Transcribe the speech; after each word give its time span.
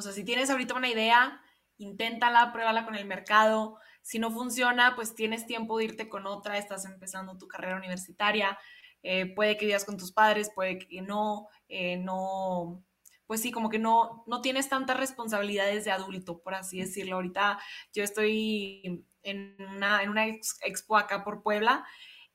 O 0.00 0.02
sea, 0.02 0.12
si 0.12 0.24
tienes 0.24 0.48
ahorita 0.48 0.74
una 0.74 0.88
idea, 0.88 1.42
inténtala, 1.76 2.52
pruébala 2.52 2.84
con 2.84 2.96
el 2.96 3.04
mercado. 3.04 3.76
Si 4.02 4.18
no 4.18 4.30
funciona, 4.30 4.96
pues 4.96 5.14
tienes 5.14 5.46
tiempo 5.46 5.78
de 5.78 5.84
irte 5.84 6.08
con 6.08 6.26
otra, 6.26 6.56
estás 6.58 6.86
empezando 6.86 7.36
tu 7.36 7.46
carrera 7.46 7.76
universitaria. 7.76 8.58
Eh, 9.02 9.26
puede 9.34 9.56
que 9.56 9.66
vivas 9.66 9.84
con 9.84 9.96
tus 9.96 10.12
padres, 10.12 10.50
puede 10.54 10.78
que 10.78 11.02
no, 11.02 11.48
eh, 11.68 11.98
no, 11.98 12.82
pues 13.26 13.42
sí, 13.42 13.52
como 13.52 13.68
que 13.68 13.78
no, 13.78 14.24
no 14.26 14.40
tienes 14.40 14.68
tantas 14.70 14.96
responsabilidades 14.96 15.84
de 15.84 15.90
adulto, 15.90 16.40
por 16.40 16.54
así 16.54 16.80
decirlo. 16.80 17.16
Ahorita 17.16 17.58
yo 17.92 18.02
estoy 18.02 19.04
en 19.22 19.56
una, 19.58 20.02
en 20.02 20.08
una 20.08 20.26
expo 20.26 20.96
acá 20.96 21.24
por 21.24 21.42
Puebla 21.42 21.84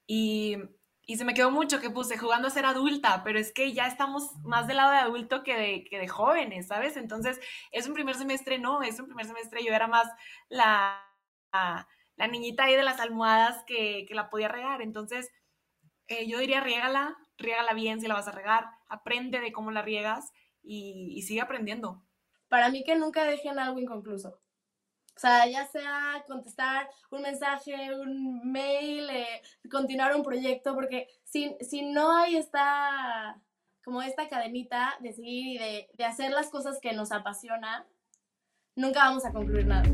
y, 0.08 0.58
y, 1.06 1.18
se 1.18 1.26
me 1.26 1.34
quedó 1.34 1.52
mucho 1.52 1.80
que 1.80 1.90
puse 1.90 2.18
jugando 2.18 2.48
a 2.48 2.52
ser 2.52 2.66
adulta, 2.66 3.24
pero 3.24 3.40
es 3.40 3.54
que 3.54 3.74
ya 3.74 3.88
estamos 3.88 4.36
más 4.44 4.68
del 4.68 4.78
lado 4.78 4.92
de 4.92 4.98
adulto 4.98 5.44
que 5.44 5.55
de, 5.55 5.84
que 5.84 6.00
de 6.00 6.08
jóvenes, 6.08 6.68
¿sabes? 6.68 6.98
Entonces, 6.98 7.40
es 7.72 7.88
un 7.88 7.94
primer 7.94 8.16
semestre, 8.16 8.60
no, 8.60 8.82
es 8.82 9.00
un 9.00 9.08
primer 9.08 9.26
semestre, 9.26 9.64
yo 9.64 9.73
era 9.73 9.88
más 9.88 10.08
la, 10.50 11.02
la, 12.18 12.28
niñita 12.28 12.66
ahí 12.66 12.76
de 12.76 12.84
las 12.84 13.00
almohadas 13.00 13.64
que, 13.66 14.05
que 14.08 14.16
la 14.16 14.30
podía 14.30 14.48
regar. 14.48 14.81
Entonces, 14.81 15.31
eh, 16.08 16.28
yo 16.28 16.40
diría, 16.40 16.62
riégala, 16.62 17.17
riégala 17.38 17.73
bien 17.73 18.00
si 18.00 18.08
la 18.08 18.14
vas 18.14 18.28
a 18.28 18.31
regar, 18.31 18.66
aprende 18.88 19.40
de 19.40 19.52
cómo 19.52 19.72
la 19.72 19.81
riegas 19.81 20.31
y, 20.62 21.22
sigue 21.23 21.42
aprendiendo. 21.42 22.03
Para 22.48 22.70
mí 22.70 22.84
que 22.84 22.95
nunca 22.95 23.23
dejen 23.23 23.59
algo 23.59 23.80
inconcluso. 23.80 24.40
O 25.16 25.20
sea, 25.20 25.48
ya 25.48 25.66
sea 25.66 26.26
contestar 26.28 26.90
un 27.10 27.22
mensaje, 27.22 27.96
un 27.96 28.52
mail, 28.52 29.10
eh, 29.10 29.42
continuar 29.72 30.14
un 30.14 30.23
proyecto, 30.23 30.76
porque 30.76 31.08
si, 31.23 31.56
si 31.62 31.84
no 31.84 32.12
hay 32.18 32.36
esta, 32.36 33.42
como 33.86 34.02
esta 34.02 34.28
cadenita 34.28 34.94
de 35.00 35.14
seguir 35.14 35.56
y 35.56 35.58
de, 35.58 35.90
de 35.94 36.04
hacer 36.04 36.32
las 36.32 36.50
cosas 36.50 36.80
que 36.82 36.92
nos 36.92 37.14
apasiona, 37.14 37.88
nunca 38.76 39.06
vamos 39.06 39.26
a 39.26 39.32
concluir 39.32 39.66
nada. 39.66 39.90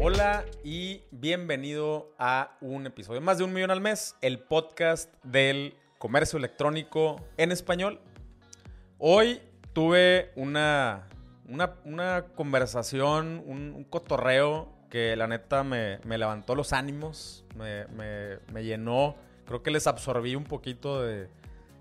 Hola 0.00 0.44
y 0.64 1.02
bienvenido 1.12 2.12
a 2.18 2.58
un 2.60 2.84
episodio 2.84 3.20
más 3.20 3.38
de 3.38 3.44
un 3.44 3.52
millón 3.52 3.70
al 3.70 3.80
mes, 3.80 4.16
el 4.22 4.40
podcast 4.40 5.14
del 5.22 5.76
comercio 6.02 6.36
electrónico 6.36 7.20
en 7.36 7.52
español. 7.52 8.00
Hoy 8.98 9.40
tuve 9.72 10.32
una, 10.34 11.06
una, 11.46 12.24
conversación, 12.34 13.40
un, 13.46 13.86
cotorreo 13.88 14.68
que 14.90 15.14
la 15.14 15.28
neta 15.28 15.62
me, 15.62 16.00
levantó 16.04 16.56
los 16.56 16.72
ánimos, 16.72 17.44
me, 17.54 18.64
llenó, 18.64 19.14
creo 19.46 19.62
que 19.62 19.70
les 19.70 19.86
absorbí 19.86 20.34
un 20.34 20.42
poquito 20.42 21.00
de, 21.02 21.28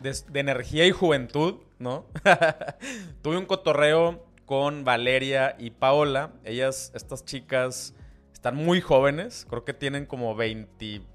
de 0.01 0.39
energía 0.39 0.85
y 0.85 0.91
juventud, 0.91 1.55
¿no? 1.79 2.05
tuve 3.23 3.37
un 3.37 3.47
cotorreo 3.47 4.23
con 4.45 4.83
Valeria 4.83 5.55
y 5.57 5.71
Paola, 5.71 6.29
ellas, 6.43 6.91
estas 6.93 7.25
chicas 7.25 7.95
están 8.31 8.55
muy 8.55 8.81
jóvenes, 8.81 9.47
creo 9.49 9.65
que 9.65 9.73
tienen 9.73 10.05
como 10.05 10.35
21 10.35 11.07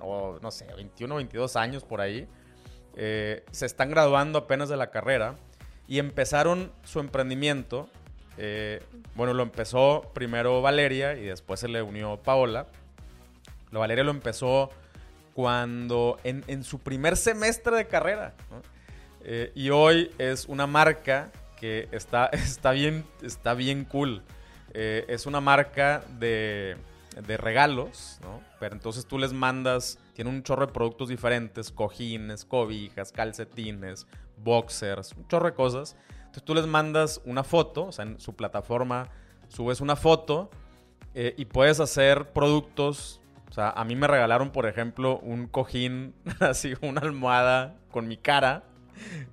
o 0.00 0.38
no 0.40 0.50
sé, 0.50 0.66
21 0.74 1.14
o 1.14 1.18
22 1.18 1.56
años 1.56 1.84
por 1.84 2.00
ahí. 2.00 2.26
Eh, 2.96 3.44
se 3.52 3.66
están 3.66 3.90
graduando 3.90 4.40
apenas 4.40 4.68
de 4.68 4.76
la 4.76 4.90
carrera 4.90 5.36
y 5.86 5.98
empezaron 5.98 6.72
su 6.82 7.00
emprendimiento. 7.00 7.88
Eh, 8.36 8.82
bueno, 9.14 9.34
lo 9.34 9.42
empezó 9.42 10.10
primero 10.14 10.60
Valeria 10.62 11.14
y 11.14 11.22
después 11.22 11.60
se 11.60 11.68
le 11.68 11.82
unió 11.82 12.16
Paola. 12.16 12.66
Lo 13.70 13.80
Valeria 13.80 14.04
lo 14.04 14.10
empezó 14.10 14.70
cuando 15.34 16.18
en, 16.24 16.64
su 16.64 16.80
primer 16.80 17.16
semestre 17.16 17.76
de 17.76 17.86
carrera. 17.86 18.34
Eh, 19.22 19.52
y 19.54 19.70
hoy 19.70 20.10
es 20.18 20.46
una 20.46 20.66
marca 20.66 21.30
que 21.56 21.88
está, 21.92 22.26
está, 22.32 22.72
bien, 22.72 23.04
está 23.22 23.54
bien 23.54 23.84
cool. 23.84 24.22
Es 24.74 25.26
una 25.26 25.40
marca 25.40 26.04
de, 26.20 26.76
regalos, 27.26 28.18
¿no? 28.22 28.40
Pero 28.60 28.74
entonces 28.74 29.06
tú 29.06 29.18
les 29.18 29.32
mandas, 29.32 29.98
tiene 30.18 30.32
un 30.32 30.42
chorro 30.42 30.66
de 30.66 30.72
productos 30.72 31.10
diferentes, 31.10 31.70
cojines, 31.70 32.44
cobijas, 32.44 33.12
calcetines, 33.12 34.04
boxers, 34.36 35.12
un 35.12 35.28
chorro 35.28 35.46
de 35.46 35.54
cosas. 35.54 35.96
Entonces 36.18 36.42
tú 36.42 36.56
les 36.56 36.66
mandas 36.66 37.20
una 37.24 37.44
foto, 37.44 37.86
o 37.86 37.92
sea, 37.92 38.04
en 38.04 38.18
su 38.18 38.34
plataforma 38.34 39.10
subes 39.46 39.80
una 39.80 39.94
foto 39.94 40.50
eh, 41.14 41.34
y 41.36 41.44
puedes 41.44 41.78
hacer 41.78 42.32
productos. 42.32 43.20
O 43.48 43.52
sea, 43.52 43.70
a 43.70 43.84
mí 43.84 43.94
me 43.94 44.08
regalaron, 44.08 44.50
por 44.50 44.66
ejemplo, 44.66 45.20
un 45.20 45.46
cojín, 45.46 46.16
así, 46.40 46.74
una 46.80 47.00
almohada 47.02 47.76
con 47.92 48.08
mi 48.08 48.16
cara. 48.16 48.64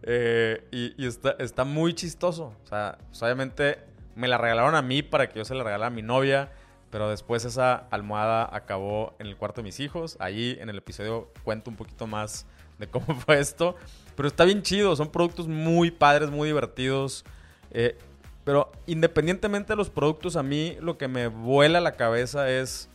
Eh, 0.04 0.68
y, 0.72 1.04
está, 1.04 1.32
está, 1.40 1.64
muy 1.64 1.96
chistoso. 1.96 2.54
O 2.64 2.68
sea, 2.68 3.00
pues, 3.08 3.24
obviamente 3.24 3.80
me 4.14 4.28
la 4.28 4.38
regalaron 4.38 4.76
a 4.76 4.84
mí 4.84 5.02
para 5.02 5.30
que 5.30 5.40
yo 5.40 5.46
se 5.46 5.56
la 5.56 5.64
regalara 5.64 5.88
a 5.88 5.90
mi 5.90 6.04
novia, 6.04 6.52
pero 6.96 7.10
después 7.10 7.44
esa 7.44 7.88
almohada 7.92 8.48
acabó 8.56 9.16
en 9.20 9.28
el 9.28 9.36
cuarto 9.36 9.60
de 9.60 9.66
mis 9.66 9.82
hijos. 9.82 10.16
Ahí 10.18 10.58
en 10.62 10.70
el 10.70 10.78
episodio 10.78 11.30
cuento 11.44 11.70
un 11.70 11.76
poquito 11.76 12.08
más 12.08 12.46
de 12.80 12.88
cómo 12.88 13.08
fue 13.20 13.38
esto. 13.38 13.76
Pero 14.16 14.30
está 14.30 14.46
bien 14.46 14.62
chido, 14.62 14.96
son 14.96 15.12
productos 15.12 15.46
muy 15.46 15.92
padres, 15.92 16.30
muy 16.32 16.48
divertidos. 16.48 17.26
Eh, 17.72 17.98
pero 18.46 18.72
independientemente 18.88 19.74
de 19.74 19.76
los 19.76 19.90
productos, 19.90 20.38
a 20.38 20.44
mí 20.44 20.78
lo 20.80 20.98
que 20.98 21.10
me 21.10 21.28
vuela 21.28 21.82
la 21.82 21.98
cabeza 21.98 22.50
es 22.50 22.88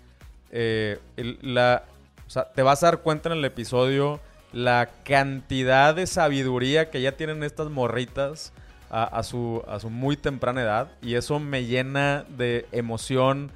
eh, 0.51 0.99
la... 1.43 1.85
O 2.27 2.31
sea, 2.31 2.51
te 2.55 2.63
vas 2.63 2.83
a 2.83 2.87
dar 2.87 3.03
cuenta 3.03 3.29
en 3.29 3.37
el 3.37 3.45
episodio 3.45 4.19
la 4.55 4.89
cantidad 5.05 5.95
de 5.95 6.07
sabiduría 6.07 6.89
que 6.89 7.03
ya 7.03 7.19
tienen 7.19 7.43
estas 7.43 7.69
morritas 7.69 8.55
a, 8.89 9.23
su, 9.23 9.63
a 9.69 9.79
su 9.79 9.91
muy 9.91 10.17
temprana 10.17 10.63
edad 10.63 10.89
y 11.03 11.17
eso 11.17 11.39
me 11.39 11.67
llena 11.67 12.25
de 12.31 12.67
emoción, 12.73 13.53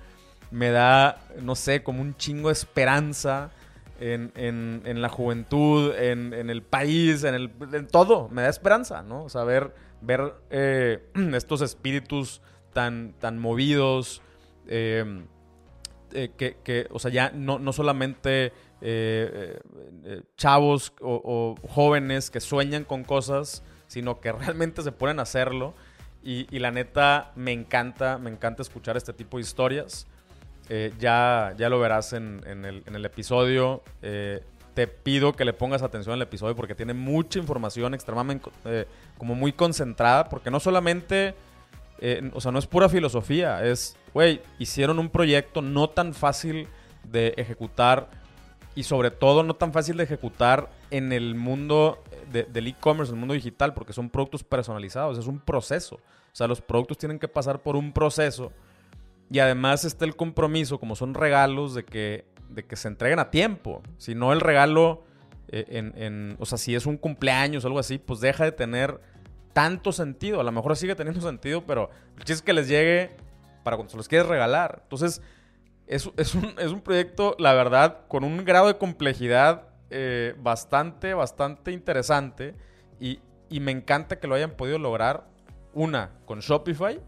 me 0.54 0.70
da, 0.70 1.20
no 1.42 1.56
sé, 1.56 1.82
como 1.82 2.00
un 2.00 2.16
chingo 2.16 2.48
de 2.48 2.52
esperanza 2.52 3.50
en, 3.98 4.30
en, 4.36 5.02
la 5.02 5.08
juventud, 5.08 5.92
en, 5.96 6.32
en, 6.32 6.48
el 6.48 6.62
país, 6.62 7.24
en, 7.24 7.34
el, 7.34 7.50
en 7.72 7.88
todo, 7.88 8.28
me 8.28 8.42
da 8.42 8.48
esperanza, 8.48 9.02
¿no? 9.02 9.24
O 9.24 9.28
sea, 9.28 9.42
ver, 9.42 9.74
eh, 10.50 11.10
estos 11.34 11.60
espíritus 11.60 12.40
tan, 12.72 13.14
tan 13.18 13.38
movidos, 13.38 14.22
em, 14.68 15.26
eh, 16.12 16.30
que, 16.36 16.58
que, 16.62 16.86
o 16.90 17.00
sea, 17.00 17.10
ya 17.10 17.30
no, 17.34 17.58
no 17.58 17.72
solamente... 17.72 18.52
Eh, 18.86 19.60
chavos 20.36 20.92
o, 21.00 21.54
jóvenes 21.70 22.28
que 22.28 22.40
sueñan 22.40 22.84
con 22.84 23.02
cosas, 23.02 23.62
sino 23.86 24.20
que 24.20 24.30
realmente 24.30 24.82
se 24.82 24.92
ponen 24.92 25.20
a 25.20 25.22
hacerlo. 25.22 25.72
Y, 26.22 26.58
la 26.58 26.70
neta, 26.70 27.32
me 27.34 27.52
encanta, 27.52 28.18
me 28.18 28.28
encanta 28.28 28.60
escuchar 28.60 28.98
este 28.98 29.14
tipo 29.14 29.38
de 29.38 29.42
historias. 29.42 30.06
Eh, 30.68 30.92
ya, 30.98 31.54
ya 31.58 31.68
lo 31.68 31.78
verás 31.78 32.12
en, 32.12 32.42
el, 32.46 33.04
episodio. 33.04 33.82
Eh, 34.02 34.42
te 34.74 34.86
pido 34.86 35.34
que 35.34 35.44
le 35.44 35.52
pongas 35.52 35.82
atención 35.82 36.14
al 36.14 36.22
episodio 36.22 36.56
porque 36.56 36.74
tiene 36.74 36.94
mucha 36.94 37.38
información 37.38 37.94
extremadamente 37.94 38.50
eh, 38.64 38.86
como 39.18 39.34
muy 39.34 39.52
concentrada, 39.52 40.28
porque 40.28 40.50
no 40.50 40.58
solamente, 40.58 41.34
o 42.32 42.40
sea, 42.40 42.50
no 42.50 42.58
es 42.58 42.66
pura 42.66 42.88
filosofía, 42.88 43.64
es, 43.64 43.96
güey, 44.12 44.40
hicieron 44.58 44.98
un 44.98 45.10
proyecto 45.10 45.62
no 45.62 45.88
tan 45.88 46.12
fácil 46.12 46.66
de 47.04 47.34
ejecutar 47.36 48.08
y 48.74 48.82
sobre 48.82 49.12
todo 49.12 49.44
no 49.44 49.54
tan 49.54 49.72
fácil 49.72 49.96
de 49.96 50.04
ejecutar 50.04 50.68
en 50.90 51.12
el 51.12 51.36
mundo 51.36 52.02
del 52.32 52.66
e-commerce, 52.66 53.12
el 53.12 53.18
mundo 53.18 53.34
digital, 53.34 53.74
porque 53.74 53.92
son 53.92 54.10
productos 54.10 54.42
personalizados, 54.42 55.18
es 55.18 55.26
un 55.26 55.38
proceso. 55.38 55.96
O 55.96 56.36
sea, 56.36 56.48
los 56.48 56.60
productos 56.60 56.98
tienen 56.98 57.20
que 57.20 57.28
pasar 57.28 57.60
por 57.60 57.76
un 57.76 57.92
proceso 57.92 58.50
y 59.34 59.40
además 59.40 59.84
está 59.84 60.04
el 60.04 60.14
compromiso, 60.14 60.78
como 60.78 60.94
son 60.94 61.12
regalos, 61.12 61.74
de 61.74 61.84
que, 61.84 62.24
de 62.50 62.64
que 62.64 62.76
se 62.76 62.86
entreguen 62.86 63.18
a 63.18 63.32
tiempo. 63.32 63.82
Si 63.98 64.14
no, 64.14 64.32
el 64.32 64.40
regalo, 64.40 65.02
eh, 65.48 65.90
en, 65.96 66.36
o 66.38 66.46
sea, 66.46 66.56
si 66.56 66.76
es 66.76 66.86
un 66.86 66.96
cumpleaños 66.96 67.64
o 67.64 67.66
algo 67.66 67.80
así, 67.80 67.98
pues 67.98 68.20
deja 68.20 68.44
de 68.44 68.52
tener 68.52 69.00
tanto 69.52 69.90
sentido. 69.90 70.38
A 70.38 70.44
lo 70.44 70.52
mejor 70.52 70.76
sigue 70.76 70.94
teniendo 70.94 71.20
sentido, 71.20 71.66
pero 71.66 71.90
el 72.16 72.18
chiste 72.18 72.34
es 72.34 72.42
que 72.42 72.52
les 72.52 72.68
llegue 72.68 73.16
para 73.64 73.76
cuando 73.76 73.90
se 73.90 73.96
los 73.96 74.06
quieres 74.06 74.28
regalar. 74.28 74.82
Entonces, 74.84 75.20
es, 75.88 76.08
es, 76.16 76.36
un, 76.36 76.54
es 76.56 76.70
un 76.70 76.80
proyecto, 76.80 77.34
la 77.40 77.54
verdad, 77.54 78.06
con 78.06 78.22
un 78.22 78.44
grado 78.44 78.68
de 78.68 78.78
complejidad 78.78 79.66
eh, 79.90 80.36
bastante, 80.38 81.12
bastante 81.12 81.72
interesante 81.72 82.54
y, 83.00 83.18
me 83.58 83.72
encanta 83.72 84.20
que 84.20 84.28
lo 84.28 84.36
hayan 84.36 84.52
podido 84.52 84.78
lograr, 84.78 85.26
una, 85.72 86.12
con 86.24 86.38
Shopify 86.38 87.00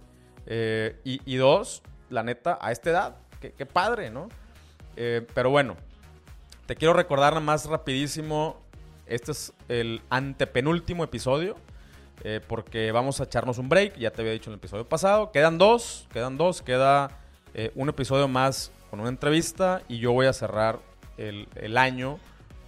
eh, 0.47 0.97
y, 1.05 1.37
dos, 1.37 1.85
la 2.11 2.23
neta, 2.23 2.59
a 2.61 2.73
esta 2.73 2.91
edad. 2.91 3.17
Qué, 3.41 3.67
padre, 3.67 4.11
¿no? 4.11 4.29
Eh, 4.97 5.27
pero 5.35 5.51
bueno, 5.51 5.77
te 6.67 6.75
quiero 6.75 6.95
recordar 6.95 7.35
nada 7.35 7.45
más 7.45 7.67
rapidísimo, 7.67 8.61
este 9.07 9.33
es 9.33 9.53
el 9.69 10.03
antepenúltimo 10.11 11.05
episodio. 11.05 11.57
porque 12.49 12.91
vamos 12.91 13.21
a 13.21 13.25
echarnos 13.25 13.59
un 13.59 13.69
break, 13.69 13.99
ya 13.99 14.11
te 14.11 14.23
había 14.23 14.33
dicho 14.33 14.51
en 14.51 14.55
el 14.55 14.59
episodio 14.59 14.89
pasado. 14.89 15.31
Quedan 15.31 15.59
dos, 15.59 16.09
quedan 16.13 16.37
dos, 16.37 16.61
queda 16.63 17.11
un 17.75 17.89
episodio 17.89 18.27
más 18.27 18.73
con 18.91 18.99
una 18.99 19.11
entrevista 19.11 19.83
y 19.87 19.99
yo 19.99 20.13
voy 20.13 20.27
a 20.27 20.33
cerrar 20.33 20.81
el, 21.19 21.49
el 21.55 21.79
año 21.79 22.19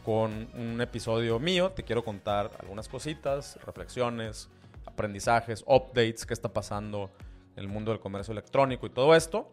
con 0.05 0.49
un 0.55 0.81
episodio 0.81 1.38
mío. 1.38 1.73
Te 1.73 1.82
quiero 1.82 2.05
contar 2.05 2.50
algunas 2.61 2.88
cositas, 2.88 3.58
reflexiones, 3.67 4.49
aprendizajes, 4.87 5.62
updates, 5.67 6.25
qué 6.25 6.32
está 6.32 6.49
pasando 6.49 7.11
el 7.58 7.69
mundo 7.69 7.90
del 7.90 8.00
comercio 8.00 8.32
electrónico 8.32 8.87
y 8.87 8.90
todo 8.90 9.14
esto. 9.14 9.50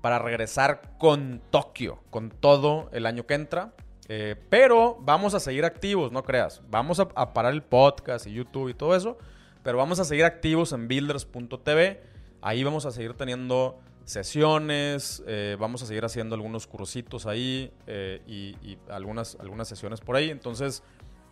Para 0.00 0.18
regresar 0.18 0.96
con 0.98 1.42
Tokio, 1.50 2.00
con 2.10 2.30
todo 2.30 2.88
el 2.92 3.06
año 3.06 3.26
que 3.26 3.34
entra. 3.34 3.74
Eh, 4.08 4.36
pero 4.48 4.96
vamos 5.00 5.34
a 5.34 5.40
seguir 5.40 5.64
activos, 5.64 6.12
no 6.12 6.22
creas. 6.22 6.62
Vamos 6.70 6.98
a, 7.00 7.08
a, 7.14 7.34
parar 7.34 7.52
el 7.52 7.62
podcast 7.62 8.26
y 8.26 8.32
YouTube 8.32 8.70
y 8.70 8.74
todo 8.74 8.96
eso. 8.96 9.18
Pero 9.62 9.78
vamos 9.78 10.00
a 10.00 10.04
seguir 10.04 10.24
activos 10.24 10.72
en 10.72 10.88
builders.tv. 10.88 12.02
Ahí 12.40 12.64
vamos 12.64 12.86
a 12.86 12.90
seguir 12.90 13.14
teniendo 13.14 13.80
sesiones, 14.08 15.22
eh, 15.26 15.56
vamos 15.60 15.82
a 15.82 15.86
seguir 15.86 16.02
haciendo 16.02 16.34
algunos 16.34 16.66
cursitos 16.66 17.26
ahí 17.26 17.70
eh, 17.86 18.22
y, 18.26 18.56
y, 18.66 18.78
algunas, 18.88 19.36
algunas 19.38 19.68
sesiones 19.68 20.00
por 20.00 20.16
ahí. 20.16 20.30
Entonces, 20.30 20.82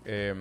eh, 0.04 0.34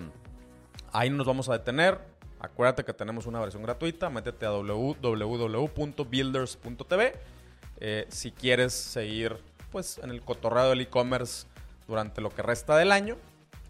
ahí 0.92 1.10
nos 1.10 1.26
vamos 1.26 1.48
a 1.48 1.54
detener. 1.54 2.02
Acuérdate 2.46 2.86
que 2.86 2.94
tenemos 2.94 3.26
una 3.26 3.40
versión 3.40 3.64
gratuita. 3.64 4.10
Métete 4.10 4.46
a 4.46 4.52
www.builders.tv 4.52 7.14
si 8.10 8.32
quieres 8.32 8.74
seguir 8.74 9.38
pues, 9.72 9.98
en 9.98 10.12
el 10.12 10.22
cotorreo 10.22 10.70
del 10.70 10.82
e-commerce 10.82 11.48
durante 11.88 12.22
lo 12.22 12.30
que 12.30 12.44
resta 12.44 12.78
del 12.78 12.92
año. 12.92 13.18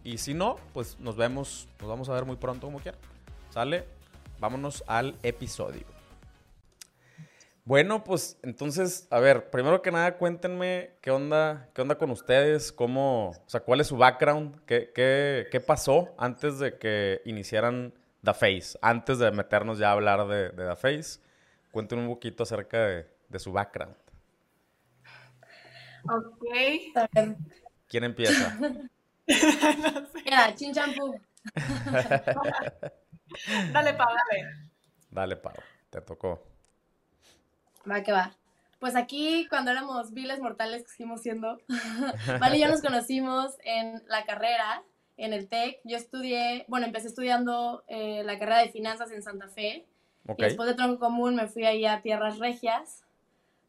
Y 0.04 0.18
si 0.18 0.34
no, 0.34 0.58
pues 0.74 1.00
nos 1.00 1.16
vemos, 1.16 1.70
nos 1.80 1.90
vamos 1.90 2.10
a 2.10 2.14
ver 2.14 2.26
muy 2.26 2.36
pronto 2.36 2.68
como 2.68 2.80
quieran. 2.80 3.00
¿Sale? 3.50 3.86
Vámonos 4.40 4.84
al 4.88 5.16
episodio. 5.24 5.86
Bueno, 7.64 8.04
pues 8.04 8.38
entonces, 8.44 9.08
a 9.10 9.20
ver, 9.20 9.50
primero 9.50 9.82
que 9.82 9.90
nada, 9.90 10.18
cuéntenme 10.18 10.92
qué 11.02 11.10
onda, 11.10 11.70
qué 11.74 11.82
onda 11.82 11.98
con 11.98 12.12
ustedes, 12.12 12.72
cómo, 12.72 13.30
o 13.30 13.50
sea, 13.50 13.62
cuál 13.62 13.82
es 13.82 13.88
su 13.88 13.98
background, 13.98 14.60
qué, 14.68 14.92
qué, 14.94 15.48
qué 15.50 15.60
pasó 15.62 16.14
antes 16.20 16.60
de 16.60 16.78
que 16.78 17.24
iniciaran 17.26 17.92
The 18.26 18.34
Face, 18.34 18.78
antes 18.82 19.20
de 19.20 19.32
meternos 19.32 19.78
ya 19.78 19.90
a 19.90 19.92
hablar 19.94 20.28
de, 20.28 20.50
de 20.50 20.68
The 20.68 20.76
Face. 20.76 21.20
Cuéntenme 21.72 22.04
un 22.04 22.10
poquito 22.10 22.44
acerca 22.44 22.78
de, 22.80 23.08
de 23.30 23.40
su 23.40 23.52
background. 23.52 23.96
Ok. 26.04 26.44
¿Quién 27.88 28.04
empieza? 28.04 28.56
no 28.60 28.68
sé. 29.28 30.22
Mira, 30.24 30.54
chin 30.56 30.74
champú. 30.74 31.20
Dale, 33.74 33.94
Pau, 33.94 34.08
dale. 34.08 34.70
Dale, 35.10 35.36
Pau, 35.36 35.54
te 35.90 36.02
tocó. 36.02 36.42
Va 37.90 38.02
que 38.02 38.12
va. 38.12 38.32
Pues 38.80 38.96
aquí, 38.96 39.48
cuando 39.50 39.72
éramos 39.72 40.12
viles 40.14 40.40
mortales 40.40 40.84
que 40.84 40.90
seguimos 40.90 41.22
siendo, 41.22 41.58
Vale 42.40 42.58
y 42.58 42.62
yo 42.62 42.68
nos 42.68 42.82
conocimos 42.82 43.56
en 43.64 44.04
la 44.08 44.26
carrera, 44.26 44.84
en 45.18 45.34
el 45.34 45.48
TEC. 45.48 45.80
Yo 45.84 45.98
estudié, 45.98 46.66
bueno, 46.68 46.86
empecé 46.86 47.08
estudiando 47.08 47.84
eh, 47.88 48.24
la 48.24 48.38
carrera 48.38 48.60
de 48.60 48.70
finanzas 48.70 49.12
en 49.12 49.22
Santa 49.22 49.48
Fe. 49.48 49.86
Ok. 50.28 50.40
Y 50.40 50.44
después 50.44 50.68
de 50.68 50.76
tronco 50.76 51.00
común 51.00 51.36
me 51.36 51.48
fui 51.48 51.66
ahí 51.66 51.86
a 51.86 52.02
Tierras 52.02 52.40
Regias 52.40 53.04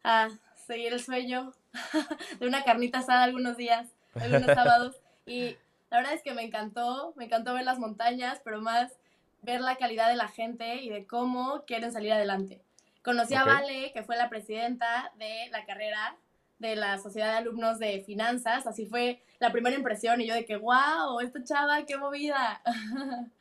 a 0.03 0.29
seguir 0.65 0.93
el 0.93 1.01
sueño 1.01 1.53
de 2.39 2.47
una 2.47 2.63
carnita 2.63 2.99
asada 2.99 3.23
algunos 3.23 3.57
días, 3.57 3.87
algunos 4.15 4.45
sábados. 4.55 4.95
Y 5.25 5.57
la 5.89 5.97
verdad 5.97 6.13
es 6.13 6.23
que 6.23 6.33
me 6.33 6.43
encantó, 6.43 7.13
me 7.15 7.25
encantó 7.25 7.53
ver 7.53 7.63
las 7.63 7.79
montañas, 7.79 8.41
pero 8.43 8.61
más 8.61 8.93
ver 9.41 9.61
la 9.61 9.77
calidad 9.77 10.09
de 10.09 10.15
la 10.15 10.27
gente 10.27 10.75
y 10.77 10.89
de 10.89 11.05
cómo 11.05 11.63
quieren 11.65 11.91
salir 11.91 12.11
adelante. 12.11 12.61
Conocí 13.03 13.35
a 13.35 13.43
Ok. 13.43 13.47
Vale, 13.47 13.91
que 13.93 14.03
fue 14.03 14.17
la 14.17 14.29
presidenta 14.29 15.11
de 15.17 15.47
la 15.51 15.65
carrera 15.65 16.17
de 16.59 16.75
la 16.75 16.97
Sociedad 16.97 17.31
de 17.31 17.37
Alumnos 17.37 17.79
de 17.79 18.01
Finanzas. 18.01 18.67
Así 18.67 18.85
fue 18.85 19.21
la 19.39 19.51
primera 19.51 19.75
impresión 19.75 20.21
y 20.21 20.27
yo 20.27 20.33
de 20.33 20.45
que, 20.45 20.57
wow, 20.57 21.19
esta 21.21 21.43
chava, 21.43 21.85
qué 21.85 21.97
movida. 21.97 22.61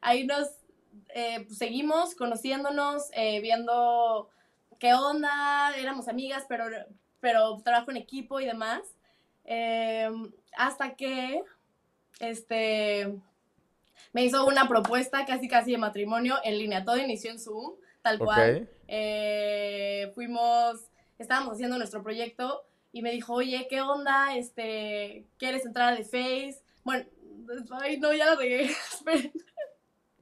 Ahí 0.00 0.26
nos 0.26 0.48
eh, 1.14 1.44
pues, 1.46 1.58
seguimos 1.58 2.14
conociéndonos, 2.14 3.08
eh, 3.12 3.40
viendo 3.40 4.28
qué 4.78 4.94
onda, 4.94 5.74
éramos 5.76 6.08
amigas, 6.08 6.44
pero, 6.48 6.64
pero 7.20 7.60
trabajo 7.62 7.90
en 7.90 7.96
equipo 7.96 8.40
y 8.40 8.46
demás. 8.46 8.82
Eh, 9.44 10.10
hasta 10.56 10.94
que 10.94 11.42
este, 12.20 13.14
me 14.12 14.24
hizo 14.24 14.46
una 14.46 14.68
propuesta 14.68 15.24
casi 15.24 15.48
casi 15.48 15.72
de 15.72 15.78
matrimonio 15.78 16.36
en 16.44 16.58
línea. 16.58 16.84
Todo 16.84 16.98
inició 16.98 17.30
en 17.30 17.38
Zoom, 17.38 17.74
tal 18.02 18.18
cual. 18.18 18.68
Eh, 18.88 20.10
fuimos, 20.14 20.80
estábamos 21.18 21.54
haciendo 21.54 21.78
nuestro 21.78 22.02
proyecto 22.02 22.64
y 22.92 23.02
me 23.02 23.10
dijo, 23.10 23.34
oye, 23.34 23.66
¿qué 23.68 23.80
onda? 23.80 24.36
Este, 24.36 25.26
¿quieres 25.38 25.66
entrar 25.66 25.92
a 25.92 25.96
The 25.96 26.04
Face? 26.04 26.62
Bueno, 26.84 27.04
ay, 27.82 27.98
no, 27.98 28.12
ya 28.12 28.26
lo 28.26 28.36
regué. 28.36 28.64
Esperen. 28.92 29.32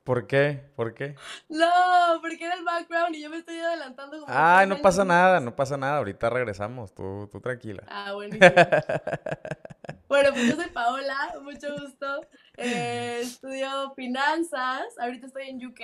¿Por 0.05 0.27
qué? 0.27 0.71
¿Por 0.77 0.93
qué? 0.93 1.17
No, 1.49 1.67
porque 2.21 2.45
era 2.45 2.55
el 2.57 2.65
background 2.65 3.17
y 3.17 3.23
yo 3.23 3.31
me 3.31 3.39
estoy 3.39 3.59
adelantando. 3.59 4.21
como 4.21 4.27
tres 4.27 4.69
no 4.69 4.83
pasa 4.83 5.05
nada, 5.05 5.41
no 5.41 5.57
pasa 5.57 5.79
nada. 5.79 5.97
Ahorita 5.97 6.29
regresamos, 6.29 6.95
tú, 6.95 7.27
tú 7.33 7.41
tranquila. 7.41 7.85
Ah, 7.89 8.13
buenísimo. 8.15 8.53
Bueno, 10.07 10.31
pues 10.33 10.47
yo 10.47 10.57
soy 10.57 10.69
Paola, 10.69 11.35
mucho 11.43 11.75
gusto. 11.81 12.27
Eh, 12.59 13.21
estudio 13.23 13.95
finanzas, 13.97 14.83
ahorita 15.01 15.27
estoy 15.27 15.49
en 15.49 15.65
UK. 15.65 15.81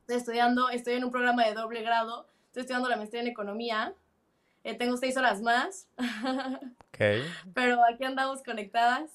Estoy 0.00 0.16
estudiando, 0.16 0.68
estoy 0.68 0.94
en 0.94 1.04
un 1.04 1.10
programa 1.12 1.44
de 1.44 1.54
doble 1.54 1.82
grado. 1.82 2.28
Estoy 2.48 2.62
estudiando 2.62 2.88
la 2.88 2.96
maestría 2.96 3.22
en 3.22 3.28
economía. 3.28 3.94
Eh, 4.64 4.74
tengo 4.74 4.96
seis 4.96 5.16
horas 5.16 5.40
más, 5.40 5.88
Ok. 6.88 7.24
pero 7.54 7.80
aquí 7.84 8.04
andamos 8.04 8.42
conectadas. 8.42 9.10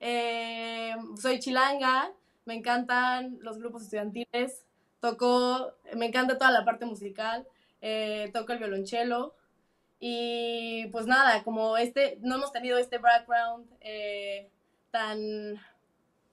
Eh, 0.00 0.94
soy 1.20 1.38
chilanga, 1.40 2.12
me 2.44 2.54
encantan 2.54 3.38
los 3.40 3.58
grupos 3.58 3.82
estudiantiles. 3.84 4.64
Toco, 5.00 5.72
me 5.96 6.06
encanta 6.06 6.38
toda 6.38 6.50
la 6.50 6.64
parte 6.64 6.84
musical. 6.84 7.46
eh, 7.80 8.30
toco 8.32 8.52
el 8.52 8.58
violonchelo. 8.58 9.34
Y 10.00 10.86
pues 10.92 11.06
nada, 11.06 11.42
como 11.42 11.76
este, 11.76 12.18
no 12.20 12.36
hemos 12.36 12.52
tenido 12.52 12.78
este 12.78 12.98
background 12.98 13.68
eh, 13.80 14.48
tan, 14.92 15.60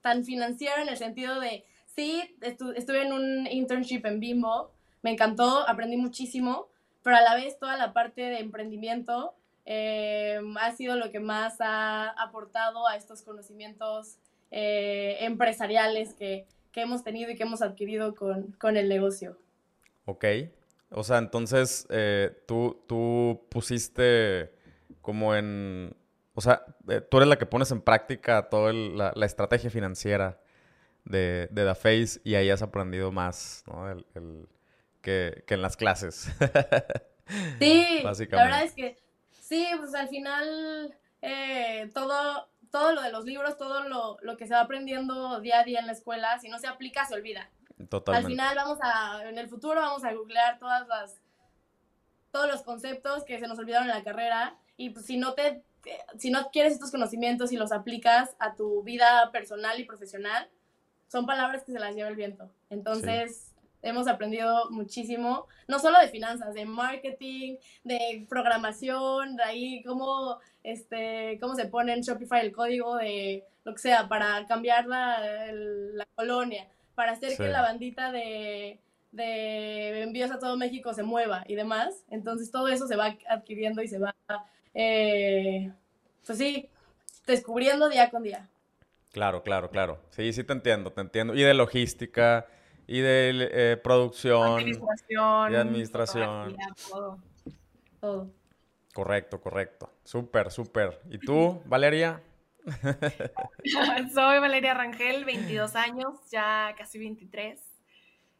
tan 0.02 0.24
financiero 0.24 0.82
en 0.82 0.88
el 0.88 0.96
sentido 0.96 1.40
de, 1.40 1.64
sí, 1.86 2.36
estu- 2.40 2.74
estuve 2.76 3.02
en 3.02 3.12
un 3.12 3.46
internship 3.48 4.04
en 4.06 4.20
Bimbo, 4.20 4.70
me 5.02 5.12
encantó, 5.12 5.68
aprendí 5.68 5.96
muchísimo, 5.96 6.68
pero 7.02 7.16
a 7.16 7.20
la 7.20 7.34
vez 7.34 7.58
toda 7.58 7.76
la 7.76 7.92
parte 7.92 8.22
de 8.22 8.40
emprendimiento 8.40 9.34
eh, 9.64 10.40
ha 10.60 10.72
sido 10.72 10.96
lo 10.96 11.10
que 11.10 11.20
más 11.20 11.60
ha 11.60 12.08
aportado 12.10 12.86
a 12.88 12.96
estos 12.96 13.22
conocimientos 13.22 14.16
eh, 14.50 15.18
empresariales 15.20 16.14
que, 16.14 16.46
que 16.72 16.82
hemos 16.82 17.02
tenido 17.04 17.30
y 17.30 17.36
que 17.36 17.42
hemos 17.42 17.62
adquirido 17.62 18.14
con, 18.14 18.52
con 18.60 18.76
el 18.76 18.88
negocio. 18.88 19.38
Ok. 20.04 20.24
O 20.90 21.02
sea, 21.02 21.18
entonces 21.18 21.86
eh, 21.90 22.36
tú, 22.46 22.82
tú 22.86 23.40
pusiste 23.48 24.52
como 25.00 25.34
en... 25.34 25.96
O 26.34 26.40
sea, 26.40 26.64
tú 27.08 27.16
eres 27.16 27.28
la 27.28 27.38
que 27.38 27.46
pones 27.46 27.70
en 27.70 27.80
práctica 27.80 28.48
toda 28.48 28.72
la, 28.72 29.12
la 29.16 29.26
estrategia 29.26 29.70
financiera 29.70 30.38
de, 31.04 31.48
de 31.50 31.64
The 31.64 31.74
Face 31.74 32.20
y 32.24 32.34
ahí 32.34 32.50
has 32.50 32.62
aprendido 32.62 33.10
más, 33.10 33.64
¿no? 33.66 33.96
Que, 35.06 35.44
que 35.46 35.54
en 35.54 35.62
las 35.62 35.76
clases. 35.76 36.28
Sí, 37.58 37.98
la 38.04 38.10
Básicamente. 38.10 38.36
verdad 38.36 38.62
es 38.62 38.72
que 38.72 38.96
sí, 39.40 39.66
pues 39.80 39.92
al 39.96 40.06
final 40.06 40.96
eh, 41.22 41.90
todo, 41.92 42.48
todo 42.70 42.92
lo 42.92 43.02
de 43.02 43.10
los 43.10 43.24
libros, 43.24 43.56
todo 43.56 43.88
lo, 43.88 44.16
lo 44.22 44.36
que 44.36 44.46
se 44.46 44.54
va 44.54 44.60
aprendiendo 44.60 45.40
día 45.40 45.58
a 45.58 45.64
día 45.64 45.80
en 45.80 45.86
la 45.86 45.92
escuela, 45.92 46.38
si 46.38 46.48
no 46.48 46.60
se 46.60 46.68
aplica, 46.68 47.04
se 47.04 47.14
olvida. 47.14 47.50
Al 47.80 47.88
Totalmente. 47.88 48.30
final 48.30 48.54
vamos 48.54 48.78
a, 48.80 49.28
en 49.28 49.38
el 49.38 49.48
futuro 49.48 49.80
vamos 49.80 50.04
a 50.04 50.12
googlear 50.12 50.60
todas 50.60 50.86
las, 50.86 51.20
todos 52.30 52.48
los 52.48 52.62
conceptos 52.62 53.24
que 53.24 53.40
se 53.40 53.48
nos 53.48 53.58
olvidaron 53.58 53.88
en 53.90 53.96
la 53.96 54.04
carrera 54.04 54.56
y 54.76 54.90
pues 54.90 55.06
si 55.06 55.16
no 55.16 55.34
te, 55.34 55.64
si 56.18 56.30
no 56.30 56.52
quieres 56.52 56.74
estos 56.74 56.92
conocimientos 56.92 57.50
y 57.50 57.56
los 57.56 57.72
aplicas 57.72 58.36
a 58.38 58.54
tu 58.54 58.84
vida 58.84 59.32
personal 59.32 59.80
y 59.80 59.84
profesional, 59.84 60.48
son 61.08 61.26
palabras 61.26 61.64
que 61.64 61.72
se 61.72 61.80
las 61.80 61.96
lleva 61.96 62.08
el 62.08 62.14
viento. 62.14 62.52
Entonces, 62.70 63.45
hemos 63.88 64.08
aprendido 64.08 64.70
muchísimo, 64.70 65.46
no 65.68 65.78
solo 65.78 65.98
de 66.00 66.08
finanzas, 66.08 66.54
de 66.54 66.64
marketing, 66.66 67.56
de 67.84 68.26
programación, 68.28 69.36
de 69.36 69.42
ahí 69.42 69.82
cómo, 69.84 70.38
este, 70.62 71.38
cómo 71.40 71.54
se 71.54 71.66
pone 71.66 71.92
en 71.92 72.00
Shopify 72.02 72.40
el 72.44 72.52
código 72.52 72.96
de 72.96 73.44
lo 73.64 73.72
que 73.72 73.78
sea 73.80 74.08
para 74.08 74.46
cambiar 74.46 74.86
la, 74.86 75.46
el- 75.48 75.96
la 75.96 76.06
colonia, 76.14 76.66
para 76.94 77.12
hacer 77.12 77.30
Sí. 77.30 77.36
que 77.38 77.48
la 77.48 77.62
bandita 77.62 78.12
de, 78.12 78.78
de 79.12 80.02
envíos 80.02 80.30
a 80.30 80.38
todo 80.38 80.56
México 80.56 80.92
se 80.94 81.02
mueva 81.02 81.44
y 81.46 81.54
demás. 81.54 82.04
Entonces, 82.10 82.50
todo 82.50 82.68
eso 82.68 82.86
se 82.86 82.96
va 82.96 83.16
adquiriendo 83.28 83.82
y 83.82 83.88
se 83.88 83.98
va, 83.98 84.14
eh, 84.74 85.72
pues 86.24 86.38
sí, 86.38 86.68
descubriendo 87.26 87.88
día 87.88 88.10
con 88.10 88.22
día. 88.22 88.48
Claro, 89.12 89.42
claro, 89.42 89.70
claro. 89.70 89.98
Sí, 90.10 90.32
sí 90.32 90.44
te 90.44 90.52
entiendo, 90.52 90.92
te 90.92 91.00
entiendo. 91.00 91.34
Y 91.34 91.42
de 91.42 91.54
logística, 91.54 92.46
y 92.86 93.00
de 93.00 93.48
eh, 93.52 93.76
producción. 93.76 94.58
Administración. 94.58 95.52
y 95.52 95.56
administración. 95.56 96.56
todo. 96.88 97.18
Todo. 98.00 98.30
Correcto, 98.94 99.40
correcto. 99.40 99.92
Súper, 100.04 100.50
súper. 100.50 101.00
¿Y 101.10 101.18
tú, 101.18 101.60
Valeria? 101.66 102.22
Soy 104.14 104.38
Valeria 104.40 104.74
Rangel, 104.74 105.24
22 105.24 105.76
años, 105.76 106.14
ya 106.30 106.74
casi 106.76 106.98
23. 106.98 107.60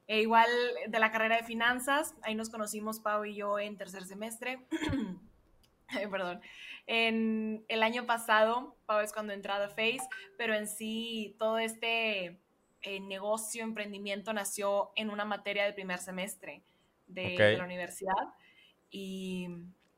E 0.08 0.20
igual 0.20 0.48
de 0.88 0.98
la 0.98 1.10
carrera 1.10 1.36
de 1.36 1.42
finanzas, 1.42 2.14
ahí 2.22 2.34
nos 2.34 2.48
conocimos 2.48 3.00
Pau 3.00 3.24
y 3.24 3.34
yo 3.34 3.58
en 3.58 3.76
tercer 3.76 4.04
semestre. 4.04 4.66
perdón. 6.10 6.40
En 6.86 7.64
el 7.68 7.82
año 7.82 8.06
pasado, 8.06 8.76
Pau 8.86 9.00
es 9.00 9.12
cuando 9.12 9.32
entrado 9.32 9.64
a 9.64 9.68
Face, 9.68 10.08
pero 10.38 10.54
en 10.54 10.68
sí 10.68 11.34
todo 11.38 11.58
este 11.58 12.40
eh, 12.88 13.00
negocio, 13.00 13.64
emprendimiento 13.64 14.32
nació 14.32 14.92
en 14.94 15.10
una 15.10 15.24
materia 15.24 15.64
de 15.64 15.72
primer 15.72 15.98
semestre 15.98 16.62
de, 17.08 17.56
la 17.58 17.64
universidad. 17.64 18.14
Y, 18.92 19.48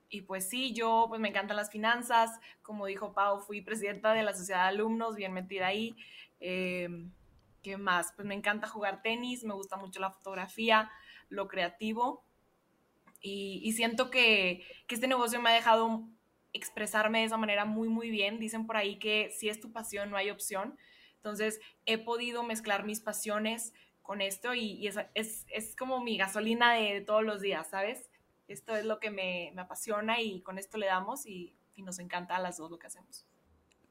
y, 0.08 0.22
pues 0.22 0.48
sí, 0.48 0.72
yo 0.72 1.04
pues 1.06 1.20
me 1.20 1.28
encantan 1.28 1.58
las 1.58 1.70
finanzas. 1.70 2.40
Como 2.62 2.86
dijo 2.86 3.12
Pau, 3.12 3.40
fui 3.40 3.60
presidenta 3.60 4.14
de 4.14 4.22
la 4.22 4.32
sociedad 4.32 4.62
de 4.62 4.68
alumnos, 4.68 5.16
bien 5.16 5.34
metida 5.34 5.66
ahí. 5.66 5.96
Eh, 6.40 6.88
¿Qué 7.62 7.76
más? 7.76 8.14
Pues 8.16 8.26
me 8.26 8.34
encanta 8.34 8.66
jugar 8.66 9.02
tenis, 9.02 9.44
me 9.44 9.52
gusta 9.52 9.76
mucho 9.76 10.00
la 10.00 10.10
fotografía, 10.10 10.90
lo 11.28 11.46
creativo. 11.46 12.24
Y, 13.20 13.60
y 13.64 13.72
siento 13.72 14.10
que, 14.10 14.64
que 14.86 14.94
este 14.94 15.08
negocio 15.08 15.42
me 15.42 15.50
ha 15.50 15.52
dejado 15.52 16.08
expresarme 16.54 17.18
de 17.18 17.26
esa 17.26 17.36
manera 17.36 17.66
muy, 17.66 17.90
muy 17.90 18.08
bien. 18.08 18.38
Dicen 18.38 18.66
por 18.66 18.78
ahí 18.78 18.98
que 18.98 19.30
si 19.36 19.50
es 19.50 19.60
tu 19.60 19.72
pasión, 19.72 20.10
no 20.10 20.16
hay 20.16 20.30
opción. 20.30 20.78
Entonces, 21.28 21.60
he 21.84 21.98
podido 21.98 22.42
mezclar 22.42 22.84
mis 22.84 23.00
pasiones 23.00 23.74
con 24.02 24.22
esto 24.22 24.54
y, 24.54 24.86
es, 24.86 24.96
es, 25.12 25.44
es, 25.50 25.76
como 25.76 26.02
mi 26.02 26.16
gasolina 26.16 26.72
de 26.72 27.02
todos 27.02 27.22
los 27.22 27.42
días, 27.42 27.68
¿sabes? 27.68 28.08
Esto 28.48 28.74
es 28.74 28.86
lo 28.86 28.98
que 28.98 29.10
me, 29.10 29.52
me 29.54 29.60
apasiona 29.60 30.22
y 30.22 30.40
con 30.40 30.58
esto 30.58 30.78
le 30.78 30.86
damos 30.86 31.26
y, 31.26 31.54
y, 31.76 31.82
nos 31.82 31.98
encanta 31.98 32.36
a 32.36 32.40
las 32.40 32.56
dos 32.56 32.70
lo 32.70 32.78
que 32.78 32.86
hacemos. 32.86 33.26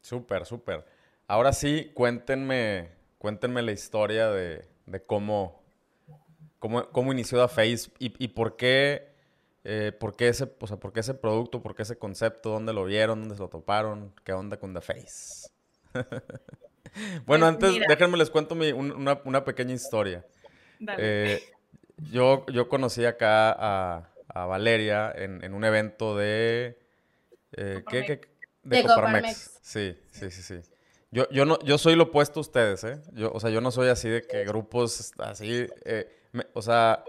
Súper, 0.01 0.47
súper. 0.47 0.83
Ahora 1.27 1.53
sí, 1.53 1.91
cuéntenme, 1.93 2.89
cuéntenme 3.19 3.61
la 3.61 3.73
historia 3.73 4.31
de, 4.31 4.67
de 4.87 5.05
cómo, 5.05 5.61
cómo, 6.57 6.89
cómo, 6.89 7.13
inició 7.13 7.37
Da 7.37 7.47
Face 7.47 7.91
y, 7.99 8.11
y 8.23 8.29
por 8.29 8.57
qué... 8.57 9.15
Eh, 9.69 9.91
¿por, 9.91 10.15
qué 10.15 10.29
ese, 10.29 10.49
o 10.61 10.65
sea, 10.65 10.77
¿Por 10.77 10.93
qué 10.93 11.01
ese 11.01 11.13
producto? 11.13 11.61
¿Por 11.61 11.75
qué 11.75 11.83
ese 11.83 11.99
concepto? 11.99 12.51
¿Dónde 12.51 12.71
lo 12.71 12.85
vieron? 12.85 13.19
¿Dónde 13.19 13.35
se 13.35 13.41
lo 13.41 13.49
toparon? 13.49 14.15
¿Qué 14.23 14.31
onda 14.31 14.57
con 14.57 14.73
The 14.73 14.79
Face? 14.79 15.49
bueno, 17.25 17.45
pues 17.45 17.73
antes 17.73 17.87
déjenme 17.87 18.17
les 18.17 18.29
cuento 18.29 18.55
una, 18.55 19.21
una, 19.23 19.45
pequeña 19.45 19.73
historia. 19.73 20.25
Eh, 20.97 21.41
yo, 22.11 22.45
yo 22.47 22.69
conocí 22.69 23.05
acá 23.05 23.51
a, 23.51 24.09
a 24.27 24.45
Valeria 24.45 25.11
en, 25.15 25.43
en, 25.43 25.53
un 25.53 25.63
evento 25.63 26.15
de... 26.15 26.77
Eh, 27.53 27.83
¿qué, 27.89 28.05
qué? 28.05 28.21
De, 28.63 28.77
de 28.77 28.83
Coparmex. 28.83 29.59
Sí, 29.61 29.97
sí, 30.11 30.29
sí, 30.29 30.41
sí. 30.41 30.59
Yo, 31.11 31.27
yo, 31.29 31.45
no, 31.45 31.57
yo 31.59 31.77
soy 31.77 31.95
lo 31.95 32.03
opuesto 32.03 32.39
a 32.39 32.41
ustedes, 32.41 32.83
¿eh? 32.83 33.01
Yo, 33.13 33.31
o 33.31 33.39
sea, 33.39 33.49
yo 33.49 33.61
no 33.61 33.71
soy 33.71 33.87
así 33.89 34.09
de 34.09 34.21
que 34.21 34.43
grupos 34.45 35.13
así... 35.19 35.67
Eh, 35.85 36.07
o 36.53 36.61
sea, 36.61 37.03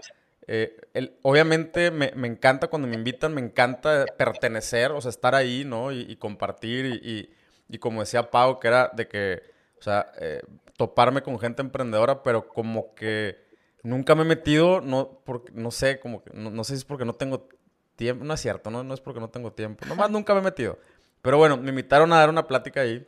eh, 0.47 0.75
el, 0.95 1.13
obviamente 1.21 1.91
me, 1.91 2.11
me, 2.15 2.27
encanta 2.27 2.69
cuando 2.69 2.87
me 2.87 2.95
invitan, 2.95 3.33
me 3.35 3.41
encanta 3.41 4.05
pertenecer, 4.17 4.91
o 4.91 4.99
sea, 4.99 5.09
estar 5.09 5.35
ahí, 5.35 5.63
¿no? 5.63 5.91
Y, 5.91 6.01
y 6.09 6.15
compartir 6.15 6.85
y, 6.85 6.93
y, 7.07 7.29
y, 7.69 7.77
como 7.77 7.99
decía 7.99 8.31
Pau, 8.31 8.59
que 8.59 8.67
era 8.67 8.89
de 8.91 9.07
que 9.07 9.43
o 9.79 9.83
sea, 9.83 10.11
eh, 10.19 10.41
toparme 10.77 11.21
con 11.21 11.39
gente 11.39 11.61
emprendedora, 11.61 12.23
pero 12.23 12.47
como 12.47 12.93
que 12.95 13.37
nunca 13.83 14.15
me 14.15 14.23
he 14.23 14.25
metido, 14.25 14.81
no, 14.81 15.21
porque, 15.25 15.51
no 15.53 15.71
sé, 15.71 15.99
como 15.99 16.23
que, 16.23 16.31
no, 16.33 16.63
sé 16.63 16.73
si 16.73 16.79
es 16.79 16.85
porque 16.85 17.05
no 17.05 17.13
tengo 17.13 17.49
tiempo, 17.95 18.23
no 18.23 18.33
es 18.33 18.41
cierto, 18.41 18.69
no, 18.69 18.83
no 18.83 18.93
es 18.93 19.01
porque 19.01 19.19
no 19.19 19.29
tengo 19.29 19.51
tiempo, 19.53 19.85
nomás 19.85 20.09
nunca 20.09 20.33
me 20.33 20.39
he 20.39 20.43
metido. 20.43 20.77
Pero 21.21 21.37
bueno, 21.37 21.57
me 21.57 21.69
invitaron 21.69 22.13
a 22.13 22.17
dar 22.17 22.29
una 22.29 22.47
plática 22.47 22.81
ahí 22.81 23.05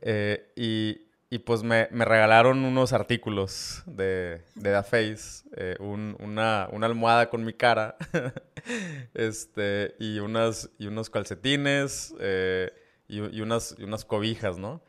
eh, 0.00 0.52
y, 0.54 1.02
y, 1.30 1.38
pues 1.38 1.62
me, 1.62 1.88
me, 1.90 2.04
regalaron 2.04 2.64
unos 2.64 2.92
artículos 2.92 3.82
de, 3.86 4.42
de 4.54 4.72
The 4.72 4.82
Face, 4.82 5.48
eh, 5.56 5.76
un, 5.80 6.16
una, 6.20 6.68
una, 6.70 6.86
almohada 6.86 7.28
con 7.30 7.44
mi 7.44 7.52
cara, 7.52 7.96
este, 9.14 9.96
y, 9.98 10.20
unas, 10.20 10.70
y 10.78 10.86
unos 10.86 11.10
calcetines 11.10 12.14
eh, 12.20 12.72
y, 13.08 13.18
y, 13.36 13.40
unas, 13.40 13.74
y 13.78 13.84
unas 13.84 14.04
cobijas, 14.04 14.58
¿no? 14.58 14.82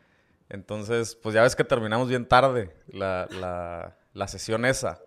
Entonces, 0.50 1.16
pues 1.16 1.36
ya 1.36 1.44
ves 1.44 1.56
que 1.56 1.64
terminamos 1.64 2.10
bien 2.10 2.26
tarde 2.26 2.74
la, 2.88 3.28
la, 3.40 3.98
la 4.14 4.28
sesión 4.28 4.66
esa. 4.66 5.02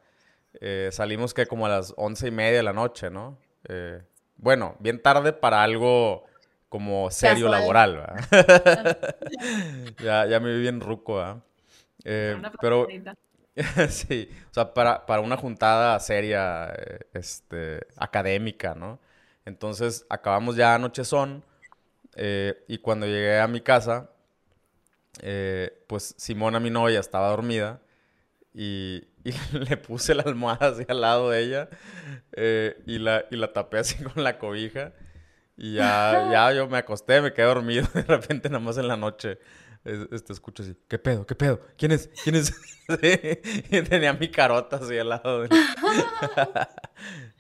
Eh, 0.60 0.90
salimos 0.92 1.32
que 1.32 1.46
como 1.46 1.66
a 1.66 1.68
las 1.68 1.94
once 1.96 2.28
y 2.28 2.30
media 2.30 2.58
de 2.58 2.62
la 2.62 2.72
noche, 2.72 3.10
¿no? 3.10 3.38
Eh, 3.68 4.02
bueno, 4.36 4.76
bien 4.80 5.00
tarde 5.00 5.32
para 5.32 5.62
algo 5.62 6.24
como 6.68 7.10
serio 7.10 7.48
laboral, 7.48 7.96
¿verdad? 7.96 9.16
ya, 10.02 10.26
ya 10.26 10.40
me 10.40 10.54
vi 10.54 10.60
bien 10.62 10.80
ruco, 10.80 11.16
¿verdad? 11.16 11.42
Eh, 12.04 12.40
pero 12.60 12.86
sí, 13.88 14.30
o 14.50 14.54
sea, 14.54 14.72
para, 14.72 15.06
para 15.06 15.20
una 15.20 15.36
juntada 15.36 15.98
seria, 16.00 16.72
este, 17.12 17.86
académica, 17.96 18.74
¿no? 18.74 19.00
Entonces, 19.44 20.06
acabamos 20.08 20.56
ya 20.56 20.74
anochezón 20.74 21.44
eh, 22.16 22.64
y 22.68 22.78
cuando 22.78 23.06
llegué 23.06 23.40
a 23.40 23.48
mi 23.48 23.60
casa, 23.60 24.10
eh, 25.22 25.84
pues 25.86 26.14
Simona, 26.18 26.60
mi 26.60 26.70
novia, 26.70 27.00
estaba 27.00 27.28
dormida 27.28 27.80
y, 28.54 29.04
y, 29.24 29.32
le 29.52 29.76
puse 29.76 30.14
la 30.14 30.22
almohada 30.22 30.68
así 30.68 30.84
al 30.88 31.00
lado 31.00 31.30
de 31.30 31.42
ella 31.42 31.68
eh, 32.32 32.82
y, 32.86 32.98
la, 32.98 33.24
y 33.30 33.36
la 33.36 33.52
tapé 33.52 33.78
así 33.78 34.02
con 34.04 34.24
la 34.24 34.38
cobija. 34.38 34.92
Y 35.56 35.74
ya, 35.74 36.28
ya 36.32 36.52
yo 36.52 36.68
me 36.68 36.78
acosté, 36.78 37.20
me 37.20 37.32
quedé 37.32 37.46
dormido. 37.46 37.86
De 37.92 38.02
repente, 38.02 38.48
nada 38.48 38.60
más 38.60 38.78
en 38.78 38.88
la 38.88 38.96
noche, 38.96 39.38
este, 39.84 40.32
escucho 40.32 40.62
así, 40.62 40.76
¿qué 40.88 40.98
pedo? 40.98 41.26
¿Qué 41.26 41.34
pedo? 41.34 41.60
¿Quién 41.76 41.92
es? 41.92 42.10
¿Quién 42.22 42.36
es? 42.36 42.52
y 43.70 43.82
tenía 43.82 44.12
mi 44.12 44.30
carota 44.30 44.76
así 44.76 44.98
al 44.98 45.10
lado 45.10 45.42
de 45.42 45.48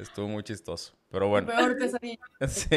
Estuvo 0.00 0.28
muy 0.28 0.42
chistoso, 0.42 0.94
pero 1.10 1.28
bueno. 1.28 1.46
Peor 1.48 1.76
pesadilla. 1.76 2.18
sí. 2.48 2.76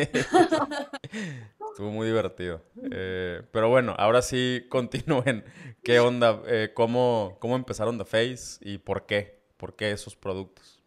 Estuvo 1.70 1.90
muy 1.90 2.08
divertido. 2.08 2.62
Eh, 2.92 3.42
pero 3.52 3.70
bueno, 3.70 3.96
ahora 3.98 4.22
sí 4.22 4.66
continúen. 4.70 5.46
¿Qué 5.84 6.00
onda? 6.00 6.42
Eh, 6.48 6.72
¿cómo, 6.74 7.38
¿Cómo 7.40 7.56
empezaron 7.56 7.98
The 7.98 8.06
Face 8.06 8.60
y 8.62 8.78
por 8.78 9.06
qué? 9.06 9.42
¿Por 9.56 9.76
qué 9.76 9.92
esos 9.92 10.18
productos? 10.18 10.84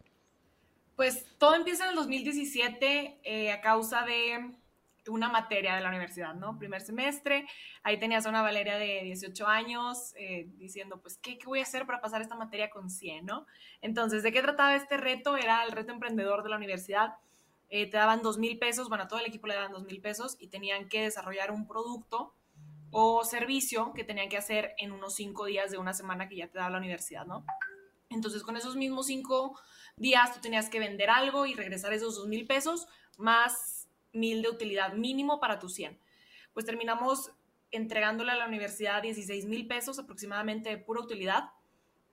Pues 0.95 1.25
todo 1.39 1.55
empieza 1.55 1.85
en 1.85 1.91
el 1.91 1.95
2017 1.95 3.19
eh, 3.23 3.51
a 3.51 3.61
causa 3.61 4.05
de 4.05 4.51
una 5.07 5.29
materia 5.29 5.75
de 5.75 5.81
la 5.81 5.89
universidad, 5.89 6.33
¿no? 6.33 6.57
Primer 6.57 6.81
semestre, 6.81 7.45
ahí 7.83 7.97
tenías 7.99 8.25
a 8.25 8.29
una 8.29 8.41
Valeria 8.41 8.77
de 8.77 9.01
18 9.03 9.47
años 9.47 10.13
eh, 10.17 10.47
diciendo, 10.57 11.01
pues, 11.01 11.17
¿qué, 11.17 11.37
¿qué, 11.37 11.45
voy 11.45 11.59
a 11.59 11.63
hacer 11.63 11.85
para 11.85 12.01
pasar 12.01 12.21
esta 12.21 12.35
materia 12.35 12.69
con 12.69 12.89
100, 12.89 13.25
¿no? 13.25 13.45
Entonces, 13.81 14.23
¿de 14.23 14.31
qué 14.31 14.41
trataba 14.41 14.75
este 14.75 14.97
reto? 14.97 15.37
Era 15.37 15.63
el 15.63 15.71
reto 15.71 15.91
emprendedor 15.91 16.43
de 16.43 16.49
la 16.49 16.57
universidad 16.57 17.15
eh, 17.69 17.89
te 17.89 17.97
daban 17.97 18.21
dos 18.21 18.37
mil 18.37 18.57
pesos, 18.57 18.87
bueno, 18.87 19.03
a 19.03 19.07
todo 19.07 19.19
el 19.19 19.25
equipo 19.25 19.47
le 19.47 19.55
daban 19.55 19.73
dos 19.73 19.83
mil 19.83 19.99
pesos 19.99 20.37
y 20.39 20.47
tenían 20.47 20.87
que 20.87 21.01
desarrollar 21.01 21.51
un 21.51 21.67
producto 21.67 22.33
o 22.91 23.25
servicio 23.25 23.93
que 23.93 24.05
tenían 24.05 24.29
que 24.29 24.37
hacer 24.37 24.73
en 24.77 24.93
unos 24.93 25.15
cinco 25.15 25.45
días 25.45 25.71
de 25.71 25.77
una 25.77 25.93
semana 25.93 26.29
que 26.29 26.37
ya 26.37 26.47
te 26.47 26.57
daba 26.57 26.69
la 26.69 26.77
universidad, 26.77 27.25
¿no? 27.25 27.45
Entonces, 28.09 28.43
con 28.43 28.55
esos 28.55 28.77
mismos 28.77 29.07
cinco 29.07 29.59
días, 29.97 30.33
tú 30.33 30.39
tenías 30.39 30.69
que 30.69 30.79
vender 30.79 31.09
algo 31.09 31.45
y 31.45 31.55
regresar 31.55 31.91
esos 31.91 32.15
dos 32.15 32.27
mil 32.27 32.47
pesos 32.47 32.87
más 33.17 33.86
mil 34.17 34.41
de 34.41 34.49
utilidad 34.49 34.93
mínimo 34.93 35.39
para 35.39 35.59
tu 35.59 35.69
100. 35.69 35.97
Pues 36.53 36.65
terminamos 36.65 37.31
entregándole 37.71 38.31
a 38.31 38.35
la 38.35 38.47
universidad 38.47 39.01
16 39.01 39.45
mil 39.45 39.67
pesos 39.67 39.99
aproximadamente 39.99 40.69
de 40.69 40.77
pura 40.77 41.01
utilidad 41.01 41.51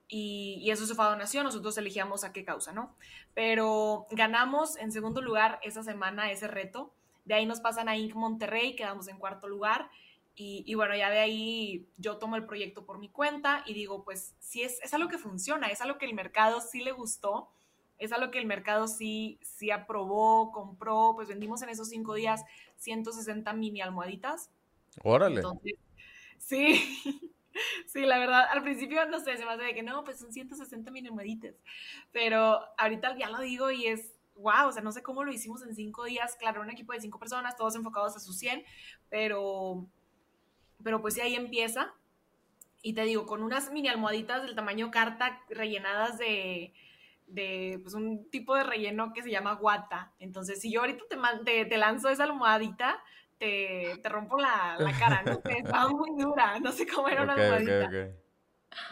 y, 0.07 0.69
eso 0.69 0.85
se 0.85 0.93
fue 0.93 1.05
a 1.05 1.09
donación, 1.09 1.45
nosotros 1.45 1.77
elegíamos 1.77 2.23
a 2.23 2.31
qué 2.31 2.43
causa, 2.45 2.71
¿no? 2.71 2.95
Pero 3.33 4.05
ganamos 4.11 4.77
en 4.77 4.91
segundo 4.91 5.21
lugar 5.21 5.59
esa 5.63 5.83
semana 5.83 6.31
ese 6.31 6.47
reto, 6.47 6.93
de 7.23 7.33
ahí 7.33 7.45
nos 7.45 7.59
pasan 7.59 7.89
a 7.89 7.97
Inc. 7.97 8.13
Monterrey, 8.13 8.75
quedamos 8.75 9.07
en 9.07 9.17
cuarto 9.17 9.47
lugar, 9.47 9.89
y, 10.35 10.63
y, 10.67 10.75
bueno, 10.75 10.95
ya 10.95 11.09
de 11.09 11.19
ahí 11.19 11.87
yo 11.97 12.17
tomo 12.17 12.35
el 12.35 12.45
proyecto 12.45 12.85
por 12.85 12.99
mi 12.99 13.09
cuenta 13.09 13.63
y 13.65 13.73
digo, 13.73 14.03
pues 14.03 14.35
sí, 14.39 14.63
es, 14.63 14.81
es 14.83 14.93
algo 14.93 15.07
que 15.07 15.17
funciona, 15.17 15.67
es 15.67 15.79
algo 15.79 15.97
que 15.97 16.05
el 16.05 16.13
mercado 16.13 16.59
sí 16.59 16.81
le 16.83 16.91
gustó, 16.91 17.49
es 17.97 18.11
algo 18.11 18.31
que 18.31 18.39
el 18.39 18.45
mercado 18.45 18.87
sí, 18.87 19.39
sí 19.41 19.71
aprobó, 19.71 20.51
compró, 20.51 21.13
pues 21.15 21.27
vendimos 21.27 21.61
en 21.61 21.69
esos 21.69 21.89
cinco 21.89 22.13
días 22.13 22.43
160 22.77 23.51
mini 23.53 23.81
almohaditas. 23.81 24.49
Órale. 25.03 25.37
Entonces, 25.37 25.73
sí. 26.37 27.31
Sí, 27.87 28.01
la 28.01 28.19
verdad, 28.19 28.45
al 28.51 28.63
principio, 28.63 29.05
no 29.05 29.19
sé, 29.19 29.37
se 29.37 29.45
me 29.45 29.51
hace 29.51 29.63
de 29.63 29.73
que 29.73 29.83
no, 29.83 30.03
pues 30.03 30.19
son 30.19 30.33
160 30.33 30.91
mil 30.91 31.09
pero 32.11 32.59
ahorita 32.77 33.17
ya 33.17 33.29
lo 33.29 33.39
digo 33.39 33.71
y 33.71 33.87
es, 33.87 34.11
wow, 34.35 34.67
o 34.67 34.71
sea, 34.73 34.81
no 34.81 34.91
sé 34.91 35.01
cómo 35.01 35.23
lo 35.23 35.31
hicimos 35.31 35.61
en 35.63 35.73
cinco 35.73 36.03
días, 36.03 36.35
claro, 36.35 36.61
un 36.61 36.69
equipo 36.69 36.91
de 36.91 36.99
cinco 36.99 37.19
personas, 37.19 37.55
todos 37.55 37.75
enfocados 37.75 38.15
a 38.15 38.19
su 38.19 38.33
100, 38.33 38.63
pero, 39.09 39.87
pero 40.83 41.01
pues 41.01 41.13
sí, 41.13 41.21
ahí 41.21 41.35
empieza. 41.35 41.93
Y 42.81 42.93
te 42.93 43.03
digo, 43.03 43.25
con 43.25 43.41
unas 43.41 43.71
mini 43.71 43.87
almohaditas 43.87 44.43
del 44.43 44.55
tamaño 44.55 44.91
carta 44.91 45.41
rellenadas 45.49 46.17
de, 46.17 46.73
de 47.27 47.79
pues, 47.81 47.93
un 47.93 48.29
tipo 48.29 48.55
de 48.55 48.63
relleno 48.63 49.13
que 49.13 49.23
se 49.23 49.31
llama 49.31 49.53
guata. 49.53 50.13
Entonces, 50.19 50.61
si 50.61 50.71
yo 50.71 50.81
ahorita 50.81 51.03
te, 51.09 51.17
te, 51.43 51.65
te 51.65 51.77
lanzo 51.77 52.09
esa 52.09 52.23
almohadita, 52.23 53.01
te, 53.37 53.99
te 54.01 54.09
rompo 54.09 54.37
la, 54.37 54.75
la 54.79 54.97
cara, 54.97 55.23
no 55.23 55.41
estaba 55.49 55.89
muy 55.89 56.11
dura, 56.17 56.59
no 56.59 56.71
sé 56.71 56.87
cómo 56.87 57.09
era 57.09 57.23
una 57.23 57.33
almohadita. 57.33 57.89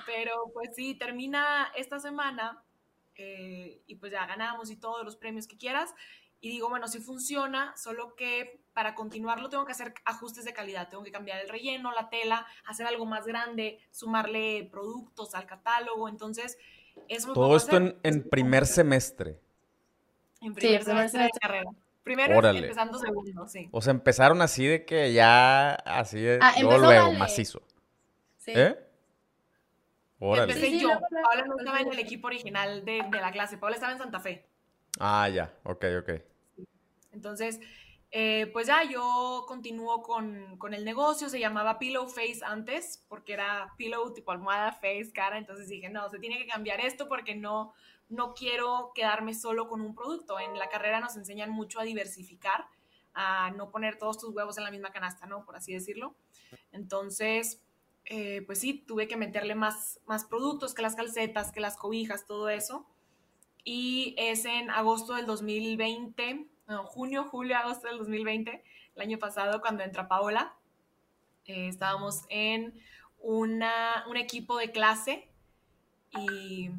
Pero 0.06 0.52
pues 0.54 0.76
sí, 0.76 0.96
termina 0.96 1.72
esta 1.76 2.00
semana 2.00 2.64
eh, 3.16 3.82
y 3.86 3.96
pues 3.96 4.12
ya 4.12 4.26
ganamos 4.26 4.72
y 4.72 4.80
todos 4.80 5.04
los 5.04 5.16
premios 5.16 5.48
que 5.48 5.58
quieras. 5.58 5.94
Y 6.40 6.50
digo, 6.50 6.68
bueno, 6.68 6.90
sí 6.90 7.00
funciona, 7.00 7.74
solo 7.78 8.16
que 8.16 8.66
para 8.74 8.96
continuarlo 8.96 9.48
tengo 9.48 9.66
que 9.66 9.72
hacer 9.72 9.94
ajustes 10.04 10.44
de 10.44 10.54
calidad, 10.54 10.90
tengo 10.90 11.04
que 11.04 11.12
cambiar 11.12 11.40
el 11.40 11.48
relleno, 11.48 11.94
la 11.94 12.10
tela, 12.10 12.46
hacer 12.66 12.86
algo 12.86 13.06
más 13.06 13.26
grande, 13.26 13.80
sumarle 13.92 14.68
productos 14.70 15.36
al 15.36 15.46
catálogo, 15.46 16.10
entonces 16.10 16.58
Todo 17.34 17.56
esto 17.58 17.78
en, 17.78 17.98
en, 18.04 18.24
primer 18.30 18.66
semestre. 18.66 19.40
En 20.42 20.54
primer 20.54 20.84
semestre 20.84 21.24
de 21.24 21.30
carrera. 21.40 21.72
Primero 22.04 22.46
empezando 22.50 23.00
segundo, 23.00 23.48
sí. 23.48 23.70
O 23.72 23.82
sea, 23.82 23.92
empezaron 23.92 24.42
así 24.42 24.66
de 24.66 24.86
que 24.86 25.14
ya, 25.14 25.74
así 25.74 26.20
de, 26.20 26.40
ah, 26.42 26.54
luego, 26.62 27.14
macizo. 27.14 27.62
Sí. 28.38 28.52
¿Eh? 28.54 28.78
Empecé 30.20 30.80
yo. 30.80 30.90
Paula 30.90 31.46
no 31.46 31.58
estaba 31.58 31.80
en 31.80 31.92
el 31.92 32.00
equipo 32.00 32.28
original 32.28 32.84
de, 32.84 33.04
de, 33.10 33.22
la 33.22 33.32
clase. 33.32 33.58
Paula 33.58 33.76
estaba 33.76 33.94
en 33.94 34.00
Santa 34.00 34.20
Fe. 34.20 34.46
Ah, 35.00 35.30
ya. 35.30 35.54
Ok, 35.64 35.86
ok. 36.00 36.10
Entonces, 37.14 37.60
eh, 38.16 38.52
pues 38.54 38.68
ya 38.68 38.84
yo 38.84 39.44
continúo 39.48 40.04
con, 40.04 40.60
con, 40.60 40.76
el 40.76 40.86
negocio. 40.86 41.30
Se 41.30 41.40
llamaba 41.40 41.80
Pillow 41.80 42.08
Face 42.08 42.42
antes, 42.46 43.04
porque 43.10 43.34
era 43.34 43.74
pillow 43.76 44.14
tipo 44.14 44.32
almohada, 44.32 44.72
face, 44.74 45.12
cara. 45.12 45.40
Entonces 45.40 45.68
dije, 45.68 45.90
no, 45.90 46.08
se 46.12 46.20
tiene 46.20 46.38
que 46.38 46.46
cambiar 46.46 46.80
esto 46.80 47.10
porque 47.10 47.34
no, 47.34 47.74
no 48.10 48.36
quiero 48.36 48.92
quedarme 48.94 49.34
solo 49.34 49.68
con 49.68 49.82
un 49.82 49.96
producto. 49.96 50.40
En 50.40 50.60
la 50.60 50.70
carrera 50.70 51.00
nos 51.00 51.18
enseñan 51.18 51.50
mucho 51.50 51.80
a 51.80 51.84
diversificar, 51.86 52.68
a 53.16 53.50
no 53.58 53.72
poner 53.72 53.98
todos 53.98 54.20
tus 54.20 54.30
huevos 54.30 54.60
en 54.60 54.66
la 54.66 54.70
misma 54.70 54.92
canasta, 54.92 55.26
¿no? 55.26 55.44
Por 55.44 55.56
así 55.56 55.74
decirlo. 55.74 56.16
Entonces, 56.72 57.64
eh, 58.06 58.44
pues 58.46 58.60
sí, 58.60 58.76
tuve 58.76 59.08
que 59.08 59.18
meterle 59.18 59.56
más, 59.56 60.00
más 60.06 60.24
productos 60.24 60.76
que 60.76 60.84
las 60.84 60.96
calcetas, 60.96 61.52
que 61.52 61.62
las 61.62 61.78
cobijas, 61.78 62.28
todo 62.28 62.50
eso. 62.50 62.86
Y 63.64 64.14
es 64.20 64.46
en 64.46 64.70
agosto 64.70 65.16
del 65.16 65.26
2020, 65.26 66.48
no, 66.74 66.86
junio, 66.86 67.26
julio, 67.26 67.56
agosto 67.56 67.88
del 67.88 68.00
2020, 68.00 68.64
el 68.96 69.02
año 69.02 69.20
pasado, 69.20 69.62
cuando 69.62 69.84
entra 69.84 70.08
Paola. 70.08 70.56
Eh, 71.46 71.68
estábamos 71.68 72.24
en 72.30 72.74
una, 73.20 74.06
un 74.10 74.18
equipo 74.18 74.58
de 74.58 74.72
clase 74.72 75.28
y... 76.18 76.72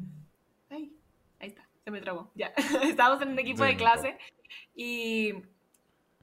ahí 0.69 0.91
está, 1.39 1.67
se 1.83 1.91
me 1.91 2.01
trabó, 2.01 2.31
ya. 2.35 2.47
estábamos 2.83 3.21
en 3.21 3.29
un 3.29 3.39
equipo 3.39 3.63
de 3.63 3.77
clase 3.77 4.17
y 4.75 5.33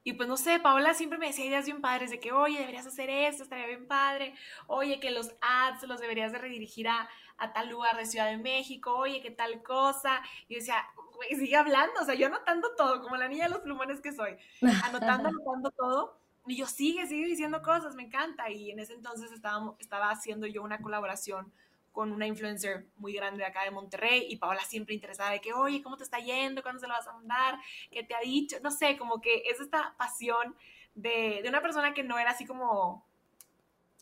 y 0.05 0.13
pues 0.13 0.27
no 0.27 0.35
sé, 0.35 0.59
Paola 0.59 0.93
siempre 0.93 1.17
me 1.17 1.27
decía 1.27 1.45
ideas 1.45 1.65
bien 1.65 1.79
padres 1.79 2.11
de 2.11 2.19
que, 2.19 2.33
oye, 2.33 2.59
deberías 2.59 2.85
hacer 2.85 3.09
esto, 3.09 3.43
estaría 3.43 3.67
bien 3.67 3.87
padre, 3.87 4.33
oye, 4.67 4.99
que 4.99 5.11
los 5.11 5.33
ads 5.41 5.83
los 5.83 6.01
deberías 6.01 6.33
de 6.33 6.39
redirigir 6.39 6.89
a, 6.89 7.09
tal 7.37 7.69
lugar 7.69 7.97
de 7.97 8.05
Ciudad 8.05 8.29
de 8.29 8.37
México, 8.37 8.95
oye, 8.95 9.21
que 9.21 9.31
tal 9.31 9.61
cosa. 9.63 10.21
Y 10.47 10.55
decía, 10.55 10.85
güey, 11.15 11.35
sigue 11.35 11.55
hablando, 11.55 12.01
o 12.01 12.05
sea, 12.05 12.15
yo 12.15 12.27
anotando 12.27 12.75
todo, 12.75 13.01
como 13.01 13.15
la 13.17 13.27
niña 13.27 13.45
de 13.45 13.51
los 13.51 13.61
plumones 13.61 14.01
que 14.01 14.11
soy, 14.11 14.37
anotando, 14.83 15.29
anotando 15.29 15.71
todo. 15.71 16.19
Y 16.45 16.57
yo, 16.57 16.65
sigue, 16.65 17.07
sigue 17.07 17.25
diciendo 17.25 17.61
cosas, 17.61 17.95
me 17.95 18.03
encanta. 18.03 18.49
Y 18.49 18.71
en 18.71 18.79
ese 18.79 18.93
entonces 18.93 19.31
estaba, 19.31 19.75
estaba 19.79 20.09
haciendo 20.09 20.45
yo 20.47 20.61
una 20.61 20.81
colaboración 20.81 21.51
con 21.93 22.11
una 22.11 22.25
influencer 22.25 22.87
muy 22.97 23.13
grande 23.13 23.39
de 23.39 23.45
acá 23.45 23.63
de 23.63 23.71
Monterrey 23.71 24.25
y 24.27 24.37
Paola 24.37 24.61
siempre 24.61 24.95
interesada 24.95 25.29
de 25.29 25.39
que, 25.39 25.53
oye, 25.53 25.81
¿cómo 25.83 25.95
te 25.95 26.03
está 26.03 26.17
yendo? 26.17 26.63
¿Cuándo 26.63 26.81
se 26.81 26.87
lo 26.87 26.93
vas 26.93 27.07
a 27.07 27.13
mandar? 27.13 27.59
¿Qué 27.91 28.03
te 28.03 28.15
ha 28.15 28.19
dicho? 28.19 28.57
No 28.63 28.71
sé, 28.71 28.97
como 28.97 29.21
que 29.21 29.43
es 29.45 29.59
esta 29.59 29.95
pasión 29.97 30.55
de, 30.95 31.41
de 31.43 31.49
una 31.49 31.61
persona 31.61 31.93
que 31.93 32.03
no 32.03 32.17
era 32.17 32.31
así 32.31 32.45
como 32.45 33.05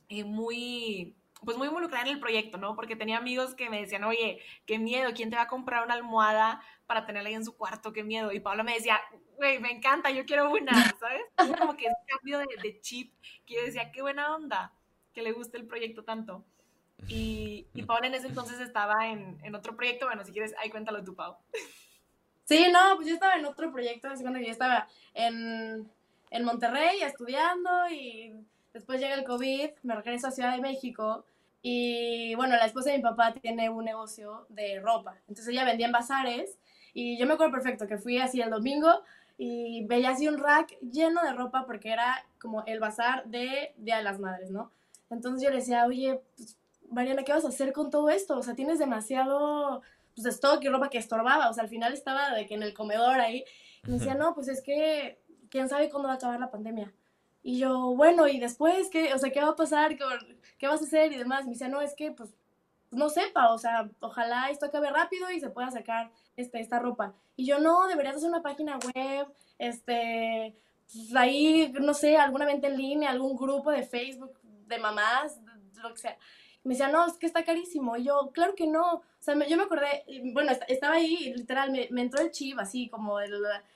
eh, 0.08 0.24
muy, 0.24 1.16
pues 1.44 1.58
muy 1.58 1.68
involucrada 1.68 2.06
en 2.06 2.14
el 2.14 2.20
proyecto, 2.20 2.58
¿no? 2.58 2.76
Porque 2.76 2.96
tenía 2.96 3.18
amigos 3.18 3.56
que 3.56 3.70
me 3.70 3.82
decían, 3.82 4.04
oye, 4.04 4.40
qué 4.66 4.78
miedo, 4.78 5.12
¿quién 5.16 5.30
te 5.30 5.36
va 5.36 5.44
a 5.44 5.48
comprar 5.48 5.84
una 5.84 5.96
almohada 5.96 6.62
para 6.86 7.06
tenerla 7.06 7.30
ahí 7.30 7.36
en 7.36 7.46
su 7.46 7.56
cuarto? 7.56 7.94
Qué 7.94 8.04
miedo. 8.04 8.32
Y 8.32 8.40
Paola 8.40 8.64
me 8.64 8.76
decía, 8.76 9.00
güey, 9.38 9.60
me 9.60 9.72
encanta, 9.72 10.12
yo 10.12 10.26
quiero 10.26 10.52
una, 10.52 10.72
¿sabes? 11.00 11.24
como 11.60 11.76
que 11.76 11.86
es 11.86 11.92
un 11.92 12.06
cambio 12.18 12.40
de, 12.40 12.48
de 12.62 12.80
chip, 12.82 13.14
que 13.46 13.56
yo 13.56 13.62
decía, 13.64 13.92
qué 13.92 14.02
buena 14.02 14.36
onda, 14.36 14.74
que 15.14 15.24
le 15.24 15.32
guste 15.32 15.58
el 15.58 15.66
proyecto 15.66 16.04
tanto. 16.04 16.46
Y, 17.08 17.68
y 17.74 17.84
Paola 17.84 18.08
en 18.08 18.14
ese 18.14 18.28
entonces 18.28 18.60
estaba 18.60 19.08
en, 19.08 19.40
en, 19.44 19.56
otro 19.56 19.76
proyecto. 19.76 20.06
Bueno, 20.06 20.24
si 20.24 20.32
quieres, 20.32 20.54
ahí 20.60 20.70
cuéntalo 20.70 21.04
tú, 21.04 21.16
Pau. 21.16 21.38
Sí, 22.46 22.68
no, 22.72 22.96
pues 22.96 23.08
yo 23.08 23.14
estaba 23.14 23.36
en 23.36 23.46
otro 23.46 23.72
proyecto. 23.72 24.10
Hace 24.10 24.24
cuando 24.24 24.40
yo 24.40 24.52
estaba 24.52 24.88
en, 25.14 25.90
en 26.30 26.44
Monterrey 26.44 27.02
estudiando 27.02 27.90
y 27.90 28.34
después 28.74 29.00
llega 29.00 29.16
el 29.16 29.24
COVID, 29.24 29.70
me 29.84 29.96
regreso 29.96 30.28
a 30.28 30.32
Ciudad 30.32 30.54
de 30.56 30.62
México 30.62 31.26
y 31.62 32.34
bueno, 32.36 32.56
la 32.56 32.66
esposa 32.66 32.92
de 32.92 32.98
mi 32.98 33.04
papá 33.04 33.34
tiene 33.34 33.70
un 33.70 33.86
negocio 33.86 34.46
de 34.50 34.80
ropa. 34.80 35.16
Entonces 35.28 35.50
ella 35.50 35.66
vendía 35.66 35.86
en 35.86 35.92
bazares 35.92 36.58
y 36.94 37.18
yo 37.18 37.28
me 37.28 37.34
acuerdo 37.34 37.54
perfecto 37.54 37.88
que 37.88 37.98
fui 37.98 38.18
así 38.18 38.42
el 38.42 38.50
domingo 38.50 38.90
y 39.38 39.86
veía 39.86 40.12
así 40.12 40.28
un 40.28 40.38
rack 40.38 40.78
lleno 40.82 41.22
de 41.24 41.34
ropa 41.34 41.66
porque 41.66 41.92
era 41.92 42.26
como 42.40 42.64
el 42.66 42.80
bazar 42.80 43.26
de 43.26 43.74
Día 43.78 43.98
de 43.98 44.04
las 44.04 44.20
Madres, 44.20 44.52
¿no? 44.52 44.72
Entonces 45.10 45.44
yo 45.44 45.50
le 45.50 45.58
decía, 45.58 45.86
oye, 45.86 46.22
pues, 46.38 46.58
Mariana, 46.90 47.24
¿qué 47.24 47.34
vas 47.34 47.46
a 47.46 47.50
hacer 47.50 47.74
con 47.74 47.90
todo 47.90 48.10
esto? 48.10 48.38
O 48.38 48.44
sea, 48.44 48.56
tienes 48.56 48.80
demasiado 48.80 49.82
pues, 50.16 50.26
stock 50.28 50.64
y 50.64 50.70
ropa 50.70 50.90
que 50.90 50.98
estorbaba. 50.98 51.50
O 51.50 51.54
sea, 51.54 51.64
al 51.64 51.70
final 51.70 51.94
estaba 51.94 52.34
de 52.34 52.46
que 52.46 52.56
en 52.56 52.64
el 52.64 52.74
comedor 52.74 53.20
ahí. 53.20 53.44
Y 53.84 53.92
me 53.92 53.98
decía, 53.98 54.16
no, 54.16 54.34
pues 54.36 54.48
es 54.48 54.62
que 54.62 55.22
quién 55.50 55.70
sabe 55.70 55.90
cuándo 55.90 56.08
va 56.08 56.14
a 56.14 56.18
acabar 56.18 56.40
la 56.40 56.52
pandemia. 56.52 56.94
Y 57.44 57.60
yo, 57.60 57.96
bueno, 57.96 58.28
¿y 58.28 58.40
después 58.40 58.90
qué? 58.90 59.14
O 59.14 59.18
sea, 59.18 59.32
¿qué 59.32 59.42
va 59.42 59.50
a 59.50 59.56
pasar? 59.56 59.98
¿Qué 60.58 60.68
vas 60.68 60.82
a 60.82 60.86
hacer? 60.86 61.12
Y 61.12 61.18
demás. 61.18 61.46
me 61.46 61.52
decía, 61.52 61.68
no, 61.68 61.82
es 61.82 61.96
que, 61.96 62.12
pues, 62.12 62.34
no 62.92 63.10
sepa. 63.10 63.52
O 63.54 63.58
sea, 63.58 63.90
ojalá 64.00 64.50
esto 64.50 64.66
acabe 64.66 64.92
rápido 64.92 65.30
y 65.32 65.40
se 65.40 65.50
pueda 65.50 65.72
sacar 65.72 66.12
este, 66.38 66.60
esta 66.60 66.80
ropa. 66.80 67.14
Y 67.36 67.46
yo, 67.46 67.60
no, 67.60 67.88
deberías 67.88 68.18
hacer 68.18 68.30
una 68.30 68.44
página 68.44 68.78
web, 68.96 69.28
este, 69.58 70.56
pues, 70.94 71.16
ahí, 71.16 71.74
no 71.80 71.94
sé, 71.94 72.18
alguna 72.18 72.46
venta 72.46 72.68
en 72.68 72.78
línea, 72.78 73.10
algún 73.10 73.36
grupo 73.36 73.72
de 73.72 73.84
Facebook 73.84 74.40
de 74.68 74.78
mamás, 74.80 75.40
lo 75.82 75.94
que 75.94 76.00
sea 76.00 76.18
me 76.64 76.76
decía, 76.76 76.90
no, 76.90 77.08
es 77.08 77.14
que 77.14 77.26
está 77.26 77.44
carísimo. 77.44 77.98
Y 77.98 78.04
yo, 78.04 78.32
claro 78.34 78.54
que 78.56 78.68
no. 78.68 78.96
O 78.96 79.04
sea, 79.20 79.36
yo 79.48 79.58
me 79.58 79.64
acordé, 79.64 80.04
bueno, 80.34 80.52
estaba 80.68 80.96
ahí 80.96 81.16
y 81.20 81.34
literal 81.34 81.72
me, 81.72 82.02
entró 82.02 82.22
el 82.22 82.32
chip, 82.32 82.60
así 82.60 82.90
como 82.90 83.20
el, 83.20 83.34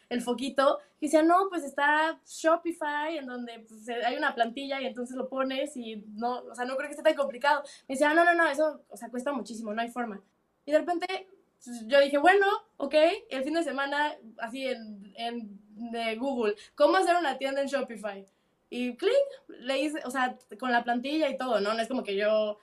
el, 0.10 0.21
foquito. 0.21 0.80
Y 1.00 1.08
decía, 1.08 1.24
no, 1.24 1.50
pues 1.50 1.63
está 1.63 2.19
Shopify, 2.26 3.17
en 3.17 3.26
donde 3.26 3.60
pues, 3.67 3.88
hay 3.89 4.15
una 4.15 4.36
plantilla 4.36 4.82
y 4.82 4.86
entonces 4.86 5.15
lo 5.15 5.28
pones 5.30 5.76
y 5.78 6.04
no, 6.15 6.43
o 6.43 6.56
sea, 6.56 6.65
no 6.65 6.76
creo 6.76 6.88
que 6.88 6.95
esté 6.95 7.04
tan 7.04 7.15
complicado. 7.15 7.63
Me 7.88 7.95
decía, 7.95 8.13
no, 8.13 8.24
no, 8.24 8.36
no, 8.36 8.48
eso, 8.48 8.82
o 8.89 8.98
sea, 8.98 9.10
cuesta 9.10 9.32
muchísimo, 9.32 9.74
no 9.74 9.82
hay 9.82 9.89
forma. 9.89 10.21
Y 10.65 10.71
de 10.71 10.80
repente 10.80 11.28
pues, 11.63 11.88
yo 11.88 12.00
dije, 12.00 12.17
bueno, 12.17 12.45
ok, 12.78 12.95
el 13.30 13.43
fin 13.43 13.56
de 13.56 13.63
semana, 13.63 14.15
así 14.38 14.67
en, 14.67 15.13
en 15.17 15.60
de 15.91 16.15
Google, 16.15 16.56
¿cómo 16.76 16.98
hacer 16.98 17.15
una 17.15 17.38
tienda 17.38 17.62
en 17.62 17.67
Shopify? 17.67 18.26
Y 18.69 18.95
clic, 18.95 19.13
le 19.48 19.80
hice, 19.80 20.00
o 20.06 20.12
sea, 20.12 20.38
con 20.60 20.71
la 20.71 20.84
plantilla 20.84 21.30
y 21.30 21.38
todo, 21.38 21.60
¿no? 21.60 21.74
No 21.74 21.82
es 21.82 21.88
como 21.88 22.04
que 22.04 22.15
yo 22.15 22.60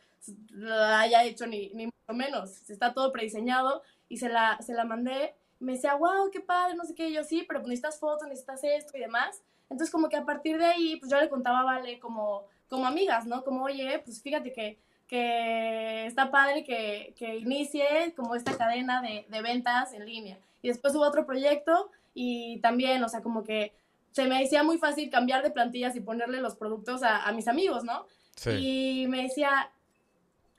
lo 0.51 0.75
haya 0.75 1.25
hecho 1.25 1.47
ni, 1.47 1.71
ni 1.75 1.87
mucho 1.87 2.15
menos. 2.15 2.69
Está 2.71 2.93
todo 2.93 3.13
prediseñado 3.13 3.83
y 4.09 4.19
se 4.19 4.29
la, 4.29 4.59
se 4.61 4.75
la 4.75 4.85
mandé. 4.85 5.35
Me 5.59 5.73
decía, 5.73 5.95
wow, 5.95 6.31
qué 6.31 6.41
padre, 6.41 6.75
no 6.75 6.85
sé 6.85 6.95
qué. 6.95 7.13
yo, 7.13 7.25
sí, 7.25 7.45
pero 7.47 7.61
necesitas 7.61 7.99
fotos, 7.99 8.29
necesitas 8.29 8.63
esto 8.65 8.97
y 8.97 9.01
demás. 9.01 9.43
Entonces, 9.71 9.91
como 9.91 10.09
que 10.09 10.17
a 10.17 10.25
partir 10.25 10.59
de 10.59 10.67
ahí, 10.67 10.97
pues 10.97 11.11
yo 11.11 11.21
le 11.21 11.29
contaba 11.29 11.63
Vale 11.63 11.99
como, 11.99 12.47
como 12.69 12.87
amigas, 12.87 13.27
¿no? 13.27 13.43
Como, 13.43 13.65
oye, 13.65 14.01
pues 14.05 14.21
fíjate 14.21 14.53
que, 14.53 14.79
que 15.07 16.07
está 16.07 16.31
padre 16.31 16.63
que, 16.65 17.15
que 17.17 17.37
inicie 17.37 18.13
como 18.15 18.35
esta 18.35 18.57
cadena 18.57 19.01
de, 19.01 19.27
de 19.29 19.43
ventas 19.43 19.93
en 19.95 20.05
línea. 20.05 20.39
Y 20.61 20.69
después 20.69 20.95
hubo 20.95 21.07
otro 21.07 21.25
proyecto 21.25 21.91
y 22.15 22.61
también, 22.61 23.03
o 23.03 23.09
sea, 23.09 23.23
como 23.23 23.43
que 23.43 23.73
se 24.11 24.27
me 24.27 24.41
decía 24.41 24.63
muy 24.63 24.79
fácil 24.79 25.11
cambiar 25.11 25.43
de 25.43 25.51
plantillas 25.51 25.97
y 25.97 26.01
ponerle 26.01 26.41
los 26.41 26.57
productos 26.57 27.03
a, 27.03 27.23
a 27.23 27.33
mis 27.33 27.49
amigos, 27.49 27.83
¿no? 27.83 28.07
Sí. 28.37 28.51
Y 28.51 29.07
me 29.09 29.23
decía, 29.23 29.72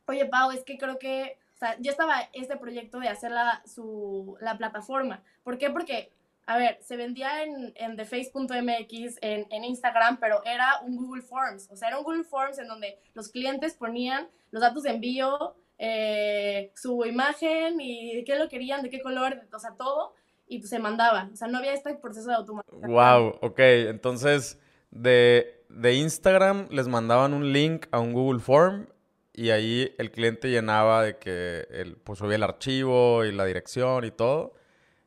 oye 0.07 0.25
Pau, 0.25 0.51
es 0.51 0.63
que 0.63 0.77
creo 0.77 0.99
que, 0.99 1.37
o 1.55 1.57
sea, 1.57 1.77
ya 1.79 1.91
estaba 1.91 2.29
este 2.33 2.57
proyecto 2.57 2.99
de 2.99 3.09
hacer 3.09 3.31
la, 3.31 3.61
su, 3.65 4.37
la 4.41 4.57
plataforma. 4.57 5.23
¿Por 5.43 5.57
qué? 5.57 5.69
Porque, 5.69 6.11
a 6.45 6.57
ver, 6.57 6.77
se 6.81 6.97
vendía 6.97 7.43
en, 7.43 7.73
en 7.75 7.95
theface.mx, 7.95 9.17
en, 9.21 9.47
en 9.49 9.63
Instagram, 9.63 10.17
pero 10.19 10.43
era 10.45 10.79
un 10.81 10.97
Google 10.97 11.21
Forms, 11.21 11.69
o 11.71 11.75
sea, 11.75 11.89
era 11.89 11.97
un 11.97 12.03
Google 12.03 12.23
Forms 12.23 12.59
en 12.59 12.67
donde 12.67 12.99
los 13.13 13.29
clientes 13.29 13.75
ponían 13.75 14.27
los 14.51 14.61
datos 14.61 14.83
de 14.83 14.91
envío, 14.91 15.55
eh, 15.77 16.71
su 16.75 17.03
imagen 17.05 17.81
y 17.81 18.15
de 18.15 18.23
qué 18.23 18.37
lo 18.37 18.47
querían, 18.47 18.83
de 18.83 18.89
qué 18.89 19.01
color, 19.01 19.41
o 19.51 19.59
sea, 19.59 19.71
todo, 19.77 20.13
y 20.47 20.59
pues 20.59 20.69
se 20.69 20.79
mandaba. 20.79 21.29
O 21.33 21.35
sea, 21.35 21.47
no 21.47 21.57
había 21.57 21.73
este 21.73 21.95
proceso 21.95 22.29
de 22.29 22.35
automatización. 22.35 22.91
Wow, 22.91 23.39
ok, 23.41 23.59
entonces 23.59 24.59
de, 24.91 25.65
de 25.69 25.95
Instagram 25.95 26.67
les 26.69 26.87
mandaban 26.87 27.33
un 27.33 27.51
link 27.51 27.87
a 27.91 27.99
un 27.99 28.13
Google 28.13 28.39
Form 28.39 28.87
y 29.33 29.49
ahí 29.49 29.93
el 29.97 30.11
cliente 30.11 30.49
llenaba 30.49 31.03
de 31.03 31.17
que 31.17 31.67
el, 31.71 31.97
pues 31.97 32.19
subía 32.19 32.35
el 32.35 32.43
archivo 32.43 33.25
y 33.25 33.31
la 33.31 33.45
dirección 33.45 34.05
y 34.05 34.11
todo. 34.11 34.53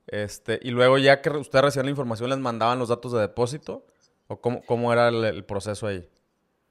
Este, 0.09 0.59
y 0.62 0.71
luego 0.71 0.99
ya 0.99 1.23
que 1.23 1.31
ustedes 1.31 1.65
recibían 1.65 1.87
la 1.87 1.91
información 1.91 2.31
les 2.31 2.39
mandaban 2.39 2.79
los 2.79 2.89
datos 2.89 3.12
de 3.12 3.21
depósito. 3.21 3.87
¿O 4.29 4.41
cómo, 4.41 4.61
cómo 4.62 4.93
era 4.93 5.09
el, 5.09 5.45
proceso 5.45 5.87
ahí? 5.87 6.09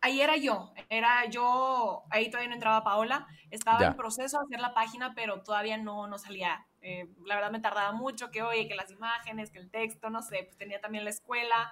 Ahí 0.02 0.22
era 0.22 0.36
yo, 0.36 0.74
era 0.89 1.26
yo, 1.30 2.04
ahí 2.10 2.30
todavía 2.30 2.50
no 2.50 2.56
entraba 2.56 2.84
Paola, 2.84 3.28
estaba 3.50 3.84
en 3.86 3.96
proceso 3.96 4.38
de 4.38 4.44
hacer 4.44 4.60
la 4.60 4.74
página, 4.74 5.13
pero 5.15 5.41
todavía 5.41 5.78
no, 5.78 6.06
no 6.08 6.18
salía. 6.20 6.68
Eh, 6.82 7.10
la 7.26 7.36
verdad 7.36 7.52
me 7.52 7.62
tardaba 7.62 7.94
mucho, 7.94 8.30
que 8.30 8.44
oye, 8.44 8.68
que 8.68 8.76
las 8.76 8.91
imágenes, 8.91 9.52
que 9.52 9.60
el 9.60 9.72
texto, 9.72 10.10
no 10.10 10.22
sé, 10.22 10.44
pues 10.44 10.58
tenía 10.58 10.82
también 10.82 11.06
la 11.06 11.10
escuela. 11.10 11.72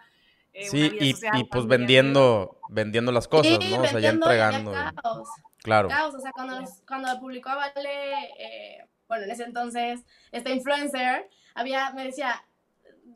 Eh, 0.53 0.67
sí, 0.69 0.91
y, 0.99 1.15
y, 1.37 1.43
pues 1.43 1.67
vendiendo, 1.67 2.59
vendiendo 2.69 3.11
las 3.11 3.27
cosas, 3.27 3.59
¿no? 3.69 3.81
O 3.81 3.85
sea, 3.85 3.99
ya 3.99 4.09
entregando. 4.09 4.73
Claro. 5.63 5.87
o 5.87 6.19
sea, 6.19 6.31
cuando, 6.33 6.61
cuando 6.85 7.19
publicó 7.19 7.49
a 7.49 7.55
Vale, 7.55 8.13
eh, 8.37 8.87
bueno, 9.07 9.23
en 9.23 9.31
ese 9.31 9.43
entonces, 9.43 10.01
esta 10.31 10.49
influencer, 10.49 11.29
había, 11.55 11.91
me 11.91 12.03
decía, 12.03 12.43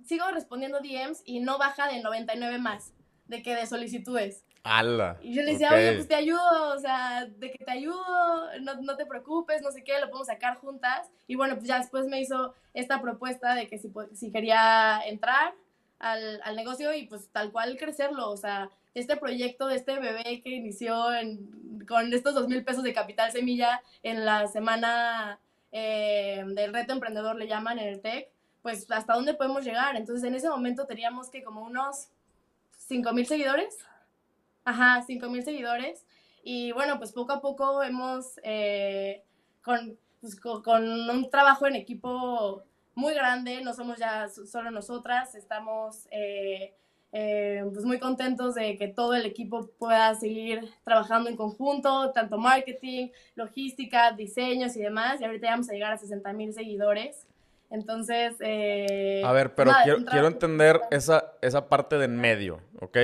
sigo 0.05 0.29
respondiendo 0.31 0.79
DMs 0.79 1.21
y 1.25 1.41
no 1.41 1.57
baja 1.57 1.87
de 1.87 2.01
99 2.01 2.57
más, 2.57 2.93
de 3.25 3.41
que 3.43 3.53
de 3.53 3.67
solicitudes. 3.67 4.45
¡Hala! 4.63 5.17
Y 5.21 5.33
yo 5.33 5.43
le 5.43 5.53
decía, 5.53 5.73
oye, 5.73 5.93
pues 5.93 6.07
te 6.07 6.15
ayudo, 6.15 6.73
o 6.73 6.79
sea, 6.79 7.25
de 7.25 7.51
que 7.51 7.63
te 7.63 7.71
ayudo, 7.71 8.59
no, 8.61 8.81
no, 8.81 8.95
te 8.95 9.05
preocupes, 9.05 9.61
no 9.61 9.71
sé 9.71 9.83
qué, 9.83 9.99
lo 9.99 10.09
podemos 10.09 10.27
sacar 10.27 10.57
juntas. 10.57 11.09
Y 11.25 11.35
bueno, 11.35 11.55
pues 11.55 11.67
ya 11.67 11.79
después 11.79 12.05
me 12.07 12.19
hizo 12.19 12.53
esta 12.73 13.01
propuesta 13.01 13.55
de 13.55 13.67
que 13.67 13.77
si, 13.77 13.91
si 14.13 14.31
quería 14.31 15.01
entrar 15.05 15.53
al, 15.99 16.41
al 16.43 16.55
negocio 16.55 16.93
y 16.93 17.07
pues 17.07 17.29
tal 17.31 17.51
cual 17.51 17.77
crecerlo, 17.77 18.29
o 18.29 18.37
sea, 18.37 18.69
este 18.99 19.15
proyecto 19.15 19.67
de 19.67 19.75
este 19.75 19.99
bebé 19.99 20.41
que 20.43 20.49
inició 20.49 21.05
con 21.87 22.13
estos 22.13 22.33
dos 22.33 22.47
mil 22.47 22.63
pesos 22.63 22.83
de 22.83 22.93
capital 22.93 23.31
semilla 23.31 23.81
en 24.03 24.25
la 24.25 24.47
semana 24.47 25.39
eh, 25.71 26.43
del 26.47 26.73
reto 26.73 26.93
emprendedor, 26.93 27.35
le 27.35 27.47
llaman 27.47 27.79
en 27.79 27.89
el 27.89 28.01
TEC, 28.01 28.29
pues 28.61 28.89
hasta 28.89 29.13
dónde 29.13 29.35
podemos 29.35 29.63
llegar. 29.63 29.95
Entonces 29.95 30.23
en 30.23 30.35
ese 30.35 30.49
momento 30.49 30.87
teníamos 30.87 31.29
que 31.29 31.43
como 31.43 31.61
unos 31.61 32.09
cinco 32.77 33.13
mil 33.13 33.27
seguidores. 33.27 33.77
Ajá, 34.65 35.03
cinco 35.05 35.29
mil 35.29 35.43
seguidores. 35.43 36.05
Y 36.43 36.71
bueno, 36.71 36.97
pues 36.97 37.11
poco 37.11 37.33
a 37.33 37.41
poco 37.41 37.83
hemos, 37.83 38.39
eh, 38.43 39.23
con, 39.61 39.97
pues, 40.21 40.35
con, 40.39 41.09
un 41.09 41.29
trabajo 41.29 41.67
en 41.67 41.75
equipo 41.75 42.63
muy 42.95 43.13
grande, 43.13 43.61
no 43.61 43.73
somos 43.73 43.99
ya 43.99 44.27
solo 44.29 44.71
nosotras, 44.71 45.35
estamos 45.35 46.07
eh, 46.09 46.73
eh, 47.11 47.63
pues 47.73 47.85
muy 47.85 47.99
contentos 47.99 48.55
de 48.55 48.77
que 48.77 48.87
todo 48.87 49.15
el 49.15 49.25
equipo 49.25 49.69
pueda 49.79 50.13
seguir 50.15 50.69
trabajando 50.83 51.29
en 51.29 51.35
conjunto, 51.35 52.11
tanto 52.11 52.37
marketing, 52.37 53.09
logística, 53.35 54.11
diseños 54.11 54.75
y 54.75 54.81
demás. 54.81 55.21
Y 55.21 55.25
ahorita 55.25 55.49
vamos 55.49 55.69
a 55.69 55.73
llegar 55.73 55.93
a 55.93 55.97
60 55.97 56.33
mil 56.33 56.53
seguidores. 56.53 57.25
Entonces... 57.69 58.35
Eh, 58.39 59.21
a 59.25 59.31
ver, 59.31 59.55
pero 59.55 59.71
quiero, 59.83 60.05
quiero, 60.05 60.27
entender 60.27 60.81
esa, 60.91 61.33
esa 61.41 61.69
parte 61.69 61.97
de 61.97 62.05
en 62.05 62.17
medio, 62.17 62.61
¿ok? 62.79 62.97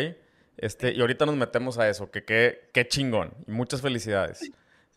Este, 0.58 0.94
y 0.94 1.02
ahorita 1.02 1.26
nos 1.26 1.36
metemos 1.36 1.78
a 1.80 1.90
eso, 1.90 2.12
que 2.12 2.24
qué 2.24 2.88
chingón. 2.88 3.34
Y 3.48 3.52
muchas 3.52 3.82
felicidades. 3.82 4.52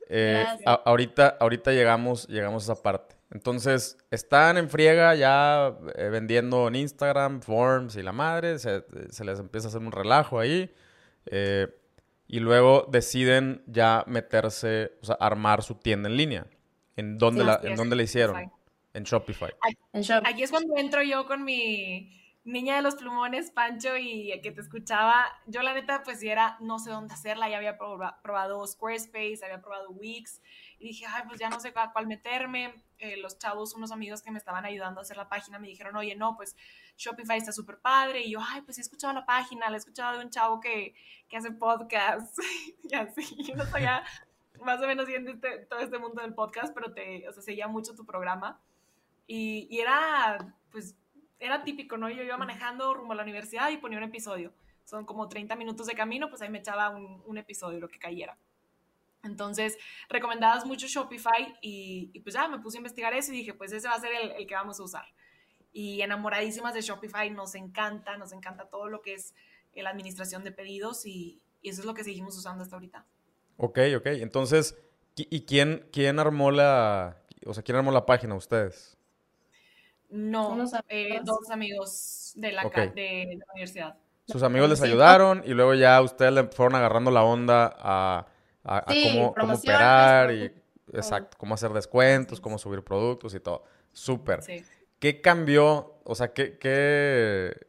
Eh, 0.08 0.44
ahorita, 0.64 1.36
ahorita 1.40 1.72
llegamos, 1.72 2.28
llegamos 2.28 2.68
a 2.68 2.72
esa 2.72 2.82
parte. 2.82 3.15
Entonces, 3.30 3.98
están 4.10 4.56
en 4.56 4.70
friega 4.70 5.14
ya 5.14 5.76
eh, 5.96 6.08
vendiendo 6.10 6.68
en 6.68 6.76
Instagram, 6.76 7.40
Forms 7.40 7.96
y 7.96 8.02
la 8.02 8.12
madre, 8.12 8.58
se, 8.58 8.84
les 9.24 9.40
empieza 9.40 9.66
a 9.66 9.70
hacer 9.70 9.80
un 9.80 9.92
relajo 9.92 10.38
ahí. 10.38 10.72
Eh, 11.26 11.66
y 12.28 12.40
luego 12.40 12.86
deciden 12.90 13.62
ya 13.66 14.04
meterse, 14.06 14.92
o 15.02 15.06
sea, 15.06 15.16
armar 15.20 15.62
su 15.62 15.76
tienda 15.76 16.08
en 16.08 16.16
línea. 16.16 16.46
¿En 16.96 17.18
dónde, 17.18 17.44
la, 17.44 17.60
¿en 17.62 17.76
dónde 17.76 17.94
la 17.96 18.02
hicieron? 18.02 18.50
En 18.94 19.04
Shopify. 19.04 19.52
Aquí 20.24 20.42
es 20.42 20.50
cuando 20.50 20.76
entro 20.78 21.02
yo 21.02 21.26
con 21.26 21.44
mi 21.44 22.16
niña 22.44 22.76
de 22.76 22.82
los 22.82 22.94
plumones, 22.94 23.50
Pancho, 23.50 23.96
y 23.96 24.40
que 24.40 24.52
te 24.52 24.60
escuchaba. 24.60 25.26
Yo, 25.46 25.62
la 25.62 25.74
neta, 25.74 26.02
pues 26.02 26.20
sí 26.20 26.28
era, 26.28 26.56
no 26.60 26.78
sé 26.78 26.90
dónde 26.90 27.12
hacerla. 27.12 27.48
Ya 27.50 27.58
había 27.58 27.76
probado 27.76 28.66
Squarespace, 28.66 29.40
había 29.44 29.60
probado 29.60 29.90
Wix 29.90 30.40
y 30.78 30.88
dije, 30.88 31.04
ay, 31.08 31.24
pues 31.28 31.38
ya 31.38 31.50
no 31.50 31.60
sé 31.60 31.72
a 31.74 31.92
cuál 31.92 32.06
meterme. 32.06 32.74
Eh, 32.98 33.18
los 33.18 33.38
chavos, 33.38 33.74
unos 33.74 33.92
amigos 33.92 34.22
que 34.22 34.30
me 34.30 34.38
estaban 34.38 34.64
ayudando 34.64 35.00
a 35.00 35.02
hacer 35.02 35.16
la 35.16 35.28
página, 35.28 35.58
me 35.58 35.68
dijeron, 35.68 35.96
oye, 35.96 36.14
no, 36.16 36.34
pues 36.36 36.56
Shopify 36.96 37.36
está 37.36 37.52
súper 37.52 37.78
padre. 37.78 38.22
Y 38.22 38.32
yo, 38.32 38.40
ay, 38.40 38.62
pues 38.62 38.78
he 38.78 38.80
escuchado 38.80 39.12
la 39.12 39.26
página, 39.26 39.68
la 39.68 39.76
he 39.76 39.78
escuchado 39.78 40.18
de 40.18 40.24
un 40.24 40.30
chavo 40.30 40.60
que, 40.60 40.94
que 41.28 41.36
hace 41.36 41.50
podcast. 41.52 42.38
y 42.90 42.94
así, 42.94 43.42
yo 43.44 43.54
no 43.54 43.66
sabía 43.66 44.02
más 44.62 44.80
o 44.82 44.86
menos 44.86 45.06
bien 45.06 45.28
este, 45.28 45.66
todo 45.66 45.80
este 45.80 45.98
mundo 45.98 46.22
del 46.22 46.34
podcast, 46.34 46.74
pero 46.74 46.92
te, 46.92 47.28
o 47.28 47.32
sea, 47.32 47.42
seguía 47.42 47.68
mucho 47.68 47.94
tu 47.94 48.06
programa. 48.06 48.60
Y, 49.26 49.66
y 49.70 49.80
era, 49.80 50.54
pues, 50.70 50.96
era 51.38 51.64
típico, 51.64 51.98
¿no? 51.98 52.08
Yo 52.08 52.22
iba 52.22 52.36
manejando 52.36 52.94
rumbo 52.94 53.12
a 53.12 53.16
la 53.16 53.22
universidad 53.22 53.70
y 53.70 53.76
ponía 53.76 53.98
un 53.98 54.04
episodio. 54.04 54.54
Son 54.84 55.04
como 55.04 55.28
30 55.28 55.56
minutos 55.56 55.86
de 55.86 55.94
camino, 55.94 56.28
pues 56.30 56.40
ahí 56.42 56.48
me 56.48 56.58
echaba 56.58 56.90
un, 56.90 57.22
un 57.26 57.38
episodio, 57.38 57.80
lo 57.80 57.88
que 57.88 57.98
cayera. 57.98 58.38
Entonces, 59.26 59.76
recomendadas 60.08 60.64
mucho 60.64 60.86
Shopify 60.86 61.56
y, 61.60 62.18
pues 62.20 62.34
ya 62.34 62.48
me 62.48 62.58
puse 62.58 62.78
a 62.78 62.80
investigar 62.80 63.12
eso 63.14 63.32
y 63.32 63.38
dije, 63.38 63.54
pues 63.54 63.72
ese 63.72 63.88
va 63.88 63.94
a 63.94 64.00
ser 64.00 64.12
el, 64.12 64.46
que 64.46 64.54
vamos 64.54 64.80
a 64.80 64.82
usar. 64.82 65.04
Y 65.72 66.00
enamoradísimas 66.00 66.72
de 66.72 66.80
Shopify, 66.80 67.30
nos 67.30 67.54
encanta, 67.54 68.16
nos 68.16 68.32
encanta 68.32 68.68
todo 68.68 68.88
lo 68.88 69.02
que 69.02 69.14
es 69.14 69.34
la 69.74 69.90
administración 69.90 70.42
de 70.44 70.52
pedidos 70.52 71.04
y, 71.06 71.42
eso 71.62 71.80
es 71.80 71.86
lo 71.86 71.94
que 71.94 72.04
seguimos 72.04 72.38
usando 72.38 72.62
hasta 72.62 72.76
ahorita. 72.76 73.04
Ok, 73.56 73.80
ok. 73.96 74.06
Entonces, 74.06 74.78
¿y 75.16 75.40
quién, 75.46 75.88
quién 75.92 76.20
armó 76.20 76.52
la, 76.52 77.20
o 77.44 77.52
sea, 77.52 77.64
quién 77.64 77.76
armó 77.76 77.90
la 77.90 78.06
página? 78.06 78.36
¿Ustedes? 78.36 78.96
No, 80.08 80.56
eh, 80.88 81.20
dos 81.24 81.50
amigos 81.50 82.32
de 82.36 82.52
la, 82.52 82.62
de 82.62 83.36
la 83.38 83.44
universidad. 83.52 83.96
Sus 84.28 84.42
amigos 84.42 84.68
les 84.68 84.82
ayudaron 84.82 85.42
y 85.44 85.50
luego 85.50 85.74
ya 85.74 86.00
ustedes 86.00 86.32
le 86.32 86.44
fueron 86.44 86.74
agarrando 86.74 87.10
la 87.12 87.22
onda 87.22 87.76
a 87.78 88.26
a, 88.66 88.84
cómo, 88.84 89.34
cómo, 89.34 89.54
operar 89.54 90.32
y 90.32 90.52
exacto, 90.92 91.36
cómo 91.38 91.54
hacer 91.54 91.72
descuentos, 91.72 92.40
cómo 92.40 92.58
subir 92.58 92.82
productos 92.82 93.34
y 93.34 93.40
todo. 93.40 93.64
Súper. 93.92 94.40
¿Qué 94.98 95.20
cambió? 95.20 96.00
O 96.04 96.14
sea, 96.14 96.32
¿qué, 96.32 96.58
qué, 96.58 97.66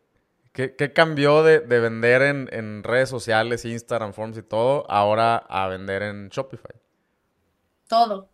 qué, 0.53 0.93
cambió 0.93 1.43
de, 1.43 1.59
de 1.59 1.79
vender 1.79 2.21
en, 2.21 2.49
en, 2.51 2.83
redes 2.83 3.09
sociales, 3.09 3.63
Instagram, 3.65 4.13
Forms 4.13 4.37
y 4.37 4.43
todo, 4.43 4.89
ahora 4.89 5.37
a 5.37 5.67
vender 5.67 6.03
en 6.03 6.29
Shopify? 6.29 6.75
Todo. 7.87 8.29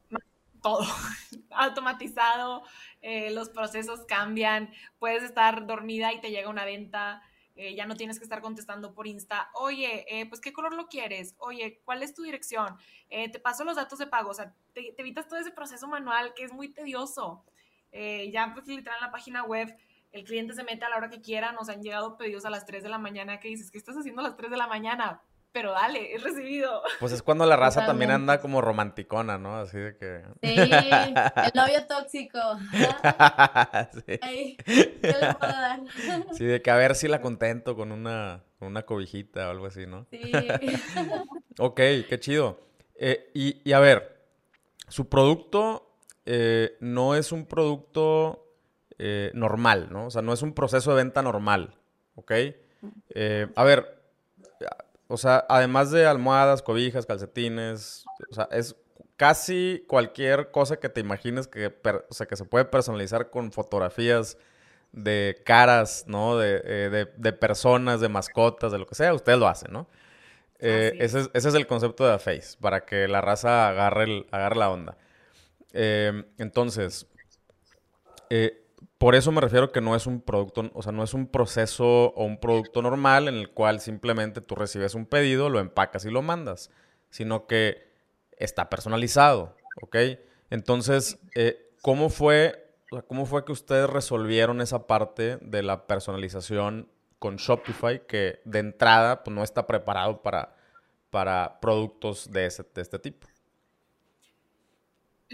Todo. 0.61 0.85
Automatizado, 1.51 2.63
eh, 3.01 3.31
los 3.31 3.49
procesos 3.49 4.01
cambian, 4.07 4.71
puedes 4.99 5.23
estar 5.23 5.67
dormida 5.67 6.13
y 6.13 6.21
te 6.21 6.31
llega 6.31 6.49
una 6.49 6.65
venta 6.65 7.21
eh, 7.55 7.75
ya 7.75 7.85
no 7.85 7.95
tienes 7.95 8.17
que 8.17 8.23
estar 8.23 8.41
contestando 8.41 8.93
por 8.93 9.05
Insta, 9.05 9.49
oye, 9.53 10.05
eh, 10.09 10.25
pues 10.27 10.41
qué 10.41 10.51
color 10.51 10.73
lo 10.73 10.87
quieres, 10.87 11.35
oye, 11.37 11.81
¿cuál 11.85 12.01
es 12.01 12.13
tu 12.13 12.23
dirección? 12.23 12.75
Eh, 13.09 13.29
te 13.29 13.39
paso 13.39 13.63
los 13.63 13.75
datos 13.75 13.99
de 13.99 14.07
pago, 14.07 14.31
o 14.31 14.33
sea, 14.33 14.53
te, 14.73 14.99
evitas 14.99 15.27
todo 15.27 15.39
ese 15.39 15.51
proceso 15.51 15.87
manual 15.87 16.33
que 16.33 16.43
es 16.43 16.51
muy 16.51 16.69
tedioso. 16.69 17.45
ya 17.91 18.51
pues 18.53 18.67
literal 18.67 18.97
en 18.97 19.05
la 19.05 19.11
página 19.11 19.43
web 19.43 19.77
el 20.11 20.23
cliente 20.23 20.53
se 20.53 20.63
mete 20.63 20.85
a 20.85 20.89
la 20.89 20.97
hora 20.97 21.09
que 21.09 21.21
quiera, 21.21 21.51
nos 21.51 21.69
han 21.69 21.83
llegado 21.83 22.17
pedidos 22.17 22.45
a 22.45 22.49
las 22.49 22.65
3 22.65 22.83
de 22.83 22.89
la 22.89 22.97
mañana 22.97 23.39
que 23.39 23.49
dices, 23.49 23.69
¿qué 23.71 23.77
estás 23.77 23.97
haciendo 23.97 24.21
a 24.21 24.25
las 24.25 24.35
3 24.35 24.49
de 24.49 24.57
la 24.57 24.67
mañana? 24.67 25.21
Pero 25.53 25.71
dale, 25.71 26.15
he 26.15 26.17
recibido. 26.17 26.81
Pues 26.99 27.11
es 27.11 27.21
cuando 27.21 27.45
la 27.45 27.55
raza 27.55 27.85
también 27.85 28.09
anda 28.09 28.41
como 28.41 28.59
romanticona, 28.59 29.37
¿no? 29.37 29.57
Así 29.57 29.77
de 29.77 29.95
que. 29.95 30.23
Sí, 30.41 30.55
el 30.57 31.51
novio 31.53 31.85
tóxico. 31.87 32.39
sí. 33.93 34.57
¿qué 34.65 34.91
le 35.01 35.33
puedo 35.35 35.51
dar? 35.51 35.79
sí, 36.33 36.45
de 36.45 36.61
que 36.61 36.71
a 36.71 36.75
ver 36.75 36.95
si 36.95 37.07
la 37.07 37.21
contento 37.21 37.75
con 37.75 37.91
una, 37.91 38.43
con 38.57 38.69
una 38.69 38.81
cobijita 38.81 39.47
o 39.47 39.51
algo 39.51 39.67
así, 39.67 39.85
¿no? 39.85 40.07
Sí. 40.09 40.31
ok, 41.59 41.75
qué 42.09 42.19
chido. 42.19 42.59
Eh, 42.95 43.29
y, 43.35 43.61
y, 43.63 43.73
a 43.73 43.79
ver, 43.79 44.25
su 44.87 45.07
producto 45.07 45.97
eh, 46.25 46.77
no 46.79 47.13
es 47.13 47.31
un 47.31 47.45
producto 47.45 48.55
eh, 48.97 49.29
normal, 49.35 49.89
¿no? 49.91 50.07
O 50.07 50.09
sea, 50.09 50.23
no 50.23 50.33
es 50.33 50.41
un 50.41 50.53
proceso 50.53 50.91
de 50.91 51.03
venta 51.03 51.21
normal, 51.21 51.75
¿ok? 52.15 52.31
a 53.55 53.63
ver, 53.63 54.02
o 55.13 55.17
sea, 55.17 55.45
además 55.47 55.91
de 55.91 56.07
almohadas, 56.07 56.63
cobijas, 56.63 57.05
calcetines, 57.05 58.03
o 58.31 58.33
sea, 58.33 58.49
es 58.51 58.75
casi 59.15 59.85
cualquier 59.87 60.49
cosa 60.49 60.77
que 60.77 60.89
te 60.89 61.01
imagines 61.01 61.47
que, 61.47 61.67
o 62.09 62.13
sea, 62.15 62.25
que 62.25 62.35
se 62.35 62.45
puede 62.45 62.65
personalizar 62.65 63.29
con 63.29 63.51
fotografías 63.51 64.39
de 64.91 65.39
caras, 65.45 66.05
¿no? 66.07 66.41
Eh, 66.41 67.07
de, 67.15 67.33
personas, 67.33 68.01
de 68.01 68.09
mascotas, 68.09 68.71
de 68.71 68.79
lo 68.79 68.87
que 68.87 68.95
sea, 68.95 69.13
ustedes 69.13 69.37
lo 69.37 69.47
hacen, 69.47 69.71
¿no? 69.71 69.87
Eh, 70.57 70.93
ese, 70.97 71.29
es, 71.31 71.45
el 71.45 71.67
concepto 71.67 72.07
de 72.07 72.17
Face, 72.17 72.57
para 72.59 72.83
que 72.83 73.07
la 73.07 73.21
raza 73.21 73.69
agarre, 73.69 74.05
el, 74.05 74.25
agarre 74.31 74.55
la 74.55 74.71
onda. 74.71 74.97
Eh, 75.73 76.23
entonces, 76.39 77.05
por 79.03 79.15
eso 79.15 79.33
me 79.33 79.41
refiero 79.41 79.73
que 79.73 79.81
no 79.81 79.97
es 79.97 80.07
un 80.07 80.21
producto, 80.21 80.71
o 80.73 80.81
sea, 80.81 80.93
no 80.93 81.03
es 81.03 81.13
un 81.13 81.27
proceso 81.27 82.13
o 82.13 82.23
un 82.23 82.37
producto 82.37 82.81
normal 82.81 83.27
en 83.27 83.35
el 83.35 83.49
cual 83.49 83.81
simplemente 83.81 84.39
tú 84.39 84.55
recibes 84.55 84.95
un 84.95 85.05
pedido, 85.05 85.49
lo 85.49 85.59
empacas 85.59 86.05
y 86.05 86.09
lo 86.09 86.21
mandas, 86.21 86.71
sino 87.09 87.45
que 87.45 87.91
está 88.37 88.69
personalizado, 88.69 89.57
¿ok? 89.81 89.97
Entonces, 90.49 91.19
eh, 91.35 91.69
¿cómo 91.81 92.07
fue, 92.07 92.65
¿cómo 93.09 93.25
fue 93.25 93.43
que 93.43 93.51
ustedes 93.51 93.89
resolvieron 93.89 94.61
esa 94.61 94.87
parte 94.87 95.37
de 95.41 95.63
la 95.63 95.85
personalización 95.85 96.87
con 97.19 97.35
Shopify 97.35 98.07
que 98.07 98.39
de 98.45 98.59
entrada 98.59 99.25
pues, 99.25 99.35
no 99.35 99.43
está 99.43 99.67
preparado 99.67 100.21
para, 100.21 100.55
para 101.09 101.59
productos 101.59 102.31
de, 102.31 102.45
ese, 102.45 102.63
de 102.73 102.81
este 102.81 102.99
tipo? 102.99 103.27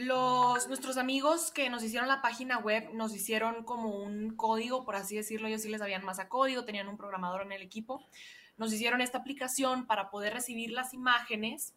Los, 0.05 0.69
nuestros 0.69 0.95
amigos 0.95 1.51
que 1.51 1.69
nos 1.69 1.83
hicieron 1.83 2.07
la 2.07 2.21
página 2.21 2.57
web 2.59 2.89
nos 2.93 3.13
hicieron 3.13 3.65
como 3.65 3.89
un 3.89 4.35
código, 4.37 4.85
por 4.85 4.95
así 4.95 5.17
decirlo, 5.17 5.49
ellos 5.49 5.61
sí 5.61 5.67
les 5.67 5.81
sabían 5.81 6.05
más 6.05 6.19
a 6.19 6.29
código, 6.29 6.63
tenían 6.63 6.87
un 6.87 6.95
programador 6.95 7.41
en 7.41 7.51
el 7.51 7.61
equipo, 7.61 8.07
nos 8.55 8.71
hicieron 8.71 9.01
esta 9.01 9.17
aplicación 9.17 9.87
para 9.87 10.09
poder 10.09 10.33
recibir 10.33 10.71
las 10.71 10.93
imágenes 10.93 11.73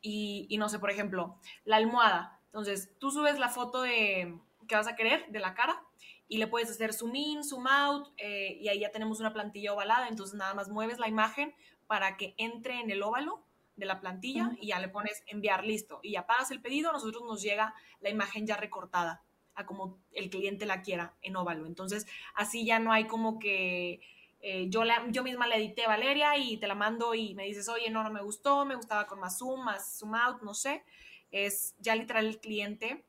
y, 0.00 0.46
y 0.48 0.56
no 0.56 0.70
sé, 0.70 0.78
por 0.78 0.90
ejemplo, 0.90 1.38
la 1.64 1.76
almohada. 1.76 2.40
Entonces, 2.46 2.92
tú 2.98 3.10
subes 3.10 3.38
la 3.38 3.50
foto 3.50 3.82
de 3.82 4.38
que 4.66 4.74
vas 4.74 4.86
a 4.86 4.96
querer 4.96 5.26
de 5.28 5.40
la 5.40 5.52
cara 5.52 5.82
y 6.28 6.38
le 6.38 6.46
puedes 6.46 6.70
hacer 6.70 6.94
zoom 6.94 7.14
in, 7.14 7.44
zoom 7.44 7.66
out 7.66 8.08
eh, 8.16 8.56
y 8.58 8.68
ahí 8.68 8.80
ya 8.80 8.90
tenemos 8.90 9.20
una 9.20 9.34
plantilla 9.34 9.74
ovalada, 9.74 10.08
entonces 10.08 10.34
nada 10.34 10.54
más 10.54 10.70
mueves 10.70 10.98
la 10.98 11.08
imagen 11.08 11.54
para 11.86 12.16
que 12.16 12.34
entre 12.38 12.80
en 12.80 12.90
el 12.90 13.02
óvalo 13.02 13.44
de 13.80 13.86
la 13.86 14.00
plantilla 14.00 14.52
y 14.60 14.68
ya 14.68 14.78
le 14.78 14.88
pones 14.88 15.24
enviar 15.26 15.64
listo 15.64 15.98
y 16.02 16.12
ya 16.12 16.26
pagas 16.26 16.52
el 16.52 16.60
pedido, 16.60 16.90
a 16.90 16.92
nosotros 16.92 17.24
nos 17.24 17.42
llega 17.42 17.74
la 18.00 18.10
imagen 18.10 18.46
ya 18.46 18.56
recortada 18.56 19.24
a 19.54 19.66
como 19.66 19.98
el 20.12 20.30
cliente 20.30 20.66
la 20.66 20.82
quiera 20.82 21.16
en 21.22 21.34
óvalo. 21.34 21.66
Entonces 21.66 22.06
así 22.34 22.64
ya 22.64 22.78
no 22.78 22.92
hay 22.92 23.06
como 23.06 23.38
que 23.38 24.00
eh, 24.42 24.66
yo, 24.68 24.84
la, 24.84 25.04
yo 25.10 25.22
misma 25.22 25.46
la 25.46 25.56
edité 25.56 25.86
Valeria 25.86 26.36
y 26.36 26.56
te 26.58 26.68
la 26.68 26.74
mando 26.74 27.14
y 27.14 27.34
me 27.34 27.44
dices, 27.44 27.68
oye, 27.68 27.90
no, 27.90 28.04
no 28.04 28.10
me 28.10 28.22
gustó, 28.22 28.64
me 28.64 28.76
gustaba 28.76 29.06
con 29.06 29.18
más 29.18 29.38
zoom, 29.38 29.64
más 29.64 29.98
zoom 29.98 30.14
out, 30.14 30.42
no 30.42 30.54
sé. 30.54 30.84
Es 31.30 31.74
ya 31.78 31.94
literal 31.96 32.26
el 32.26 32.38
cliente 32.38 33.04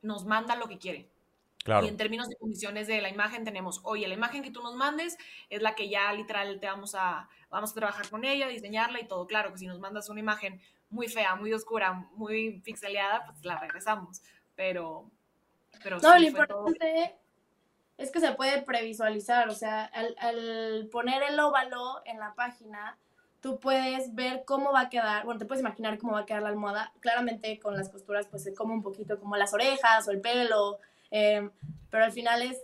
nos 0.00 0.24
manda 0.24 0.56
lo 0.56 0.68
que 0.68 0.78
quiere. 0.78 1.11
Y 1.66 1.88
en 1.88 1.96
términos 1.96 2.28
de 2.28 2.36
condiciones 2.36 2.86
de 2.88 3.00
la 3.00 3.08
imagen 3.08 3.44
tenemos, 3.44 3.80
oye, 3.84 4.08
la 4.08 4.14
imagen 4.14 4.42
que 4.42 4.50
tú 4.50 4.62
nos 4.62 4.74
mandes 4.74 5.16
es 5.48 5.62
la 5.62 5.74
que 5.74 5.88
ya 5.88 6.12
literal 6.12 6.58
te 6.58 6.66
vamos 6.66 6.94
a, 6.94 7.28
vamos 7.50 7.70
a 7.70 7.74
trabajar 7.74 8.08
con 8.10 8.24
ella, 8.24 8.48
diseñarla 8.48 9.00
y 9.00 9.06
todo. 9.06 9.26
Claro 9.26 9.52
que 9.52 9.58
si 9.58 9.66
nos 9.66 9.78
mandas 9.78 10.08
una 10.08 10.20
imagen 10.20 10.60
muy 10.90 11.08
fea, 11.08 11.36
muy 11.36 11.52
oscura, 11.52 11.92
muy 12.14 12.60
pixeleada, 12.60 13.24
pues 13.24 13.44
la 13.44 13.58
regresamos. 13.58 14.22
Pero, 14.56 15.10
pero 15.82 15.98
no, 15.98 16.18
lo 16.18 16.26
importante 16.26 17.16
es 17.96 18.10
que 18.10 18.20
se 18.20 18.32
puede 18.32 18.62
previsualizar, 18.62 19.48
o 19.48 19.54
sea, 19.54 19.84
al, 19.84 20.16
al 20.18 20.88
poner 20.90 21.22
el 21.22 21.38
óvalo 21.38 22.02
en 22.04 22.18
la 22.18 22.34
página, 22.34 22.98
tú 23.40 23.58
puedes 23.58 24.14
ver 24.14 24.44
cómo 24.46 24.72
va 24.72 24.82
a 24.82 24.88
quedar, 24.88 25.24
bueno, 25.24 25.38
te 25.38 25.46
puedes 25.46 25.60
imaginar 25.60 25.98
cómo 25.98 26.12
va 26.14 26.20
a 26.20 26.26
quedar 26.26 26.42
la 26.42 26.48
almohada. 26.48 26.92
Claramente 27.00 27.58
con 27.58 27.76
las 27.76 27.88
costuras 27.88 28.26
pues 28.28 28.44
se 28.44 28.54
come 28.54 28.72
un 28.72 28.82
poquito 28.82 29.18
como 29.18 29.36
las 29.36 29.52
orejas 29.52 30.06
o 30.08 30.10
el 30.10 30.20
pelo, 30.20 30.78
Em, 31.12 31.50
pero 31.90 32.04
al 32.04 32.12
final 32.12 32.42
es, 32.42 32.58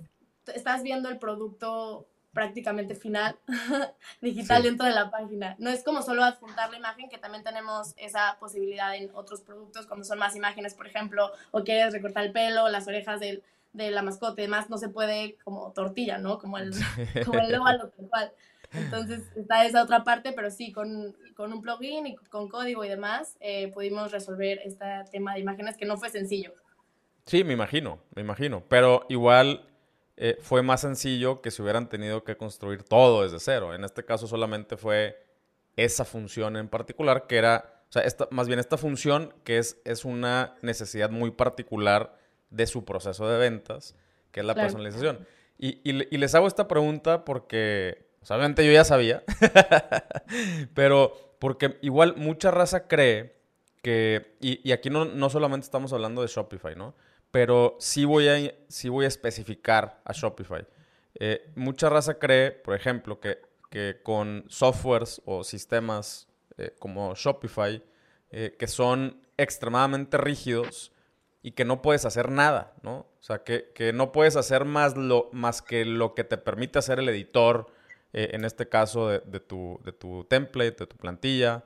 estás 0.52 0.82
viendo 0.82 1.10
el 1.10 1.18
producto 1.18 2.08
prácticamente 2.32 2.94
final 2.94 3.36
digital 4.22 4.62
dentro 4.62 4.86
de 4.86 4.92
la 4.92 5.10
página. 5.10 5.54
No 5.58 5.70
es 5.70 5.84
como 5.84 6.02
solo 6.02 6.24
adjuntar 6.24 6.70
la 6.70 6.78
imagen, 6.78 7.10
que 7.10 7.18
también 7.18 7.44
tenemos 7.44 7.94
esa 7.98 8.38
posibilidad 8.40 8.96
en 8.96 9.10
otros 9.14 9.42
productos 9.42 9.86
cuando 9.86 10.04
son 10.04 10.18
más 10.18 10.34
imágenes, 10.34 10.74
por 10.74 10.86
ejemplo, 10.86 11.30
o 11.50 11.62
quieres 11.62 11.92
recortar 11.92 12.24
el 12.24 12.32
pelo, 12.32 12.68
las 12.68 12.88
orejas 12.88 13.20
del, 13.20 13.42
de 13.74 13.90
la 13.90 14.02
mascota 14.02 14.40
y 14.40 14.44
demás, 14.44 14.70
no 14.70 14.78
se 14.78 14.88
puede 14.88 15.36
como 15.44 15.72
tortilla, 15.72 16.16
¿no? 16.16 16.38
Como 16.38 16.56
el, 16.56 16.72
como 17.26 17.40
el 17.40 17.54
óvalo 17.54 17.90
tal 17.90 18.08
cual. 18.08 18.32
Entonces 18.72 19.22
está 19.36 19.66
esa 19.66 19.82
otra 19.82 20.04
parte, 20.04 20.32
pero 20.32 20.50
sí, 20.50 20.72
con, 20.72 21.14
con 21.34 21.52
un 21.52 21.60
plugin 21.60 22.06
y 22.06 22.16
con 22.16 22.48
código 22.48 22.82
y 22.84 22.88
demás, 22.88 23.36
eh, 23.40 23.68
pudimos 23.68 24.10
resolver 24.10 24.60
este 24.64 24.84
tema 25.10 25.34
de 25.34 25.40
imágenes 25.40 25.76
que 25.76 25.86
no 25.86 25.98
fue 25.98 26.08
sencillo. 26.08 26.52
Sí, 27.28 27.44
me 27.44 27.52
imagino, 27.52 27.98
me 28.14 28.22
imagino. 28.22 28.64
Pero 28.68 29.04
igual 29.10 29.68
eh, 30.16 30.38
fue 30.40 30.62
más 30.62 30.80
sencillo 30.80 31.42
que 31.42 31.50
si 31.50 31.60
hubieran 31.60 31.90
tenido 31.90 32.24
que 32.24 32.38
construir 32.38 32.82
todo 32.82 33.22
desde 33.22 33.38
cero. 33.38 33.74
En 33.74 33.84
este 33.84 34.02
caso 34.02 34.26
solamente 34.26 34.78
fue 34.78 35.22
esa 35.76 36.06
función 36.06 36.56
en 36.56 36.68
particular, 36.68 37.26
que 37.26 37.36
era, 37.36 37.82
o 37.90 37.92
sea, 37.92 38.02
esta, 38.02 38.28
más 38.30 38.48
bien 38.48 38.58
esta 38.58 38.78
función 38.78 39.34
que 39.44 39.58
es, 39.58 39.78
es 39.84 40.06
una 40.06 40.56
necesidad 40.62 41.10
muy 41.10 41.30
particular 41.30 42.16
de 42.48 42.66
su 42.66 42.86
proceso 42.86 43.28
de 43.28 43.36
ventas, 43.36 43.94
que 44.32 44.40
es 44.40 44.46
la 44.46 44.54
personalización. 44.54 45.26
Y, 45.58 45.80
y, 45.84 46.16
les 46.16 46.34
hago 46.34 46.46
esta 46.46 46.66
pregunta 46.66 47.26
porque, 47.26 48.06
obviamente 48.30 48.64
yo 48.64 48.72
ya 48.72 48.84
sabía, 48.84 49.22
pero 50.74 51.12
porque 51.38 51.76
igual 51.82 52.14
mucha 52.16 52.50
raza 52.50 52.88
cree 52.88 53.36
que, 53.82 54.34
y, 54.40 54.66
y 54.66 54.72
aquí 54.72 54.88
no, 54.88 55.04
no 55.04 55.28
solamente 55.28 55.64
estamos 55.66 55.92
hablando 55.92 56.22
de 56.22 56.28
Shopify, 56.28 56.74
¿no? 56.74 56.94
Pero 57.30 57.76
sí 57.78 58.04
voy 58.04 58.28
a, 58.28 58.54
sí 58.68 58.88
voy 58.88 59.04
a 59.04 59.08
especificar 59.08 60.00
a 60.04 60.12
Shopify. 60.12 60.66
Eh, 61.14 61.50
mucha 61.56 61.88
raza 61.88 62.18
cree, 62.18 62.52
por 62.52 62.74
ejemplo, 62.74 63.20
que, 63.20 63.38
que 63.70 64.00
con 64.02 64.44
softwares 64.48 65.20
o 65.24 65.44
sistemas 65.44 66.28
eh, 66.56 66.74
como 66.78 67.14
Shopify, 67.14 67.82
eh, 68.30 68.56
que 68.58 68.66
son 68.66 69.20
extremadamente 69.36 70.16
rígidos 70.16 70.92
y 71.42 71.52
que 71.52 71.64
no 71.64 71.82
puedes 71.82 72.04
hacer 72.04 72.30
nada, 72.30 72.74
¿no? 72.82 72.98
O 72.98 73.22
sea, 73.22 73.42
que, 73.42 73.72
que 73.74 73.92
no 73.92 74.12
puedes 74.12 74.36
hacer 74.36 74.64
más, 74.64 74.96
lo, 74.96 75.28
más 75.32 75.62
que 75.62 75.84
lo 75.84 76.14
que 76.14 76.24
te 76.24 76.38
permite 76.38 76.78
hacer 76.78 76.98
el 76.98 77.08
editor, 77.08 77.68
en 78.14 78.46
este 78.46 78.68
caso 78.70 79.08
de, 79.08 79.20
de, 79.20 79.38
tu, 79.38 79.80
de 79.84 79.92
tu 79.92 80.24
template, 80.24 80.76
de 80.78 80.86
tu 80.86 80.96
plantilla, 80.96 81.64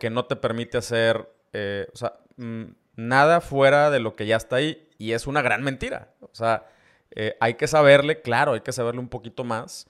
que 0.00 0.10
no 0.10 0.24
te 0.24 0.36
permite 0.36 0.78
hacer, 0.78 1.18
o 1.18 1.96
sea, 1.96 2.18
mm, 2.36 2.64
nada 2.96 3.40
fuera 3.40 3.90
de 3.90 4.00
lo 4.00 4.16
que 4.16 4.26
ya 4.26 4.36
está 4.36 4.56
ahí. 4.56 4.88
Y 4.98 5.12
es 5.12 5.26
una 5.26 5.42
gran 5.42 5.62
mentira. 5.62 6.14
O 6.20 6.30
sea, 6.32 6.66
eh, 7.10 7.36
hay 7.40 7.54
que 7.54 7.66
saberle, 7.66 8.20
claro, 8.20 8.52
hay 8.52 8.60
que 8.60 8.72
saberle 8.72 9.00
un 9.00 9.08
poquito 9.08 9.44
más. 9.44 9.86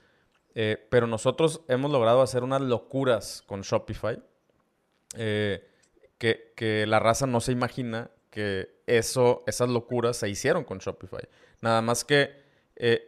Eh, 0.55 0.87
pero 0.91 1.07
nosotros 1.07 1.63
hemos 1.69 1.91
logrado 1.91 2.23
hacer 2.23 2.45
unas 2.45 2.61
locuras 2.61 3.43
con 3.47 3.63
Shopify 3.63 4.23
eh, 5.17 5.69
que, 6.17 6.53
que, 6.55 6.87
la 6.87 7.01
raza 7.01 7.27
no 7.27 7.41
se 7.41 7.51
imagina 7.51 8.11
que 8.31 8.71
eso, 8.87 9.43
esas 9.49 9.69
locuras 9.69 10.17
se 10.17 10.29
hicieron 10.29 10.63
con 10.63 10.79
Shopify. 10.79 11.29
Nada 11.61 11.83
más 11.83 12.05
que 12.05 12.45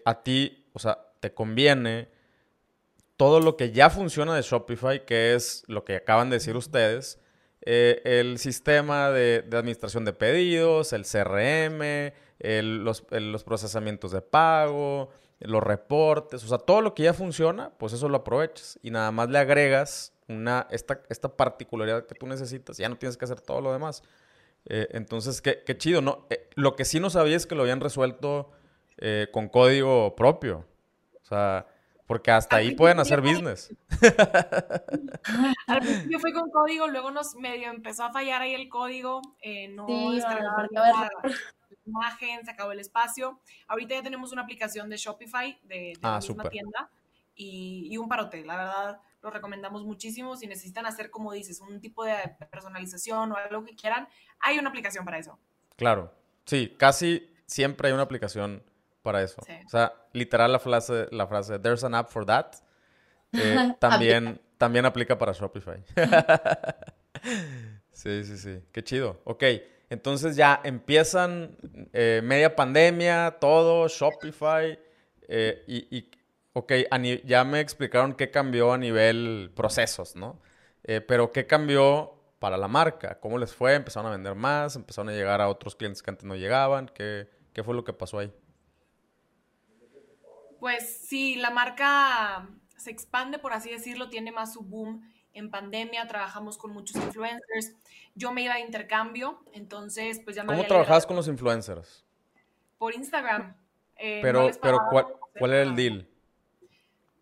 a 0.05 0.23
ti, 0.23 0.69
o 0.73 0.79
sea, 0.79 0.99
te 1.21 1.35
conviene 1.35 2.09
todo 3.17 3.41
lo 3.41 3.57
que 3.57 3.73
ya 3.73 3.91
funciona 3.91 4.35
de 4.35 4.43
Shopify, 4.43 5.05
que 5.05 5.35
es 5.35 5.65
lo 5.67 5.85
que 5.85 5.97
acaban 5.97 6.31
de 6.31 6.37
decir 6.37 6.57
ustedes, 6.57 7.19
eh, 7.63 8.01
el 8.05 8.39
sistema 8.39 9.11
de, 9.11 9.45
administración 9.53 10.05
de 10.05 10.13
pedidos, 10.13 10.93
el 10.93 11.05
CRM, 11.05 12.13
los, 12.41 13.45
procesamientos 13.45 14.13
de 14.13 14.21
pago, 14.21 15.11
los 15.41 15.63
reportes, 15.63 16.45
o 16.45 16.49
sea, 16.49 16.59
todo 16.59 16.81
lo 16.81 16.95
que 16.95 17.05
ya 17.05 17.15
funciona, 17.15 17.71
pues 17.79 17.93
eso 17.93 18.09
lo 18.09 18.19
aprovechas 18.19 18.79
y 18.83 18.91
nada 18.91 19.11
más 19.11 19.29
le 19.29 19.39
agregas 19.39 20.13
una, 20.29 20.67
esta, 20.71 21.03
esta 21.09 21.37
particularidad 21.37 22.07
que 22.07 22.15
tú 22.15 22.27
necesitas, 22.27 22.77
ya 22.77 22.89
no 22.89 22.97
tienes 22.97 23.17
que 23.17 23.25
hacer 23.25 23.41
todo 23.41 23.61
lo 23.61 23.73
demás. 23.73 24.03
Eh, 24.69 24.89
entonces, 24.91 25.41
qué, 25.41 25.79
chido, 25.79 26.01
¿no? 26.03 26.27
Eh, 26.31 26.49
lo 26.55 26.75
que 26.75 26.85
sí 26.85 26.99
no 27.01 27.11
sabía 27.11 27.37
es 27.37 27.47
que 27.47 27.55
lo 27.55 27.63
habían 27.63 27.81
resuelto 27.81 28.51
con 29.31 29.51
código 29.51 30.17
propio. 30.17 30.65
O 31.23 31.25
sea, 31.27 31.67
porque 32.07 32.31
hasta 32.31 32.57
ahí 32.57 32.75
pueden 32.75 33.01
hacer 33.01 33.21
business. 33.21 33.75
Al 35.67 35.81
principio 35.81 36.19
fue 36.21 36.33
con 36.33 36.51
código, 36.51 36.87
luego 36.87 37.11
nos 37.11 37.35
medio 37.35 37.71
empezó 37.71 38.05
a 38.05 38.13
fallar 38.13 38.43
ahí 38.43 38.55
el 38.55 38.69
código, 38.69 39.21
eh, 39.41 39.69
no 39.69 40.13
descargaba 40.13 40.69
la, 40.71 41.11
imagen, 41.85 42.45
se 42.45 42.51
acabó 42.51 42.73
el 42.73 42.81
espacio. 42.81 43.41
Ahorita 43.69 43.95
ya 43.95 44.03
tenemos 44.03 44.33
una 44.33 44.43
aplicación 44.43 44.89
de 44.89 44.97
Shopify 44.97 45.59
de, 45.65 45.75
de 45.75 45.99
la 46.01 46.17
ah, 46.17 46.21
misma 46.21 46.49
tienda 46.49 46.91
y, 47.35 47.89
y, 47.91 47.99
un 47.99 48.09
parote, 48.09 48.45
la 48.45 48.57
verdad 48.57 49.01
lo 49.23 49.31
recomendamos 49.31 49.85
muchísimo. 49.85 50.37
Si 50.37 50.47
necesitan 50.47 50.87
hacer, 50.87 51.11
como 51.11 51.33
dices, 51.33 51.61
un 51.61 51.81
tipo 51.81 52.05
de 52.05 52.15
personalización 52.51 53.33
o 53.33 53.37
algo 53.37 53.65
que 53.65 53.75
quieran, 53.75 54.09
hay 54.41 54.59
una 54.59 54.69
aplicación 54.69 55.05
para 55.05 55.19
eso. 55.19 55.39
Claro, 55.77 56.13
sí, 56.45 56.75
casi 56.79 57.29
siempre 57.47 57.89
hay 57.89 57.95
una 57.95 58.05
aplicación 58.05 58.63
para 59.07 59.23
eso. 59.23 59.41
O 59.41 59.69
sea, 59.69 59.93
literal 60.13 60.51
la 60.51 60.59
frase, 60.59 61.07
la 61.13 61.29
frase, 61.29 61.61
there's 61.61 61.85
an 61.85 61.95
app 61.95 62.11
for 62.11 62.27
that, 62.27 62.57
eh, 63.33 63.73
también, 63.79 64.41
también 64.59 64.85
aplica 64.85 65.17
para 65.17 65.31
Shopify. 65.31 65.81
sí, 67.93 68.25
sí, 68.25 68.37
sí. 68.37 68.61
Qué 68.73 68.83
chido. 68.83 69.21
Ok, 69.23 69.45
entonces 69.91 70.35
ya 70.35 70.61
empiezan 70.65 71.57
eh, 71.93 72.21
media 72.25 72.57
pandemia, 72.57 73.37
todo, 73.41 73.87
Shopify, 73.87 74.77
eh, 75.29 75.63
y, 75.69 75.97
y, 75.97 76.11
ok, 76.53 76.73
ya 77.25 77.45
me 77.45 77.61
explicaron 77.61 78.15
qué 78.15 78.33
cambió 78.33 78.73
a 78.73 78.79
nivel 78.79 79.53
procesos, 79.55 80.17
¿no? 80.17 80.41
pero 81.09 81.33
¿qué 81.33 81.47
cambió 81.47 82.15
para 82.39 82.57
la 82.57 82.69
marca? 82.69 83.19
¿Cómo 83.21 83.39
les 83.39 83.53
fue? 83.53 83.75
¿Empezaron 83.75 84.07
a 84.09 84.15
vender 84.15 84.37
más? 84.37 84.75
¿Empezaron 84.77 85.09
a 85.09 85.13
llegar 85.13 85.41
a 85.41 85.49
otros 85.49 85.75
clientes 85.75 86.01
que 86.03 86.11
antes 86.11 86.25
no 86.25 86.37
llegaban? 86.37 86.87
¿Qué, 86.87 87.29
qué 87.53 87.65
fue 87.65 87.75
lo 87.75 87.83
que 87.83 87.93
pasó 87.93 88.21
ahí? 88.21 88.33
Pues 90.61 90.99
sí, 91.07 91.37
la 91.37 91.51
marca 91.51 92.49
se 92.77 92.91
expande, 92.91 93.39
por 93.39 93.53
así 93.53 93.71
decirlo, 93.71 94.09
tiene 94.09 94.33
más 94.33 94.53
su 94.53 94.63
boom 94.63 95.11
en 95.33 95.51
pandemia, 95.51 96.07
trabajamos 96.07 96.57
con 96.57 96.73
muchos 96.73 96.97
influencers. 96.97 97.75
Yo 98.15 98.33
me 98.33 98.43
iba 98.43 98.55
de 98.55 98.61
intercambio, 98.61 99.43
entonces 99.53 100.21
pues 100.25 100.37
ya 100.37 100.45
me 100.45 100.55
¿Cómo 100.55 100.67
trabajabas 100.67 101.07
con 101.07 101.17
los 101.17 101.29
influencers? 101.29 102.05
Por 102.79 102.95
Instagram. 102.95 103.55
Eh, 103.97 104.21
pero, 104.23 104.51
pero 104.61 104.79
¿cuál, 104.91 105.07
¿cuál 105.39 105.53
era 105.53 105.63
el 105.63 105.75
deal? 105.75 106.09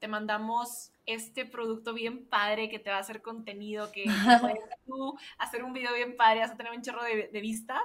te 0.05 0.09
mandamos 0.09 0.93
este 1.07 1.47
producto 1.47 1.95
bien 1.95 2.27
padre 2.27 2.69
que 2.69 2.79
te 2.79 2.91
va 2.91 2.97
a 2.97 3.01
hacer 3.01 3.23
contenido, 3.23 3.91
que 3.91 4.05
puedes 4.43 4.61
tú 4.85 5.17
hacer 5.39 5.65
un 5.65 5.73
video 5.73 5.95
bien 5.95 6.15
padre, 6.15 6.41
vas 6.41 6.51
a 6.51 6.59
tener 6.59 6.73
un 6.73 6.83
chorro 6.83 7.03
de, 7.03 7.31
de 7.33 7.41
vistas 7.41 7.81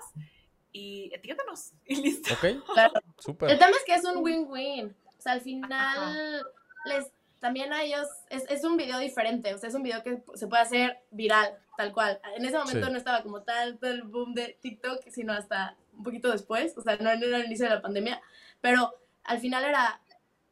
y 0.73 1.11
etiquétanos 1.13 1.71
y 1.85 1.95
listo. 2.01 2.33
Ok, 2.33 2.61
Claro. 2.73 2.93
súper. 3.19 3.51
El 3.51 3.57
tema 3.57 3.71
es 3.71 3.85
que 3.85 3.93
es 3.93 4.03
un 4.03 4.21
win-win. 4.21 4.93
O 5.19 5.21
sea, 5.21 5.33
al 5.33 5.41
final, 5.41 6.47
les, 6.85 7.11
también 7.39 7.71
a 7.73 7.83
ellos, 7.83 8.07
es, 8.29 8.45
es 8.49 8.63
un 8.63 8.77
video 8.77 8.97
diferente. 8.99 9.53
O 9.53 9.57
sea, 9.57 9.69
es 9.69 9.75
un 9.75 9.83
video 9.83 10.01
que 10.01 10.23
se 10.35 10.47
puede 10.47 10.63
hacer 10.63 11.01
viral, 11.11 11.57
tal 11.77 11.91
cual. 11.93 12.19
En 12.35 12.45
ese 12.45 12.57
momento 12.57 12.87
Sí. 12.87 12.91
no 12.91 12.97
estaba 12.97 13.21
como 13.21 13.43
tal, 13.43 13.77
el 13.81 14.03
boom 14.03 14.33
de 14.33 14.57
TikTok, 14.61 15.07
sino 15.09 15.33
hasta 15.33 15.75
un 15.93 16.03
poquito 16.03 16.31
después. 16.31 16.77
O 16.77 16.81
sea, 16.81 16.95
no 16.97 17.09
era 17.09 17.37
el 17.37 17.45
inicio 17.45 17.65
de 17.67 17.75
la 17.75 17.81
pandemia. 17.81 18.21
Pero 18.61 18.93
al 19.23 19.39
final 19.39 19.63
era, 19.65 20.01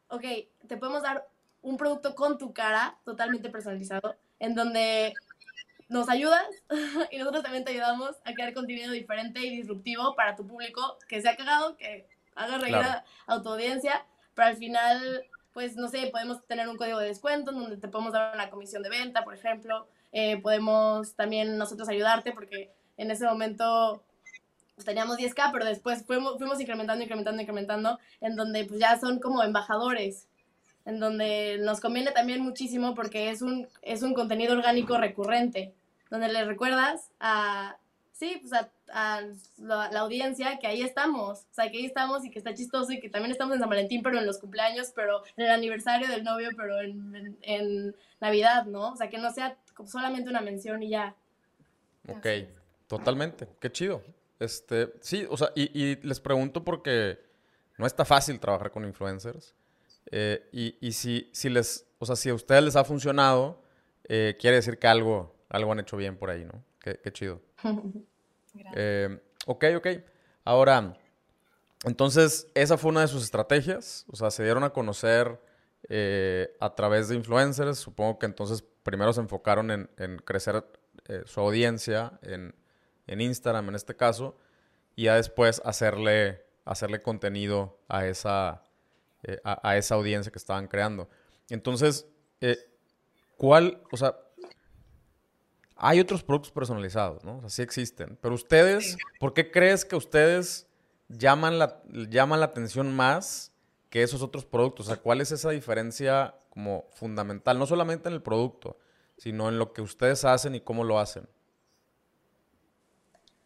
ok, 0.08 0.24
te 0.66 0.76
podemos 0.76 1.02
dar 1.02 1.26
un 1.62 1.76
producto 1.76 2.14
con 2.14 2.38
tu 2.38 2.52
cara, 2.52 2.98
totalmente 3.04 3.50
personalizado, 3.50 4.16
en 4.38 4.54
donde 4.54 5.12
nos 5.88 6.08
ayudas 6.10 6.46
y 7.10 7.16
nosotros 7.18 7.42
también 7.42 7.64
te 7.64 7.72
ayudamos 7.72 8.16
a 8.24 8.32
crear 8.34 8.52
contenido 8.52 8.92
diferente 8.92 9.40
y 9.40 9.56
disruptivo 9.56 10.14
para 10.14 10.36
tu 10.36 10.46
público, 10.46 10.98
que 11.08 11.20
sea 11.22 11.36
cagado, 11.36 11.76
que 11.76 12.06
haga 12.34 12.58
reír 12.58 12.74
Claro. 12.76 13.02
a, 13.26 13.34
a 13.34 13.42
tu 13.42 13.48
audiencia, 13.48 14.04
pero 14.38 14.50
al 14.50 14.56
final, 14.56 15.24
pues 15.52 15.74
no 15.74 15.88
sé, 15.88 16.10
podemos 16.12 16.46
tener 16.46 16.68
un 16.68 16.76
código 16.76 17.00
de 17.00 17.08
descuento 17.08 17.50
en 17.50 17.58
donde 17.58 17.76
te 17.76 17.88
podemos 17.88 18.12
dar 18.12 18.32
una 18.36 18.50
comisión 18.50 18.84
de 18.84 18.88
venta, 18.88 19.24
por 19.24 19.34
ejemplo, 19.34 19.88
Eh, 20.12 20.40
podemos 20.40 21.14
también 21.16 21.58
nosotros 21.58 21.88
ayudarte 21.88 22.32
porque 22.32 22.70
en 22.96 23.10
ese 23.10 23.26
momento 23.26 24.02
pues, 24.76 24.86
teníamos 24.86 25.18
10k, 25.18 25.50
pero 25.52 25.64
después 25.64 26.06
fuimos, 26.06 26.38
fuimos 26.38 26.60
incrementando, 26.60 27.02
incrementando, 27.02 27.42
incrementando, 27.42 27.98
en 28.20 28.36
donde 28.36 28.64
pues 28.64 28.78
ya 28.78 28.96
son 28.98 29.18
como 29.18 29.42
embajadores, 29.42 30.28
en 30.86 31.00
donde 31.00 31.58
nos 31.60 31.80
conviene 31.80 32.12
también 32.12 32.40
muchísimo 32.40 32.94
porque 32.94 33.30
es 33.30 33.42
un, 33.42 33.66
es 33.82 34.02
un 34.02 34.14
contenido 34.14 34.54
orgánico 34.56 34.96
recurrente, 34.98 35.74
donde 36.10 36.28
le 36.28 36.44
recuerdas 36.44 37.10
a, 37.18 37.76
sí, 38.18 38.36
pues 38.40 38.52
a, 38.52 38.68
a 38.92 39.22
la, 39.58 40.00
audiencia 40.00 40.58
que 40.58 40.66
ahí 40.66 40.82
estamos, 40.82 41.40
o 41.40 41.54
sea, 41.54 41.70
que 41.70 41.78
ahí 41.78 41.86
estamos 41.86 42.24
y 42.24 42.30
que 42.30 42.38
está 42.38 42.52
chistoso 42.52 42.92
y 42.92 43.00
que 43.00 43.08
también 43.08 43.30
estamos 43.30 43.54
en 43.54 43.60
San 43.60 43.68
Valentín, 43.70 44.02
pero 44.02 44.18
en 44.18 44.26
los 44.26 44.38
cumpleaños, 44.38 44.92
pero 44.94 45.22
en 45.36 45.44
el 45.44 45.50
aniversario 45.52 46.08
del 46.08 46.24
novio, 46.24 46.50
pero 46.56 46.80
en, 46.80 47.38
en, 47.42 47.96
Navidad, 48.20 48.66
¿no? 48.66 48.90
O 48.90 48.96
sea, 48.96 49.08
que 49.08 49.18
no 49.18 49.30
sea 49.30 49.56
solamente 49.86 50.28
una 50.28 50.40
mención 50.40 50.82
y 50.82 50.90
ya. 50.90 51.14
Ok, 52.08 52.26
totalmente. 52.88 53.46
Qué 53.60 53.70
chido. 53.70 54.02
Este, 54.40 54.92
sí, 55.00 55.24
o 55.30 55.36
sea, 55.36 55.52
y, 55.54 55.70
y 55.72 55.96
les 56.02 56.18
pregunto 56.18 56.64
porque 56.64 57.20
no 57.76 57.86
está 57.86 58.04
fácil 58.04 58.40
trabajar 58.40 58.72
con 58.72 58.84
influencers. 58.84 59.54
Eh, 60.10 60.48
y 60.50 60.76
y 60.80 60.90
si, 60.90 61.30
si 61.32 61.48
les, 61.48 61.86
o 62.00 62.06
sea, 62.06 62.16
si 62.16 62.28
a 62.28 62.34
ustedes 62.34 62.64
les 62.64 62.74
ha 62.74 62.82
funcionado, 62.82 63.62
eh, 64.08 64.36
quiere 64.40 64.56
decir 64.56 64.78
que 64.78 64.88
algo, 64.88 65.36
algo 65.48 65.70
han 65.70 65.78
hecho 65.78 65.96
bien 65.96 66.16
por 66.16 66.30
ahí, 66.30 66.44
¿no? 66.44 66.64
Qué, 66.80 66.98
qué 67.00 67.12
chido. 67.12 67.40
Eh, 68.74 69.20
ok, 69.46 69.64
ok. 69.76 69.86
Ahora, 70.44 70.96
entonces, 71.84 72.48
esa 72.54 72.78
fue 72.78 72.90
una 72.90 73.02
de 73.02 73.08
sus 73.08 73.22
estrategias. 73.22 74.04
O 74.08 74.16
sea, 74.16 74.30
se 74.30 74.42
dieron 74.42 74.64
a 74.64 74.70
conocer 74.70 75.40
eh, 75.88 76.56
a 76.60 76.74
través 76.74 77.08
de 77.08 77.16
influencers. 77.16 77.78
Supongo 77.78 78.18
que 78.18 78.26
entonces 78.26 78.64
primero 78.82 79.12
se 79.12 79.20
enfocaron 79.20 79.70
en, 79.70 80.18
crecer 80.24 80.64
eh, 81.06 81.22
su 81.26 81.40
audiencia 81.40 82.18
en, 82.22 82.54
Instagram, 83.20 83.70
en 83.70 83.74
este 83.74 83.96
caso, 83.96 84.36
y 84.94 85.04
ya 85.04 85.14
después 85.14 85.62
hacerle, 85.64 86.44
hacerle 86.64 87.00
contenido 87.00 87.78
a 87.88 88.06
esa, 88.06 88.62
a, 89.44 89.68
a 89.68 89.76
esa 89.78 89.94
audiencia 89.94 90.30
que 90.30 90.38
estaban 90.38 90.68
creando. 90.68 91.08
Entonces, 91.48 92.06
¿cuál, 93.38 93.82
o 93.90 93.96
sea, 93.96 94.16
hay 95.78 96.00
otros 96.00 96.24
productos 96.24 96.50
personalizados, 96.50 97.24
¿no? 97.24 97.38
O 97.38 97.40
sea, 97.40 97.50
sí 97.50 97.62
existen. 97.62 98.18
Pero 98.20 98.34
ustedes. 98.34 98.96
¿por 99.20 99.32
qué 99.32 99.50
crees 99.50 99.84
que 99.84 99.96
ustedes 99.96 100.66
llaman 101.08 101.58
la, 101.58 101.82
llaman 102.10 102.40
la 102.40 102.46
atención 102.46 102.94
más 102.94 103.52
que 103.88 104.02
esos 104.02 104.22
otros 104.22 104.44
productos? 104.44 104.86
O 104.86 104.88
sea, 104.90 105.00
¿cuál 105.00 105.20
es 105.20 105.30
esa 105.30 105.50
diferencia 105.50 106.34
como 106.50 106.86
fundamental? 106.94 107.58
No 107.58 107.66
solamente 107.66 108.08
en 108.08 108.14
el 108.14 108.22
producto, 108.22 108.76
sino 109.16 109.48
en 109.48 109.58
lo 109.58 109.72
que 109.72 109.80
ustedes 109.80 110.24
hacen 110.24 110.56
y 110.56 110.60
cómo 110.60 110.82
lo 110.82 110.98
hacen. 110.98 111.28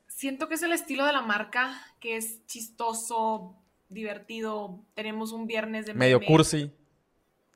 Siento 0.07 0.49
que 0.49 0.55
es 0.55 0.63
el 0.63 0.73
estilo 0.73 1.05
de 1.05 1.13
la 1.13 1.23
marca, 1.23 1.79
que 2.01 2.17
es 2.17 2.47
chistoso, 2.47 3.57
divertido. 3.89 4.81
Tenemos 4.95 5.33
un 5.33 5.47
viernes 5.47 5.85
de 5.85 5.95
Medio 5.95 6.19
meme. 6.19 6.33
cursi. 6.33 6.73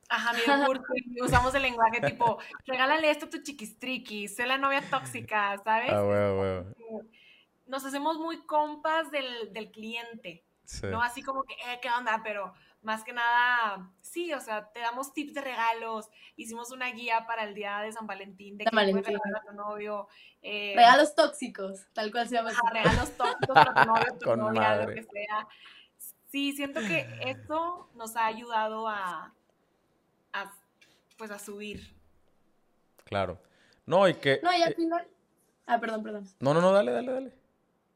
Ajá, 0.09 0.33
medio 0.33 0.67
cursi. 0.67 1.21
Usamos 1.23 1.55
el 1.55 1.63
lenguaje 1.63 2.01
tipo, 2.01 2.39
regálale 2.67 3.11
esto 3.11 3.27
a 3.27 3.31
tu 3.31 3.39
chiquistriqui, 3.43 4.29
sé 4.29 4.47
la 4.47 4.59
novia 4.59 4.83
tóxica, 4.89 5.57
¿sabes? 5.65 5.93
Ah, 5.93 6.03
huevo, 6.05 6.41
huevo. 6.41 6.73
Nos 7.67 7.85
hacemos 7.85 8.19
muy 8.19 8.45
compas 8.47 9.11
del, 9.11 9.53
del 9.53 9.71
cliente, 9.71 10.45
Sí. 10.65 10.87
¿no? 10.89 11.01
Así 11.01 11.23
como 11.23 11.45
que, 11.45 11.55
eh, 11.55 11.79
¿qué 11.81 11.89
onda? 11.91 12.21
Pero 12.25 12.53
más 12.83 13.05
que 13.05 13.13
nada, 13.13 13.89
sí, 14.01 14.33
o 14.33 14.41
sea, 14.41 14.71
te 14.73 14.81
damos 14.81 15.13
tips 15.13 15.35
de 15.35 15.41
regalos. 15.41 16.09
Hicimos 16.37 16.73
una 16.73 16.87
guía 16.91 17.25
para 17.27 17.45
el 17.45 17.55
día 17.55 17.79
de 17.83 17.93
San 17.93 18.07
Valentín, 18.09 18.57
de 18.59 18.65
San 18.65 18.73
qué 18.73 18.87
le 18.87 18.91
puedes 18.93 19.07
regalar 19.07 19.43
a 19.43 19.47
tu 19.47 19.53
novio. 19.55 20.09
eh, 20.43 20.73
Regalos 20.77 21.15
tóxicos, 21.15 21.87
tal 21.93 22.11
cual 22.11 22.29
se 22.29 22.35
llama. 22.35 22.51
Ajá, 22.51 22.63
regalos 22.73 23.17
tóxicos 23.17 23.55
para 23.55 23.75
tu 23.75 23.89
novio, 23.89 24.07
tu 24.21 24.25
Con 24.25 24.39
novia, 24.41 24.61
lo 24.77 24.83
madre. 24.83 24.95
que 24.97 25.03
sea. 25.05 25.49
Sí, 26.29 26.53
siento 26.53 26.81
que 26.81 27.09
esto 27.23 27.89
nos 27.95 28.17
ha 28.17 28.27
ayudado 28.27 28.89
a, 28.89 29.33
a, 30.43 30.55
pues 31.17 31.31
a 31.31 31.39
subir. 31.39 31.95
Claro. 33.05 33.39
No, 33.87 34.09
y 34.09 34.15
que... 34.15 34.41
No, 34.43 34.53
y 34.57 34.63
al 34.63 34.73
eh, 34.73 34.77
final... 34.77 35.07
Ah, 35.67 35.81
perdón, 35.81 36.03
perdón. 36.03 36.29
no, 36.41 36.55
no, 36.55 36.61
no, 36.61 36.73
dale, 36.73 36.93
dale, 36.93 37.13
dale. 37.13 37.33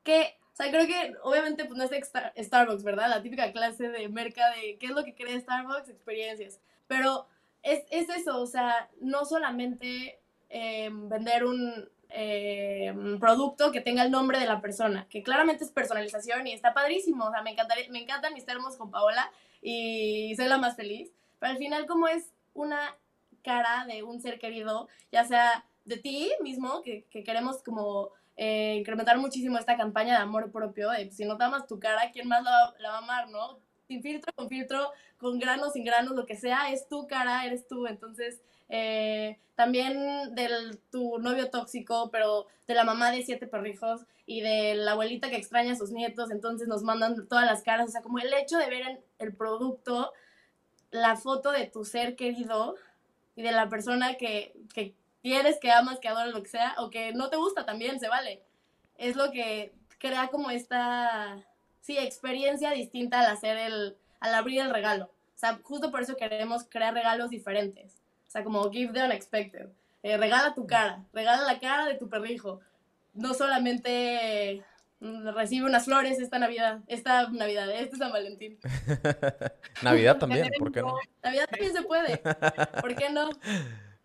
que, 0.03 0.37
o 0.53 0.57
sea, 0.57 0.71
creo 0.71 0.87
que 0.87 1.15
obviamente 1.23 1.65
pues 1.65 1.79
no 1.79 1.85
es 1.85 1.93
Star- 1.93 2.33
Starbucks, 2.37 2.83
¿verdad? 2.83 3.09
La 3.09 3.23
típica 3.23 3.53
clase 3.53 3.89
de 3.89 4.09
merca 4.09 4.51
de 4.51 4.77
qué 4.79 4.87
es 4.87 4.93
lo 4.93 5.05
que 5.05 5.15
cree 5.15 5.41
Starbucks, 5.41 5.89
experiencias. 5.89 6.61
Pero 6.89 7.27
es, 7.63 7.85
es 7.91 8.09
eso, 8.09 8.41
o 8.41 8.47
sea, 8.47 8.89
no 9.01 9.25
solamente 9.25 10.19
eh, 10.49 10.91
vender 10.93 11.45
un, 11.45 11.89
eh, 12.09 12.93
un 12.95 13.21
producto 13.21 13.71
que 13.71 13.81
tenga 13.81 14.03
el 14.03 14.11
nombre 14.11 14.39
de 14.41 14.47
la 14.47 14.61
persona, 14.61 15.07
que 15.09 15.23
claramente 15.23 15.65
es 15.65 15.71
personalización 15.71 16.47
y 16.47 16.53
está 16.53 16.75
padrísimo, 16.75 17.27
o 17.27 17.31
sea, 17.31 17.43
me, 17.43 17.51
encantaría, 17.53 17.89
me 17.91 18.03
encantan 18.03 18.35
mis 18.35 18.45
termos 18.47 18.77
con 18.77 18.91
Paola 18.91 19.31
y 19.63 20.35
soy 20.37 20.49
la 20.49 20.59
más 20.59 20.75
feliz, 20.75 21.13
pero 21.41 21.53
al 21.53 21.59
final 21.59 21.87
como 21.87 22.07
es 22.07 22.31
una 22.55 22.97
cara 23.43 23.87
de 23.87 24.05
un 24.05 24.21
ser 24.21 24.39
querido, 24.39 24.87
ya 25.11 25.25
sea 25.25 25.65
de 25.85 25.97
ti 25.97 26.31
mismo, 26.41 26.83
que, 26.83 27.07
que 27.11 27.25
queremos 27.25 27.63
como 27.65 28.11
eh, 28.37 28.77
incrementar 28.79 29.19
muchísimo 29.19 29.59
esta 29.59 29.77
campaña 29.77 30.13
de 30.15 30.23
amor 30.23 30.53
propio, 30.53 30.91
de, 30.91 31.07
pues, 31.07 31.17
si 31.17 31.25
no 31.25 31.37
te 31.37 31.45
amas 31.45 31.67
tu 31.67 31.81
cara, 31.81 32.11
¿quién 32.13 32.29
más 32.29 32.45
la, 32.45 32.75
la 32.79 32.91
va 32.91 32.97
a 32.97 32.99
amar, 32.99 33.29
no? 33.31 33.59
Sin 33.89 34.03
filtro, 34.03 34.33
con 34.37 34.49
filtro, 34.49 34.93
con 35.19 35.41
granos, 35.41 35.73
sin 35.73 35.85
granos, 35.85 36.15
lo 36.15 36.27
que 36.27 36.37
sea, 36.37 36.71
es 36.71 36.87
tu 36.87 37.09
cara, 37.09 37.45
eres 37.45 37.67
tú, 37.67 37.87
entonces... 37.89 38.41
eh, 38.69 39.39
también 39.57 40.35
del 40.35 40.79
tu 40.91 41.19
novio 41.19 41.51
tóxico, 41.51 42.09
pero 42.11 42.47
de 42.67 42.75
la 42.75 42.85
mamá 42.85 43.11
de 43.11 43.23
siete 43.23 43.47
perrijos 43.47 44.07
y 44.25 44.41
de 44.41 44.75
la 44.75 44.93
abuelita 44.93 45.29
que 45.29 45.37
extraña 45.37 45.73
a 45.73 45.77
sus 45.77 45.91
nietos, 45.91 46.31
entonces 46.31 46.67
nos 46.67 46.83
mandan 46.83 47.29
todas 47.29 47.45
las 47.45 47.63
caras, 47.63 47.89
o 47.89 47.93
sea, 47.93 48.01
como 48.01 48.21
el 48.21 48.33
hecho 48.33 48.57
de 48.57 48.71
ver 48.71 49.03
el 49.19 49.35
producto 49.37 50.15
la 50.91 51.17
foto 51.17 51.53
de 51.53 51.67
tu 51.67 51.85
ser 51.85 52.17
querido 52.17 52.77
y 53.37 53.43
de 53.43 53.53
la 53.53 53.69
persona 53.69 54.15
que, 54.15 54.55
que 54.75 54.95
quieres, 55.23 55.59
que 55.61 55.71
amas, 55.71 55.99
que 55.99 56.09
adoras, 56.09 56.33
lo 56.33 56.43
que 56.43 56.49
sea, 56.49 56.75
o 56.79 56.91
que 56.91 57.13
no 57.13 57.31
te 57.31 57.37
gusta 57.37 57.65
también, 57.65 58.01
se 58.01 58.09
vale. 58.09 58.43
Es 58.97 59.17
lo 59.17 59.31
que 59.31 59.73
crea 59.99 60.29
como 60.29 60.51
esta, 60.51 61.39
sí, 61.81 61.99
experiencia 61.99 62.71
distinta 62.71 63.21
al 63.21 63.27
hacer 63.27 63.57
el, 63.57 63.97
al 64.21 64.35
abrir 64.35 64.61
el 64.61 64.71
regalo. 64.71 65.07
O 65.07 65.39
sea, 65.41 65.59
justo 65.63 65.91
por 65.91 66.03
eso 66.03 66.17
queremos 66.17 66.65
crear 66.69 66.93
regalos 66.93 67.31
diferentes. 67.31 67.95
O 68.29 68.31
sea, 68.31 68.45
como 68.45 68.71
give 68.71 68.93
the 68.93 69.03
unexpected. 69.03 69.69
Eh, 70.03 70.17
regala 70.17 70.55
tu 70.55 70.67
cara, 70.67 71.05
regala 71.13 71.43
la 71.45 71.59
cara 71.59 71.87
de 71.87 71.95
tu 71.95 72.09
perrijo. 72.09 72.61
No 73.15 73.35
solamente 73.35 74.65
recibe 75.01 75.67
unas 75.67 75.87
flores 75.87 76.19
esta 76.19 76.39
Navidad, 76.39 76.81
esta 76.87 77.29
Navidad, 77.31 77.71
este 77.71 77.97
San 77.97 78.13
Valentín. 78.13 78.59
Navidad 79.83 80.19
también, 80.19 80.51
¿por 80.59 80.73
qué 80.73 80.83
no? 80.83 80.97
Navidad 81.23 81.49
también 81.51 81.73
se 81.73 81.83
puede. 81.83 82.19
¿Por 82.81 82.95
qué 82.95 83.11
no? 83.11 83.31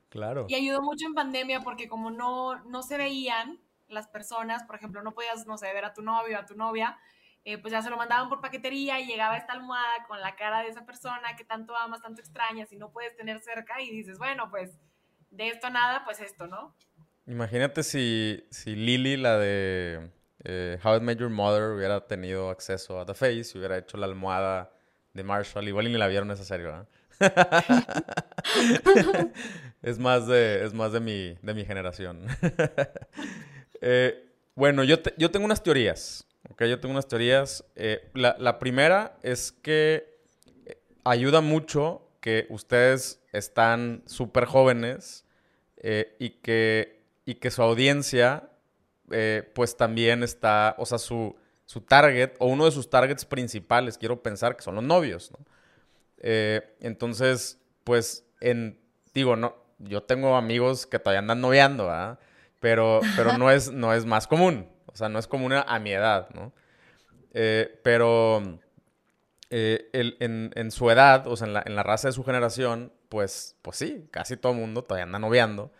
Claro. 0.09 0.45
Y 0.47 0.55
ayudó 0.55 0.81
mucho 0.81 1.05
en 1.05 1.13
pandemia 1.13 1.61
porque 1.61 1.89
como 1.89 2.11
no, 2.11 2.63
no 2.63 2.81
se 2.81 2.97
veían 2.97 3.59
las 3.87 4.07
personas, 4.07 4.63
por 4.63 4.77
ejemplo, 4.77 5.01
no 5.03 5.13
podías, 5.13 5.45
no 5.45 5.57
sé, 5.57 5.71
ver 5.73 5.85
a 5.85 5.93
tu 5.93 6.01
novio, 6.01 6.39
a 6.39 6.45
tu 6.45 6.55
novia, 6.55 6.97
eh, 7.43 7.57
pues 7.57 7.71
ya 7.71 7.81
se 7.81 7.89
lo 7.89 7.97
mandaban 7.97 8.29
por 8.29 8.41
paquetería 8.41 8.99
y 8.99 9.05
llegaba 9.05 9.37
esta 9.37 9.53
almohada 9.53 10.05
con 10.07 10.21
la 10.21 10.35
cara 10.35 10.61
de 10.61 10.69
esa 10.69 10.85
persona 10.85 11.35
que 11.37 11.43
tanto 11.43 11.75
amas, 11.75 12.01
tanto 12.01 12.21
extrañas 12.21 12.71
y 12.71 12.77
no 12.77 12.91
puedes 12.91 13.15
tener 13.17 13.39
cerca 13.39 13.81
y 13.81 13.91
dices, 13.91 14.17
bueno, 14.17 14.49
pues 14.49 14.79
de 15.29 15.49
esto 15.49 15.67
a 15.67 15.69
nada, 15.69 16.03
pues 16.05 16.21
esto, 16.21 16.47
¿no? 16.47 16.75
Imagínate 17.27 17.83
si, 17.83 18.47
si 18.49 18.75
Lily, 18.75 19.17
la 19.17 19.37
de 19.37 20.11
eh, 20.47 20.77
How 20.83 20.97
I 20.97 20.99
Met 20.99 21.19
Your 21.19 21.29
Mother, 21.29 21.71
hubiera 21.71 22.05
tenido 22.05 22.49
acceso 22.49 22.99
a 22.99 23.05
The 23.05 23.15
Face 23.15 23.51
y 23.53 23.57
hubiera 23.57 23.77
hecho 23.77 23.97
la 23.97 24.05
almohada 24.05 24.71
de 25.13 25.23
Marshall. 25.23 25.67
Igual 25.67 25.91
ni 25.91 25.97
la 25.97 26.07
vieron 26.07 26.29
esa 26.29 26.43
serie, 26.43 26.67
¿verdad? 26.67 26.87
es 29.81 29.97
más 29.97 30.27
de, 30.27 30.63
es 30.63 30.73
más 30.73 30.91
de, 30.91 30.99
mi, 30.99 31.35
de 31.41 31.53
mi 31.53 31.65
generación. 31.65 32.27
Eh, 33.81 34.31
bueno, 34.55 34.85
yo, 34.85 34.95
yo 35.17 35.29
tengo 35.29 35.45
unas 35.45 35.61
teorías. 35.61 36.25
Okay, 36.49 36.69
yo 36.69 36.79
tengo 36.79 36.93
unas 36.93 37.07
teorías. 37.07 37.63
Eh, 37.75 38.09
la, 38.15 38.35
la, 38.39 38.57
primera 38.57 39.17
es 39.21 39.51
que 39.51 40.17
ayuda 41.03 41.41
mucho 41.41 42.01
que 42.21 42.47
ustedes 42.49 43.21
están 43.31 44.01
súper 44.07 44.45
jóvenes 44.45 45.25
y, 46.17 46.29
que, 46.41 47.03
y 47.25 47.35
que 47.35 47.51
su 47.51 47.61
audiencia 47.61 48.49
pues 49.53 49.77
también 49.77 50.23
está, 50.23 50.75
o 50.77 50.85
sea, 50.85 50.97
su, 50.97 51.35
su 51.65 51.81
target 51.81 52.33
o 52.39 52.47
uno 52.47 52.65
de 52.65 52.71
sus 52.71 52.89
targets 52.89 53.25
principales, 53.25 53.97
quiero 53.97 54.21
pensar 54.21 54.55
que 54.55 54.63
son 54.63 54.75
los 54.75 54.83
novios, 54.83 55.31
¿no? 55.31 55.45
Eh, 56.27 56.75
entonces, 56.79 57.59
pues, 57.83 58.25
en, 58.41 58.79
digo, 59.13 59.35
no, 59.35 59.55
yo 59.79 60.03
tengo 60.03 60.35
amigos 60.35 60.87
que 60.87 60.99
todavía 60.99 61.19
andan 61.19 61.41
noviando. 61.41 61.91
Pero, 62.59 63.01
pero 63.15 63.37
no, 63.37 63.51
es, 63.51 63.71
no 63.71 63.93
es 63.93 64.05
más 64.05 64.25
común, 64.25 64.67
o 64.87 64.95
sea, 64.95 65.07
no 65.07 65.19
es 65.19 65.27
común 65.27 65.53
a, 65.53 65.79
mi 65.79 65.91
edad, 65.91 66.29
¿no? 66.33 66.51
Eh, 67.31 67.79
pero 67.83 68.59
eh, 69.51 69.89
en, 69.93 70.71
su 70.71 70.89
edad, 70.89 71.27
o 71.27 71.35
sea, 71.35 71.45
en 71.45 71.53
la, 71.53 71.63
en 71.63 71.75
la, 71.75 71.83
raza 71.83 72.07
de 72.07 72.13
su 72.13 72.23
generación, 72.23 72.91
pues, 73.09 73.55
pues 73.61 73.77
sí, 73.77 74.07
casi 74.09 74.35
todo 74.35 74.53
mundo 74.53 74.83
todavía 74.83 75.03
anda 75.03 75.19
noviando. 75.19 75.71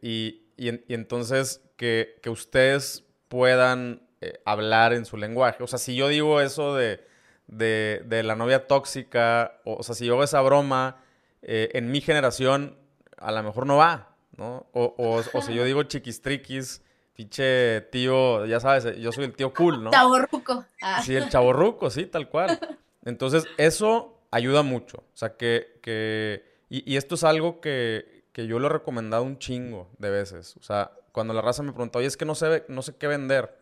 Y, 0.00 0.45
y, 0.56 0.70
y, 0.70 0.94
entonces 0.94 1.62
que, 1.76 2.18
que 2.22 2.30
ustedes 2.30 3.04
puedan 3.28 4.06
hablar 4.44 4.92
en 4.92 5.04
su 5.04 5.16
lenguaje. 5.16 5.62
O 5.62 5.66
sea, 5.66 5.78
si 5.78 5.94
yo 5.94 6.08
digo 6.08 6.40
eso 6.40 6.74
de, 6.74 7.04
de, 7.46 8.22
la 8.22 8.36
novia 8.36 8.66
tóxica, 8.66 9.60
o, 9.64 9.82
sea, 9.82 9.94
si 9.94 10.06
yo 10.06 10.14
hago 10.14 10.24
esa 10.24 10.40
broma, 10.40 10.96
eh, 11.42 11.70
en 11.74 11.90
mi 11.90 12.00
generación 12.00 12.76
a 13.18 13.32
lo 13.32 13.42
mejor 13.42 13.66
no 13.66 13.76
va, 13.76 14.14
¿no? 14.36 14.66
O, 14.72 14.94
o, 14.96 15.42
si 15.42 15.54
yo 15.54 15.64
digo 15.64 15.82
chiquistriquis, 15.84 16.82
pinche 17.14 17.82
tío, 17.92 18.44
ya 18.46 18.60
sabes, 18.60 18.96
yo 18.98 19.12
soy 19.12 19.24
el 19.24 19.34
tío 19.34 19.54
cool, 19.54 19.82
¿no? 19.82 19.90
Chaborruco. 19.90 20.64
Ah. 20.82 21.02
Sí, 21.02 21.14
el 21.14 21.28
chaborruco, 21.28 21.90
sí, 21.90 22.06
tal 22.06 22.28
cual. 22.28 22.58
Entonces, 23.04 23.44
eso 23.56 24.20
ayuda 24.30 24.62
mucho. 24.62 24.98
O 24.98 25.16
sea, 25.16 25.36
que, 25.36 25.78
que 25.82 26.44
y, 26.68 26.92
y 26.92 26.96
esto 26.96 27.14
es 27.14 27.24
algo 27.24 27.60
que, 27.60 28.15
que 28.36 28.46
yo 28.46 28.58
lo 28.58 28.66
he 28.66 28.70
recomendado 28.70 29.22
un 29.22 29.38
chingo 29.38 29.88
de 29.96 30.10
veces. 30.10 30.58
O 30.58 30.62
sea, 30.62 30.92
cuando 31.12 31.32
la 31.32 31.40
raza 31.40 31.62
me 31.62 31.72
pregunta, 31.72 31.98
oye, 31.98 32.06
es 32.06 32.18
que 32.18 32.26
no 32.26 32.34
sé, 32.34 32.66
no 32.68 32.82
sé 32.82 32.94
qué 32.94 33.06
vender. 33.06 33.56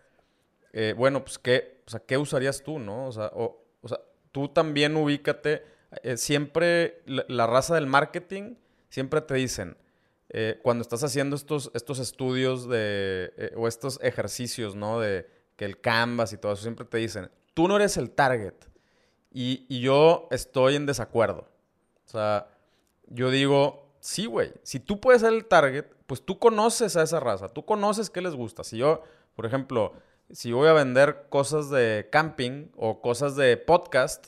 Eh, 0.72 0.94
bueno, 0.98 1.24
pues, 1.24 1.38
¿qué, 1.38 1.80
o 1.86 1.90
sea, 1.90 2.00
¿qué 2.00 2.18
usarías 2.18 2.60
tú, 2.60 2.80
no? 2.80 3.06
O 3.06 3.12
sea, 3.12 3.30
o, 3.34 3.64
o 3.82 3.88
sea, 3.88 4.00
tú 4.32 4.48
también 4.48 4.96
ubícate. 4.96 5.62
Eh, 6.02 6.16
siempre 6.16 7.04
la, 7.06 7.46
raza 7.46 7.76
del 7.76 7.86
marketing, 7.86 8.56
siempre 8.88 9.20
te 9.20 9.34
dicen, 9.34 9.76
eh, 10.30 10.58
cuando 10.64 10.82
estás 10.82 11.04
haciendo 11.04 11.36
estos, 11.36 11.70
estos 11.72 12.00
estudios 12.00 12.68
de, 12.68 13.32
eh, 13.36 13.52
o 13.54 13.68
estos 13.68 14.00
ejercicios, 14.02 14.74
¿no? 14.74 14.98
De 14.98 15.30
que 15.54 15.66
el 15.66 15.80
canvas 15.80 16.32
y 16.32 16.36
todo 16.36 16.52
eso, 16.54 16.62
siempre 16.62 16.84
te 16.84 16.98
dicen, 16.98 17.30
tú 17.54 17.68
no 17.68 17.76
eres 17.76 17.96
el 17.96 18.10
target. 18.10 18.56
Y, 19.30 19.66
y 19.68 19.82
yo 19.82 20.26
estoy 20.32 20.74
en 20.74 20.84
desacuerdo. 20.84 21.46
O 22.06 22.08
sea, 22.08 22.48
yo 23.06 23.30
digo, 23.30 23.83
sí, 24.04 24.26
güey, 24.26 24.52
si 24.62 24.80
tú 24.80 25.00
puedes 25.00 25.22
ser 25.22 25.32
el 25.32 25.46
target, 25.46 25.86
pues 26.06 26.22
tú 26.22 26.38
conoces 26.38 26.94
a 26.96 27.02
esa 27.02 27.20
raza, 27.20 27.48
tú 27.54 27.64
conoces 27.64 28.10
qué 28.10 28.20
les 28.20 28.34
gusta. 28.34 28.62
Si 28.62 28.76
yo, 28.76 29.02
por 29.34 29.46
ejemplo, 29.46 29.94
si 30.30 30.52
voy 30.52 30.68
a 30.68 30.74
vender 30.74 31.26
cosas 31.30 31.70
de 31.70 32.08
camping 32.12 32.68
o 32.76 33.00
cosas 33.00 33.34
de 33.34 33.56
podcast, 33.56 34.26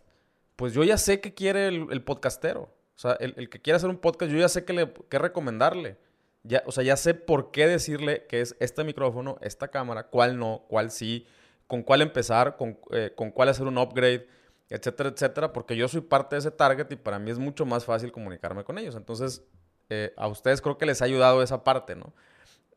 pues 0.56 0.72
yo 0.72 0.82
ya 0.82 0.96
sé 0.96 1.20
qué 1.20 1.34
quiere 1.34 1.68
el, 1.68 2.02
podcastero. 2.02 2.62
O 2.62 2.98
sea, 2.98 3.12
el, 3.20 3.50
que 3.50 3.60
quiere 3.60 3.76
hacer 3.76 3.90
un 3.90 3.98
podcast, 3.98 4.32
yo 4.32 4.38
ya 4.38 4.48
sé 4.48 4.64
qué, 4.64 4.72
le, 4.72 4.94
qué 5.10 5.18
recomendarle. 5.18 5.98
Ya, 6.42 6.62
o 6.64 6.72
sea, 6.72 6.82
ya 6.82 6.96
sé 6.96 7.12
por 7.12 7.50
qué 7.50 7.66
decirle 7.66 8.24
que 8.28 8.40
es 8.40 8.56
este 8.60 8.82
micrófono, 8.82 9.36
esta 9.42 9.68
cámara, 9.68 10.04
cuál 10.04 10.38
no, 10.38 10.64
cuál 10.68 10.90
sí, 10.90 11.26
con 11.66 11.82
cuál 11.82 12.00
empezar, 12.00 12.56
con, 12.56 12.78
eh, 12.92 13.12
con 13.14 13.30
cuál 13.30 13.50
hacer 13.50 13.66
un 13.66 13.76
upgrade, 13.76 14.26
etcétera, 14.70 15.10
etcétera, 15.10 15.52
porque 15.52 15.76
yo 15.76 15.86
soy 15.86 16.00
parte 16.00 16.36
de 16.36 16.40
ese 16.40 16.50
target 16.50 16.90
y 16.90 16.96
para 16.96 17.18
mí 17.18 17.30
es 17.30 17.38
mucho 17.38 17.66
más 17.66 17.84
fácil 17.84 18.10
comunicarme 18.10 18.64
con 18.64 18.78
ellos. 18.78 18.96
Entonces, 18.96 19.44
eh, 19.90 20.12
a 20.16 20.28
ustedes 20.28 20.60
creo 20.60 20.78
que 20.78 20.86
les 20.86 21.02
ha 21.02 21.04
ayudado 21.04 21.42
esa 21.42 21.64
parte, 21.64 21.96
¿no? 21.96 22.12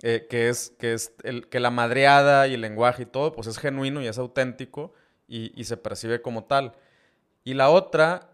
Eh, 0.01 0.27
que 0.29 0.47
es, 0.47 0.73
que, 0.79 0.93
es 0.93 1.11
el, 1.23 1.47
que 1.49 1.59
la 1.59 1.71
madreada 1.71 2.47
y 2.47 2.53
el 2.53 2.61
lenguaje 2.61 3.03
y 3.03 3.05
todo, 3.05 3.33
pues 3.33 3.47
es 3.47 3.57
genuino 3.57 4.01
y 4.01 4.07
es 4.07 4.17
auténtico 4.17 4.93
y, 5.27 5.63
se 5.65 5.75
percibe 5.75 6.21
como 6.21 6.45
tal. 6.45 6.73
Y 7.43 7.53
la 7.53 7.69
otra, 7.69 8.29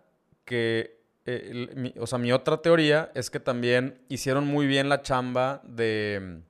que, 0.45 1.01
eh, 1.25 1.93
o 1.99 2.05
sea, 2.05 2.19
mi 2.19 2.31
otra 2.31 2.61
teoría 2.61 3.11
es 3.15 3.31
que 3.31 3.39
también 3.39 3.99
hicieron 4.09 4.45
muy 4.45 4.67
bien 4.67 4.89
la 4.89 5.01
chamba 5.01 5.61
de, 5.63 6.41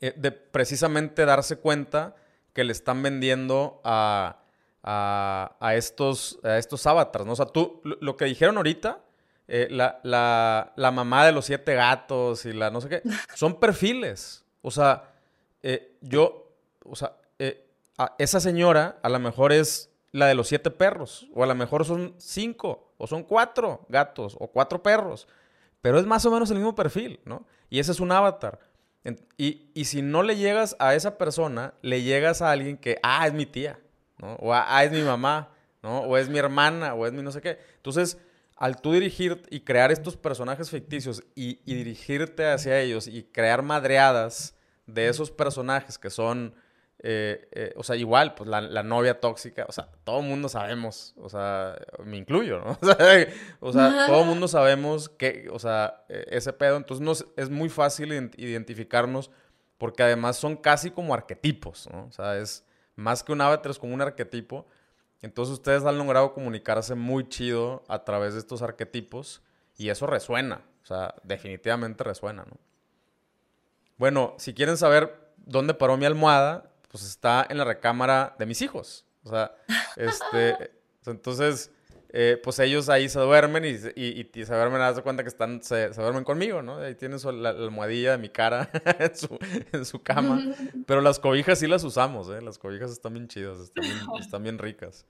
eh, 0.00 0.14
de 0.16 0.32
precisamente 0.32 1.24
darse 1.24 1.56
cuenta 1.56 2.16
que 2.52 2.64
le 2.64 2.72
están 2.72 3.02
vendiendo 3.04 3.80
a, 3.84 4.40
a, 4.82 5.74
estos, 5.76 6.40
a 6.42 6.58
estos 6.58 6.86
avatars, 6.88 7.24
¿no? 7.24 7.32
O 7.32 7.36
sea, 7.36 7.46
tú, 7.46 7.80
lo 7.84 8.16
que 8.16 8.24
dijeron 8.24 8.56
ahorita 8.56 9.00
eh, 9.46 9.68
la, 9.70 10.00
la, 10.02 10.90
mamá 10.90 11.26
de 11.26 11.32
los 11.32 11.44
siete 11.44 11.74
gatos 11.74 12.46
y 12.46 12.52
la 12.52 12.70
no 12.70 12.80
sé 12.80 12.88
qué, 12.88 13.02
son 13.34 13.60
perfiles. 13.60 14.44
O 14.62 14.70
sea, 14.70 15.12
eh, 15.62 15.96
yo, 16.00 16.52
o 16.84 16.96
sea, 16.96 17.16
eh, 17.38 17.66
esa 18.18 18.40
señora 18.40 18.98
a 19.02 19.08
lo 19.08 19.18
mejor 19.18 19.52
es 19.52 19.90
la 20.12 20.26
de 20.26 20.34
los 20.34 20.48
siete 20.48 20.70
perros, 20.70 21.26
o 21.34 21.42
a 21.42 21.46
lo 21.46 21.54
mejor 21.54 21.84
son 21.84 22.14
cinco, 22.18 22.92
o 22.96 23.06
son 23.06 23.24
cuatro 23.24 23.84
gatos, 23.88 24.36
o 24.38 24.46
cuatro 24.46 24.82
perros, 24.82 25.28
pero 25.82 25.98
es 25.98 26.06
más 26.06 26.24
o 26.24 26.30
menos 26.30 26.50
el 26.50 26.56
mismo 26.56 26.74
perfil, 26.74 27.20
¿no? 27.24 27.46
Y 27.68 27.80
ese 27.80 27.92
es 27.92 28.00
un 28.00 28.12
avatar. 28.12 28.58
Y, 29.36 29.70
y 29.74 29.84
si 29.84 30.00
no 30.00 30.22
le 30.22 30.36
llegas 30.36 30.76
a 30.78 30.94
esa 30.94 31.18
persona, 31.18 31.74
le 31.82 32.02
llegas 32.02 32.40
a 32.40 32.50
alguien 32.50 32.78
que, 32.78 32.98
ah, 33.02 33.26
es 33.26 33.34
mi 33.34 33.44
tía, 33.44 33.78
¿no? 34.16 34.36
O 34.36 34.54
ah, 34.54 34.82
es 34.82 34.92
mi 34.92 35.02
mamá, 35.02 35.50
¿no? 35.82 36.00
O 36.00 36.16
es 36.16 36.30
mi 36.30 36.38
hermana, 36.38 36.94
o 36.94 37.06
es 37.06 37.12
mi 37.12 37.20
no 37.20 37.30
sé 37.30 37.42
qué. 37.42 37.58
Entonces, 37.76 38.16
al 38.56 38.80
tú 38.80 38.92
dirigir 38.92 39.42
y 39.50 39.60
crear 39.60 39.90
estos 39.90 40.16
personajes 40.16 40.70
ficticios 40.70 41.22
y, 41.34 41.56
dirigirte 41.64 42.46
hacia 42.46 42.80
ellos 42.80 43.06
y 43.06 43.24
crear 43.24 43.62
madreadas 43.62 44.56
de 44.86 45.08
esos 45.08 45.30
personajes 45.30 45.98
que 45.98 46.10
son, 46.10 46.54
eh, 47.00 47.48
eh, 47.52 47.72
o 47.76 47.82
sea, 47.82 47.96
igual, 47.96 48.34
pues 48.34 48.48
la, 48.48 48.82
novia 48.82 49.20
tóxica, 49.20 49.66
o 49.68 49.72
sea, 49.72 49.88
todo 50.04 50.20
el 50.20 50.26
mundo 50.26 50.48
sabemos, 50.48 51.14
o 51.16 51.28
sea, 51.28 51.76
me 52.04 52.16
incluyo, 52.16 52.60
¿no? 52.60 52.78
O 53.60 53.72
sea, 53.72 54.06
todo 54.06 54.20
el 54.20 54.26
mundo 54.26 54.46
sabemos 54.46 55.08
que, 55.08 55.48
o 55.50 55.58
sea, 55.58 56.04
e, 56.08 56.24
ese 56.30 56.52
pedo, 56.52 56.76
entonces 56.76 57.04
nos, 57.04 57.26
es 57.36 57.50
muy 57.50 57.68
fácil 57.68 58.12
identificarnos 58.36 59.30
porque 59.78 60.02
además 60.02 60.36
son 60.36 60.56
casi 60.56 60.90
como 60.90 61.12
arquetipos, 61.12 61.88
¿no? 61.92 62.06
O 62.06 62.12
sea, 62.12 62.38
es 62.38 62.64
más 62.94 63.22
que 63.22 63.32
un 63.32 63.40
avatar, 63.40 63.70
es 63.70 63.78
como 63.78 63.94
un 63.94 64.02
arquetipo. 64.02 64.66
Entonces 65.24 65.54
ustedes 65.54 65.84
han 65.84 65.96
logrado 65.96 66.34
comunicarse 66.34 66.94
muy 66.94 67.26
chido 67.26 67.82
a 67.88 68.04
través 68.04 68.34
de 68.34 68.40
estos 68.40 68.60
arquetipos 68.60 69.42
y 69.78 69.88
eso 69.88 70.06
resuena, 70.06 70.60
o 70.82 70.86
sea, 70.86 71.14
definitivamente 71.22 72.04
resuena, 72.04 72.44
¿no? 72.44 72.58
Bueno, 73.96 74.34
si 74.36 74.52
quieren 74.52 74.76
saber 74.76 75.32
dónde 75.38 75.72
paró 75.72 75.96
mi 75.96 76.04
almohada, 76.04 76.70
pues 76.90 77.04
está 77.04 77.46
en 77.48 77.56
la 77.56 77.64
recámara 77.64 78.36
de 78.38 78.44
mis 78.44 78.60
hijos. 78.60 79.06
O 79.22 79.30
sea, 79.30 79.56
este, 79.96 80.72
entonces, 81.06 81.70
eh, 82.16 82.40
pues 82.40 82.60
ellos 82.60 82.88
ahí 82.88 83.08
se 83.08 83.18
duermen 83.18 83.64
y, 83.64 83.70
y, 84.00 84.30
y 84.32 84.44
se 84.44 84.54
duermen, 84.54 84.80
a 84.80 84.94
cuenta 85.02 85.24
que 85.24 85.28
están, 85.28 85.60
se, 85.64 85.88
duermen 85.88 86.22
conmigo, 86.22 86.62
¿no? 86.62 86.76
Ahí 86.76 86.94
tienen 86.94 87.18
la, 87.42 87.48
almohadilla 87.48 88.12
de 88.12 88.18
mi 88.18 88.28
cara 88.28 88.70
en, 89.00 89.16
su, 89.16 89.36
en, 89.72 89.84
su, 89.84 90.00
cama. 90.00 90.40
Pero 90.86 91.00
las 91.00 91.18
cobijas 91.18 91.58
sí 91.58 91.66
las 91.66 91.82
usamos, 91.82 92.28
¿eh? 92.28 92.40
Las 92.40 92.56
cobijas 92.56 92.92
están 92.92 93.14
bien 93.14 93.26
chidas, 93.26 93.58
están 93.58 93.82
bien, 93.82 93.96
están 94.20 94.42
bien 94.44 94.58
ricas. 94.58 95.06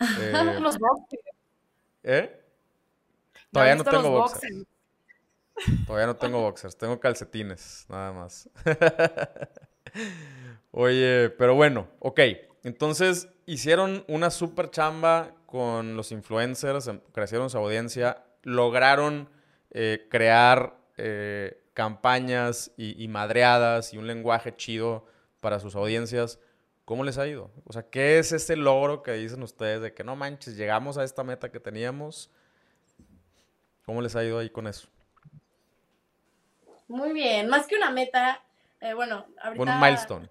Eh, 0.00 0.32
los 0.60 0.76
boxers. 0.76 1.22
¿Eh? 2.02 2.42
Todavía 3.52 3.76
no 3.76 3.84
tengo 3.84 4.10
boxers. 4.10 4.66
Todavía 5.86 6.06
no 6.08 6.16
tengo 6.16 6.40
boxers, 6.40 6.76
tengo 6.76 6.98
calcetines, 6.98 7.86
nada 7.88 8.12
más. 8.12 8.50
Oye, 10.72 11.30
pero 11.38 11.54
bueno, 11.54 11.86
ok. 12.00 12.20
Entonces 12.64 13.28
hicieron 13.46 14.04
una 14.08 14.30
super 14.30 14.70
chamba 14.70 15.32
con 15.50 15.96
los 15.96 16.12
influencers, 16.12 16.86
em, 16.86 17.00
crecieron 17.12 17.50
su 17.50 17.58
audiencia, 17.58 18.24
lograron 18.42 19.28
eh, 19.72 20.06
crear 20.08 20.76
eh, 20.96 21.60
campañas 21.74 22.70
y, 22.76 23.02
y, 23.02 23.08
madreadas 23.08 23.92
y 23.92 23.98
un 23.98 24.06
lenguaje 24.06 24.54
chido 24.54 25.06
para 25.40 25.58
sus 25.58 25.74
audiencias. 25.74 26.38
¿Cómo 26.84 27.04
les 27.04 27.18
ha 27.18 27.26
ido? 27.26 27.50
O 27.64 27.72
sea, 27.72 27.82
¿qué 27.82 28.18
es 28.18 28.32
ese 28.32 28.56
logro 28.56 29.02
que 29.02 29.12
dicen 29.12 29.42
ustedes 29.42 29.80
de 29.80 29.92
que 29.92 30.04
no 30.04 30.14
manches, 30.14 30.56
llegamos 30.56 30.98
a 30.98 31.04
esta 31.04 31.24
meta 31.24 31.50
que 31.50 31.58
teníamos? 31.58 32.30
¿Cómo 33.84 34.02
les 34.02 34.14
ha 34.14 34.22
ido 34.22 34.38
ahí 34.38 34.50
con 34.50 34.68
eso? 34.68 34.88
Muy 36.86 37.12
bien, 37.12 37.48
más 37.48 37.66
que 37.66 37.76
una 37.76 37.90
meta, 37.90 38.40
eh, 38.80 38.94
bueno, 38.94 39.26
ahorita... 39.42 39.56
Bueno, 39.56 39.74
un 39.74 39.80
milestone. 39.80 40.28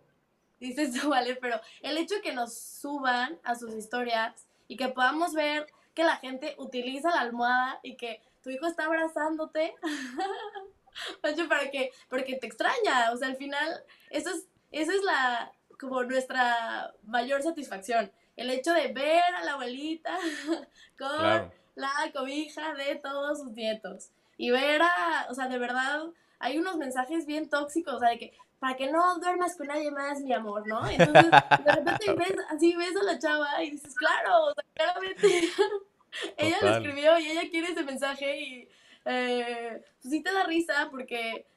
Dices 0.60 0.94
tú, 1.02 1.10
vale, 1.10 1.36
pero 1.36 1.60
el 1.82 1.98
hecho 1.98 2.16
de 2.16 2.22
que 2.22 2.34
nos 2.34 2.58
suban 2.58 3.38
a 3.44 3.56
sus 3.56 3.74
historias 3.74 4.49
y 4.70 4.78
que 4.78 4.88
podamos 4.88 5.34
ver 5.34 5.68
que 5.94 6.06
la 6.06 6.16
gente 6.16 6.56
utiliza 6.58 7.10
la 7.10 7.22
almohada 7.22 7.80
y 7.84 7.98
que 7.98 8.22
tu 8.42 8.50
hijo 8.52 8.68
está 8.68 8.86
abrazándote. 8.86 9.76
Oye, 11.24 11.44
para 11.46 11.70
que, 11.72 11.92
porque 12.08 12.36
te 12.36 12.48
extraña, 12.48 13.12
o 13.12 13.18
sea, 13.18 13.28
al 13.28 13.36
final, 13.36 13.84
eso 14.12 14.30
es, 14.30 14.48
esa 14.72 14.94
es 14.94 15.04
la, 15.04 15.52
como 15.80 16.04
nuestra 16.04 16.94
mayor 17.04 17.42
satisfacción, 17.42 18.12
el 18.38 18.50
hecho 18.50 18.74
de 18.74 18.94
ver 18.94 19.36
a 19.36 19.44
la 19.44 19.54
abuelita 19.54 20.18
con 20.98 21.52
la 21.76 21.92
cobija 22.14 22.76
de 22.76 22.96
todos 22.96 23.40
sus 23.40 23.52
nietos 23.52 24.12
y 24.38 24.52
ver 24.52 24.82
a, 24.82 25.28
o 25.30 25.34
sea, 25.34 25.48
de 25.48 25.58
verdad, 25.58 26.04
hay 26.38 26.58
unos 26.58 26.78
mensajes 26.78 27.26
bien 27.26 27.50
tóxicos, 27.50 27.96
o 27.96 28.00
sea, 28.00 28.10
de 28.10 28.20
que 28.20 28.38
para 28.60 28.76
que 28.76 28.92
no 28.92 29.20
duermas 29.20 29.56
con 29.56 29.68
nadie 29.68 29.90
más, 29.90 30.20
mi 30.22 30.34
amor, 30.34 30.68
¿no? 30.68 30.88
Entonces, 30.90 31.32
de 31.32 31.72
repente 31.72 32.14
ves, 32.18 32.36
así 32.50 32.76
ves 32.76 32.96
a 32.96 33.04
la 33.04 33.18
chava 33.18 33.64
y 33.64 33.72
dices, 33.72 33.96
claro, 33.96 34.46
o 34.46 34.54
sea, 34.54 34.64
claramente 34.74 35.50
ella 36.38 36.58
lo 36.62 36.70
escribió 36.76 37.18
y 37.20 37.28
ella 37.28 37.50
quiere 37.50 37.72
ese 37.72 37.84
mensaje 37.84 38.38
y 38.40 38.70
eh, 39.06 39.82
pues 40.02 40.12
sí 40.12 40.22
te 40.22 40.32
da 40.32 40.44
risa 40.44 40.90
porque 40.92 41.48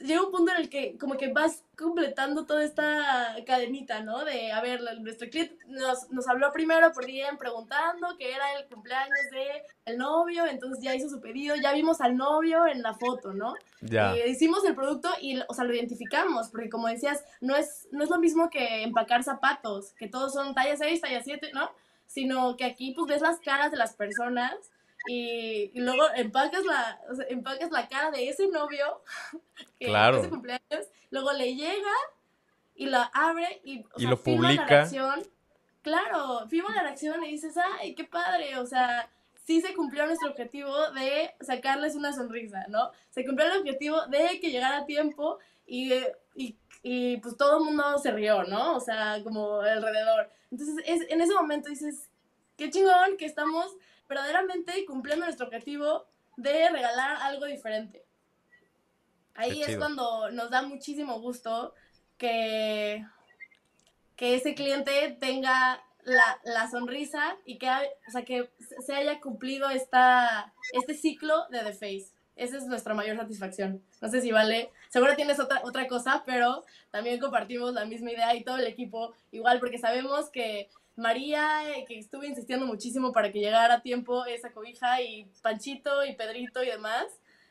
llega 0.00 0.22
un 0.22 0.30
punto 0.30 0.52
en 0.52 0.60
el 0.60 0.68
que 0.68 0.96
como 0.98 1.16
que 1.16 1.32
vas 1.32 1.62
completando 1.76 2.46
toda 2.46 2.64
esta 2.64 3.36
cadenita, 3.46 4.00
¿no? 4.00 4.24
De, 4.24 4.52
a 4.52 4.60
ver, 4.60 4.80
nuestro 5.00 5.28
cliente 5.28 5.56
nos, 5.66 6.10
nos 6.10 6.28
habló 6.28 6.52
primero 6.52 6.92
por 6.92 7.06
día 7.06 7.28
preguntando 7.38 8.16
que 8.18 8.32
era 8.32 8.58
el 8.58 8.66
cumpleaños 8.66 9.18
de 9.30 9.64
el 9.84 9.98
novio, 9.98 10.46
entonces 10.46 10.82
ya 10.82 10.94
hizo 10.94 11.08
su 11.08 11.20
pedido, 11.20 11.54
ya 11.56 11.72
vimos 11.72 12.00
al 12.00 12.16
novio 12.16 12.66
en 12.66 12.82
la 12.82 12.94
foto, 12.94 13.32
¿no? 13.32 13.54
Ya. 13.80 14.16
Y 14.16 14.30
hicimos 14.30 14.64
el 14.64 14.74
producto 14.74 15.08
y, 15.20 15.38
o 15.48 15.54
sea, 15.54 15.64
lo 15.64 15.74
identificamos, 15.74 16.48
porque 16.48 16.68
como 16.68 16.88
decías, 16.88 17.24
no 17.40 17.54
es, 17.54 17.88
no 17.92 18.02
es 18.02 18.10
lo 18.10 18.18
mismo 18.18 18.50
que 18.50 18.82
empacar 18.82 19.22
zapatos, 19.22 19.92
que 19.92 20.08
todos 20.08 20.32
son 20.32 20.54
talla 20.54 20.76
6, 20.76 21.00
talla 21.00 21.22
7, 21.22 21.50
¿no? 21.54 21.70
Sino 22.06 22.56
que 22.56 22.64
aquí 22.64 22.92
pues 22.92 23.06
ves 23.06 23.22
las 23.22 23.40
caras 23.40 23.70
de 23.70 23.76
las 23.76 23.94
personas 23.94 24.54
y, 25.08 25.70
luego 25.80 26.02
empacas 26.14 26.64
la, 26.64 27.00
empacas 27.28 27.70
la 27.70 27.88
cara 27.88 28.10
de 28.10 28.28
ese 28.28 28.48
novio 28.48 29.02
que 29.78 29.86
claro. 29.86 30.18
ese 30.18 30.28
cumpleaños, 30.28 30.86
luego 31.10 31.32
le 31.32 31.54
llega 31.54 31.92
y 32.74 32.86
la 32.86 33.04
abre 33.14 33.60
y, 33.64 33.84
y 33.96 34.06
lo 34.06 34.22
publica. 34.22 34.62
La 34.62 34.66
reacción. 34.66 35.22
Claro, 35.82 36.46
firma 36.48 36.74
la 36.74 36.82
reacción 36.82 37.22
y 37.24 37.30
dices, 37.30 37.54
ay, 37.56 37.94
qué 37.94 38.04
padre, 38.04 38.58
o 38.58 38.66
sea, 38.66 39.08
sí 39.46 39.60
se 39.60 39.74
cumplió 39.74 40.04
nuestro 40.06 40.30
objetivo 40.30 40.74
de 40.90 41.32
sacarles 41.40 41.94
una 41.94 42.12
sonrisa, 42.12 42.66
¿no? 42.68 42.90
Se 43.10 43.24
cumplió 43.24 43.46
el 43.46 43.60
objetivo 43.60 44.04
de 44.06 44.40
que 44.40 44.50
llegara 44.50 44.78
a 44.78 44.86
tiempo 44.86 45.38
y, 45.64 45.92
y, 46.34 46.56
y 46.82 47.18
pues 47.18 47.36
todo 47.36 47.58
el 47.58 47.64
mundo 47.64 47.98
se 47.98 48.10
rió, 48.10 48.42
¿no? 48.44 48.76
O 48.76 48.80
sea, 48.80 49.22
como 49.22 49.60
alrededor. 49.60 50.30
Entonces, 50.50 50.84
es, 50.84 51.08
en 51.08 51.20
ese 51.20 51.34
momento 51.34 51.68
dices, 51.68 52.10
qué 52.56 52.70
chingón 52.70 53.16
que 53.16 53.26
estamos 53.26 53.76
verdaderamente 54.08 54.84
cumpliendo 54.86 55.24
nuestro 55.24 55.46
objetivo 55.46 56.06
de 56.36 56.68
regalar 56.70 57.16
algo 57.22 57.46
diferente. 57.46 58.04
Ahí 59.34 59.62
es 59.62 59.76
cuando 59.76 60.30
nos 60.30 60.50
da 60.50 60.62
muchísimo 60.62 61.20
gusto 61.20 61.74
que, 62.16 63.04
que 64.16 64.34
ese 64.34 64.54
cliente 64.54 65.16
tenga 65.20 65.82
la, 66.04 66.70
sonrisa 66.70 67.36
y 67.44 67.58
que, 67.58 67.68
o 67.68 68.10
sea, 68.10 68.24
que 68.24 68.50
se 68.84 68.94
haya 68.94 69.20
cumplido 69.20 69.68
esta, 69.68 70.54
este 70.72 70.94
ciclo 70.94 71.46
de 71.50 71.60
The 71.60 71.72
Face. 71.72 72.06
Esa 72.36 72.58
es 72.58 72.66
nuestra 72.66 72.94
mayor 72.94 73.16
satisfacción. 73.16 73.82
No 74.00 74.08
sé 74.08 74.20
si 74.20 74.30
vale, 74.30 74.70
seguro 74.88 75.16
tienes 75.16 75.40
otra, 75.40 75.62
otra 75.64 75.88
cosa, 75.88 76.22
pero 76.26 76.64
también 76.90 77.18
compartimos 77.18 77.72
la 77.72 77.86
misma 77.86 78.12
idea 78.12 78.34
y 78.34 78.44
todo 78.44 78.58
el 78.58 78.66
equipo 78.66 79.14
igual, 79.32 79.58
porque 79.58 79.78
sabemos 79.78 80.30
que 80.30 80.68
María, 80.96 81.70
eh, 81.70 81.84
que 81.86 81.98
estuvo 81.98 82.24
insistiendo 82.24 82.66
muchísimo 82.66 83.12
para 83.12 83.30
que 83.30 83.38
llegara 83.38 83.74
a 83.74 83.82
tiempo 83.82 84.24
esa 84.24 84.50
cobija, 84.50 85.02
y 85.02 85.26
Panchito 85.42 86.04
y 86.04 86.14
Pedrito 86.14 86.62
y 86.62 86.68
demás, 86.68 87.04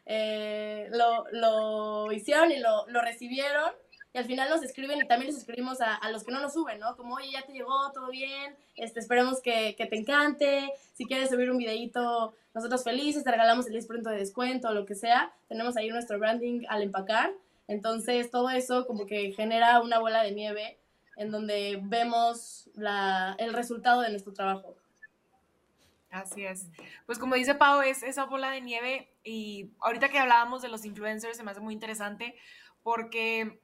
eh, 0.06 0.90
lo, 0.92 1.26
lo, 1.32 2.12
hicieron 2.12 2.52
y 2.52 2.60
lo, 2.60 2.88
lo, 2.88 3.02
recibieron. 3.02 3.72
Y 4.14 4.18
al 4.18 4.26
final 4.26 4.50
nos 4.50 4.64
escriben 4.64 5.00
y 5.00 5.08
también 5.08 5.32
les 5.32 5.38
escribimos 5.38 5.82
a, 5.82 5.94
a, 5.94 6.10
los 6.12 6.24
que 6.24 6.32
no 6.32 6.40
nos 6.40 6.54
suben, 6.54 6.80
¿no? 6.80 6.96
Como, 6.96 7.16
oye, 7.16 7.32
ya 7.32 7.42
te 7.42 7.52
llegó, 7.52 7.92
todo 7.94 8.10
bien, 8.10 8.56
este, 8.76 9.00
esperemos 9.02 9.42
que, 9.42 9.76
que 9.76 9.86
te 9.86 9.98
encante. 9.98 10.72
Si 10.94 11.06
quieres 11.06 11.30
subir 11.30 11.52
un 11.52 11.58
videito, 11.58 12.34
nosotros 12.54 12.84
felices, 12.84 13.24
te 13.24 13.32
regalamos 13.32 13.68
el 13.68 13.74
10% 13.74 14.10
de 14.10 14.18
descuento 14.18 14.70
o 14.70 14.74
lo 14.74 14.86
que 14.86 14.96
sea. 14.96 15.34
Tenemos 15.50 15.76
ahí 15.76 15.90
nuestro 15.90 16.18
branding 16.18 16.62
al 16.70 16.82
empacar. 16.82 17.32
Entonces, 17.68 18.32
todo 18.32 18.50
eso 18.50 18.88
como 18.88 19.06
que 19.06 19.34
genera 19.34 19.82
una 19.82 20.00
bola 20.00 20.24
de 20.24 20.32
nieve 20.32 20.78
en 21.18 21.32
donde 21.32 21.80
vemos 21.84 22.70
la, 22.76 23.36
el 23.40 23.54
resultado 23.54 24.02
de 24.02 24.10
nuestro 24.10 24.34
trabajo. 24.34 24.76
Así 26.12 26.46
es. 26.46 26.70
Pues 27.06 27.20
como 27.20 27.36
dice 27.36 27.56
Pau, 27.56 27.82
es 27.82 28.02
esa 28.04 28.26
bola 28.26 28.50
de 28.50 28.62
nieve 28.62 29.14
y 29.24 29.72
ahorita 29.82 30.10
que 30.10 30.20
hablábamos 30.20 30.62
de 30.62 30.70
los 30.70 30.86
influencers 30.86 31.36
se 31.36 31.44
me 31.44 31.52
hace 31.52 31.60
muy 31.60 31.74
interesante 31.74 32.36
porque 32.84 33.60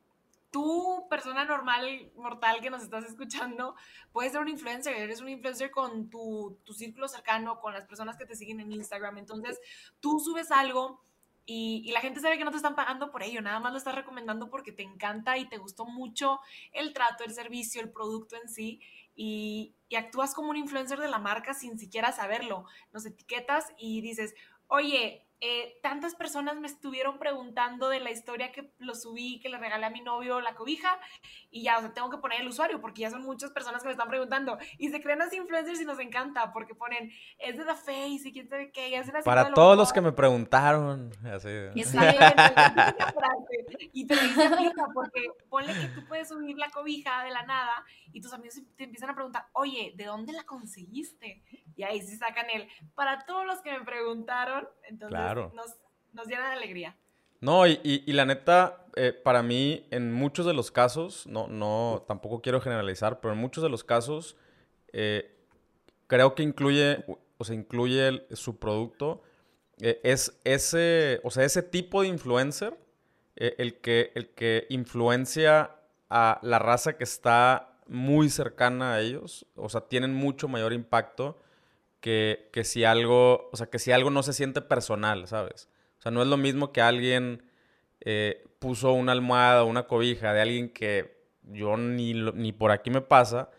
tú, 0.52 1.08
persona 1.10 1.46
normal, 1.46 2.12
mortal 2.16 2.60
que 2.62 2.70
nos 2.70 2.84
estás 2.84 3.06
escuchando, 3.06 3.76
puedes 4.12 4.34
ser 4.34 4.42
un 4.42 4.50
influencer, 4.50 4.96
eres 4.96 5.22
un 5.22 5.30
influencer 5.30 5.72
con 5.72 6.10
tu, 6.10 6.60
tu 6.66 6.74
círculo 6.74 7.08
cercano, 7.08 7.60
con 7.60 7.74
las 7.74 7.86
personas 7.86 8.18
que 8.18 8.26
te 8.26 8.36
siguen 8.36 8.60
en 8.60 8.72
Instagram. 8.72 9.18
Entonces, 9.18 9.60
tú 10.02 10.20
subes 10.20 10.52
algo 10.52 11.02
y, 11.46 11.92
la 11.92 12.02
gente 12.02 12.20
sabe 12.20 12.38
que 12.38 12.46
no 12.46 12.52
te 12.52 12.58
están 12.58 12.76
pagando 12.76 13.12
por 13.12 13.24
ello, 13.24 13.42
nada 13.42 13.60
más 13.60 13.72
lo 13.72 13.78
estás 13.78 13.96
recomendando 13.96 14.50
porque 14.50 14.72
te 14.72 14.84
encanta 14.84 15.38
y 15.38 15.50
te 15.50 15.58
gustó 15.58 15.86
mucho 15.86 16.40
el 16.72 16.94
trato, 16.94 17.24
el 17.24 17.34
servicio, 17.34 17.82
el 17.82 17.92
producto 17.92 18.36
en 18.36 18.50
sí. 18.50 18.82
Y, 19.16 19.76
y 19.90 19.96
actúas 19.96 20.34
como 20.34 20.50
un 20.50 20.56
influencer 20.58 21.00
de 21.00 21.10
la 21.10 21.20
marca 21.20 21.54
sin 21.54 21.78
siquiera 21.78 22.12
saberlo. 22.12 22.66
Nos 22.94 23.06
etiquetas 23.06 23.74
y 23.78 24.02
dices, 24.02 24.34
oye, 24.68 25.28
eh, 25.44 25.80
tantas 25.82 26.14
personas 26.14 26.60
me 26.60 26.68
estuvieron 26.68 27.18
preguntando 27.18 27.90
de 27.90 28.00
la 28.00 28.12
historia 28.12 28.52
que 28.52 28.72
lo 28.78 28.94
subí, 28.94 29.40
que 29.40 29.50
le 29.50 29.58
regalé 29.58 29.88
a 29.88 29.90
mi 29.90 30.02
novio 30.02 30.40
la 30.40 30.54
cobija, 30.54 31.00
y 31.50 31.64
ya, 31.64 31.80
o 31.80 31.82
sea, 31.82 31.94
tengo 31.94 32.12
que 32.12 32.20
poner 32.20 32.42
el 32.42 32.48
usuario, 32.48 32.80
porque 32.80 33.02
ya 33.02 33.10
son 33.10 33.24
muchas 33.24 33.50
personas 33.50 33.82
que 33.82 33.88
me 33.88 33.94
están 33.94 34.08
preguntando, 34.08 34.60
y 34.78 34.90
se 34.90 35.02
creen 35.02 35.24
así 35.24 35.38
influencers 35.38 35.82
y 35.82 35.86
nos 35.86 35.98
encanta, 35.98 36.54
porque 36.54 36.76
ponen, 36.76 37.12
es 37.40 37.58
de 37.58 37.66
The 37.66 37.74
Face, 37.74 38.22
y 38.24 38.32
quién 38.32 38.48
sabe 38.48 38.72
qué, 38.72 38.90
y 38.90 38.96
hacen 38.96 39.16
así. 39.16 39.26
Para 39.26 39.52
todos 39.52 39.76
los 39.76 39.92
que 39.92 40.02
me 40.02 40.12
preguntaron, 40.12 41.10
así. 41.26 41.50
Y, 41.74 41.82
y 43.94 44.06
te 44.06 44.14
dice 44.14 44.50
porque 44.94 45.28
ponle 45.50 45.74
que 45.74 45.88
tú 45.88 46.06
puedes 46.08 46.28
subir 46.28 46.56
la 46.58 46.70
cobija 46.70 47.24
de 47.24 47.32
la 47.32 47.42
nada, 47.44 47.84
y 48.14 48.22
tus 48.22 48.32
amigos 48.32 48.62
te 48.76 48.84
empiezan 48.84 49.10
a 49.10 49.16
preguntar, 49.16 49.48
oye, 49.54 49.94
¿de 49.96 50.06
dónde 50.06 50.34
la 50.34 50.44
conseguiste? 50.44 51.42
Y 51.76 51.82
ahí 51.82 52.00
sí 52.02 52.16
sacan 52.16 52.46
el, 52.54 52.68
para 52.94 53.26
todos 53.26 53.48
los 53.48 53.60
que 53.62 53.72
me 53.72 53.84
preguntaron, 53.84 54.68
entonces 54.84 55.31
nos, 55.36 55.78
nos, 56.14 56.28
llena 56.28 56.50
de 56.50 56.56
alegría. 56.56 56.96
No, 57.40 57.66
y, 57.68 57.80
y, 57.84 58.14
la 58.14 58.26
neta, 58.26 58.86
eh, 58.96 59.14
para 59.14 59.42
mí, 59.42 59.88
en 59.90 60.14
muchos 60.14 60.46
de 60.46 60.54
los 60.54 60.72
casos, 60.72 61.26
no, 61.26 61.48
no, 61.48 62.04
tampoco 62.08 62.42
quiero 62.42 62.62
generalizar, 62.62 63.20
pero 63.20 63.34
en 63.34 63.40
muchos 63.40 63.64
de 63.64 63.70
los 63.70 63.84
casos, 63.84 64.38
eh, 64.94 65.36
creo 66.08 66.36
que 66.36 66.44
incluye, 66.44 67.04
o 67.38 67.44
sea, 67.44 67.56
incluye 67.56 68.28
su 68.32 68.60
producto, 68.60 69.24
eh, 69.80 70.00
es 70.04 70.40
ese, 70.44 71.20
o 71.24 71.32
sea, 71.32 71.44
ese 71.44 71.64
tipo 71.64 72.04
de 72.04 72.10
influencer, 72.10 72.78
el, 73.36 73.80
que, 73.80 74.12
el 74.14 74.30
que 74.30 74.68
influencia 74.70 75.72
a 76.10 76.40
la 76.44 76.60
raza 76.60 76.98
que 76.98 77.04
está 77.04 77.80
muy 77.88 78.30
cercana 78.30 78.94
a 78.94 79.02
ellos, 79.02 79.48
o 79.56 79.68
sea, 79.68 79.82
tienen 79.82 80.14
mucho 80.14 80.48
mayor 80.48 80.74
impacto 80.74 81.40
que, 82.02 82.50
que, 82.52 82.64
si 82.64 82.84
algo, 82.84 83.50
o 83.52 83.58
sea, 83.58 83.68
que 83.68 83.80
si 83.80 83.92
algo 83.92 84.10
no 84.10 84.24
se 84.24 84.34
siente 84.34 84.62
personal, 84.62 85.28
¿sabes? 85.28 85.70
O 86.00 86.02
sea, 86.02 86.12
no 86.12 86.22
es 86.22 86.28
lo 86.28 86.36
mismo 86.36 86.74
que 86.74 86.82
alguien 86.82 87.44
eh, 88.02 88.44
puso 88.60 88.92
una 88.92 89.12
almohada 89.12 89.64
o 89.64 89.68
una 89.68 89.88
cobija 89.88 90.34
de 90.34 90.42
alguien 90.42 90.70
que 90.70 91.22
yo 91.44 91.78
ni, 91.78 92.14
ni 92.14 92.52
por 92.52 92.72
aquí 92.72 92.90
me 92.90 93.02
pasa, 93.02 93.52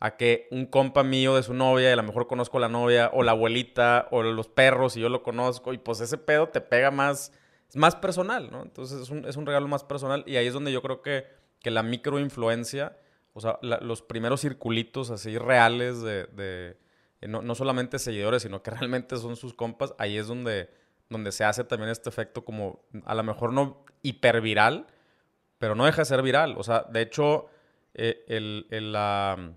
a 0.00 0.16
que 0.16 0.48
un 0.50 0.66
compa 0.66 1.04
mío 1.04 1.36
de 1.36 1.42
su 1.42 1.54
novia, 1.54 1.90
y 1.90 1.92
a 1.92 1.96
lo 1.96 2.02
mejor 2.02 2.26
conozco 2.26 2.56
a 2.56 2.60
la 2.60 2.68
novia, 2.68 3.10
o 3.12 3.22
la 3.22 3.32
abuelita, 3.32 4.08
o 4.10 4.22
los 4.22 4.48
perros, 4.48 4.96
y 4.96 5.00
yo 5.00 5.08
lo 5.08 5.22
conozco, 5.22 5.72
y 5.72 5.78
pues 5.78 6.00
ese 6.00 6.18
pedo 6.18 6.48
te 6.48 6.60
pega 6.60 6.90
más, 6.90 7.32
es 7.68 7.76
más 7.76 7.94
personal, 7.94 8.50
¿no? 8.50 8.62
Entonces 8.62 9.00
es 9.00 9.10
un, 9.10 9.24
es 9.26 9.36
un 9.36 9.46
regalo 9.46 9.68
más 9.68 9.84
personal, 9.84 10.24
y 10.26 10.36
ahí 10.36 10.46
es 10.46 10.54
donde 10.54 10.72
yo 10.72 10.82
creo 10.82 11.02
que, 11.02 11.26
que 11.60 11.70
la 11.70 11.82
microinfluencia, 11.82 12.96
o 13.34 13.40
sea, 13.40 13.58
los 13.62 14.02
primeros 14.02 14.40
circulitos 14.40 15.10
así 15.10 15.38
reales 15.38 16.02
de 16.02 16.76
no, 17.28 17.54
solamente 17.54 17.98
seguidores, 17.98 18.42
sino 18.42 18.62
que 18.62 18.70
realmente 18.72 19.16
son 19.16 19.36
sus 19.36 19.54
compas, 19.54 19.94
ahí 19.98 20.16
es 20.18 20.26
donde, 20.26 20.70
donde 21.08 21.32
se 21.32 21.44
hace 21.44 21.64
también 21.64 21.90
este 21.90 22.08
efecto 22.08 22.44
como, 22.44 22.84
a 23.04 23.14
lo 23.14 23.22
mejor 23.22 23.52
no 23.52 23.84
hiperviral, 24.02 24.86
pero 25.58 25.74
no 25.74 25.84
deja 25.84 26.02
de 26.02 26.06
ser 26.06 26.22
viral. 26.22 26.56
O 26.58 26.62
sea, 26.62 26.84
de 26.90 27.02
hecho, 27.02 27.46
eh, 27.94 28.24
el, 28.28 28.92
la, 28.92 29.54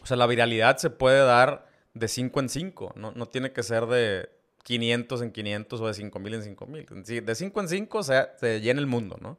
o 0.00 0.06
sea, 0.06 0.16
la 0.16 0.26
viralidad 0.26 0.76
se 0.76 0.90
puede 0.90 1.24
dar 1.24 1.66
de 1.94 2.08
5 2.08 2.40
en 2.40 2.48
5, 2.48 2.92
no, 2.96 3.12
no 3.12 3.26
tiene 3.26 3.52
que 3.52 3.62
ser 3.62 3.86
de 3.86 4.30
500 4.62 5.22
en 5.22 5.32
500 5.32 5.80
o 5.80 5.86
de 5.86 5.94
5000 5.94 6.34
en 6.34 6.42
5000. 6.42 7.24
De 7.24 7.34
5 7.34 7.60
en 7.60 7.68
5 7.68 7.98
o 7.98 8.02
sea, 8.02 8.34
se 8.38 8.60
llena 8.60 8.80
el 8.80 8.86
mundo, 8.86 9.18
¿no? 9.20 9.38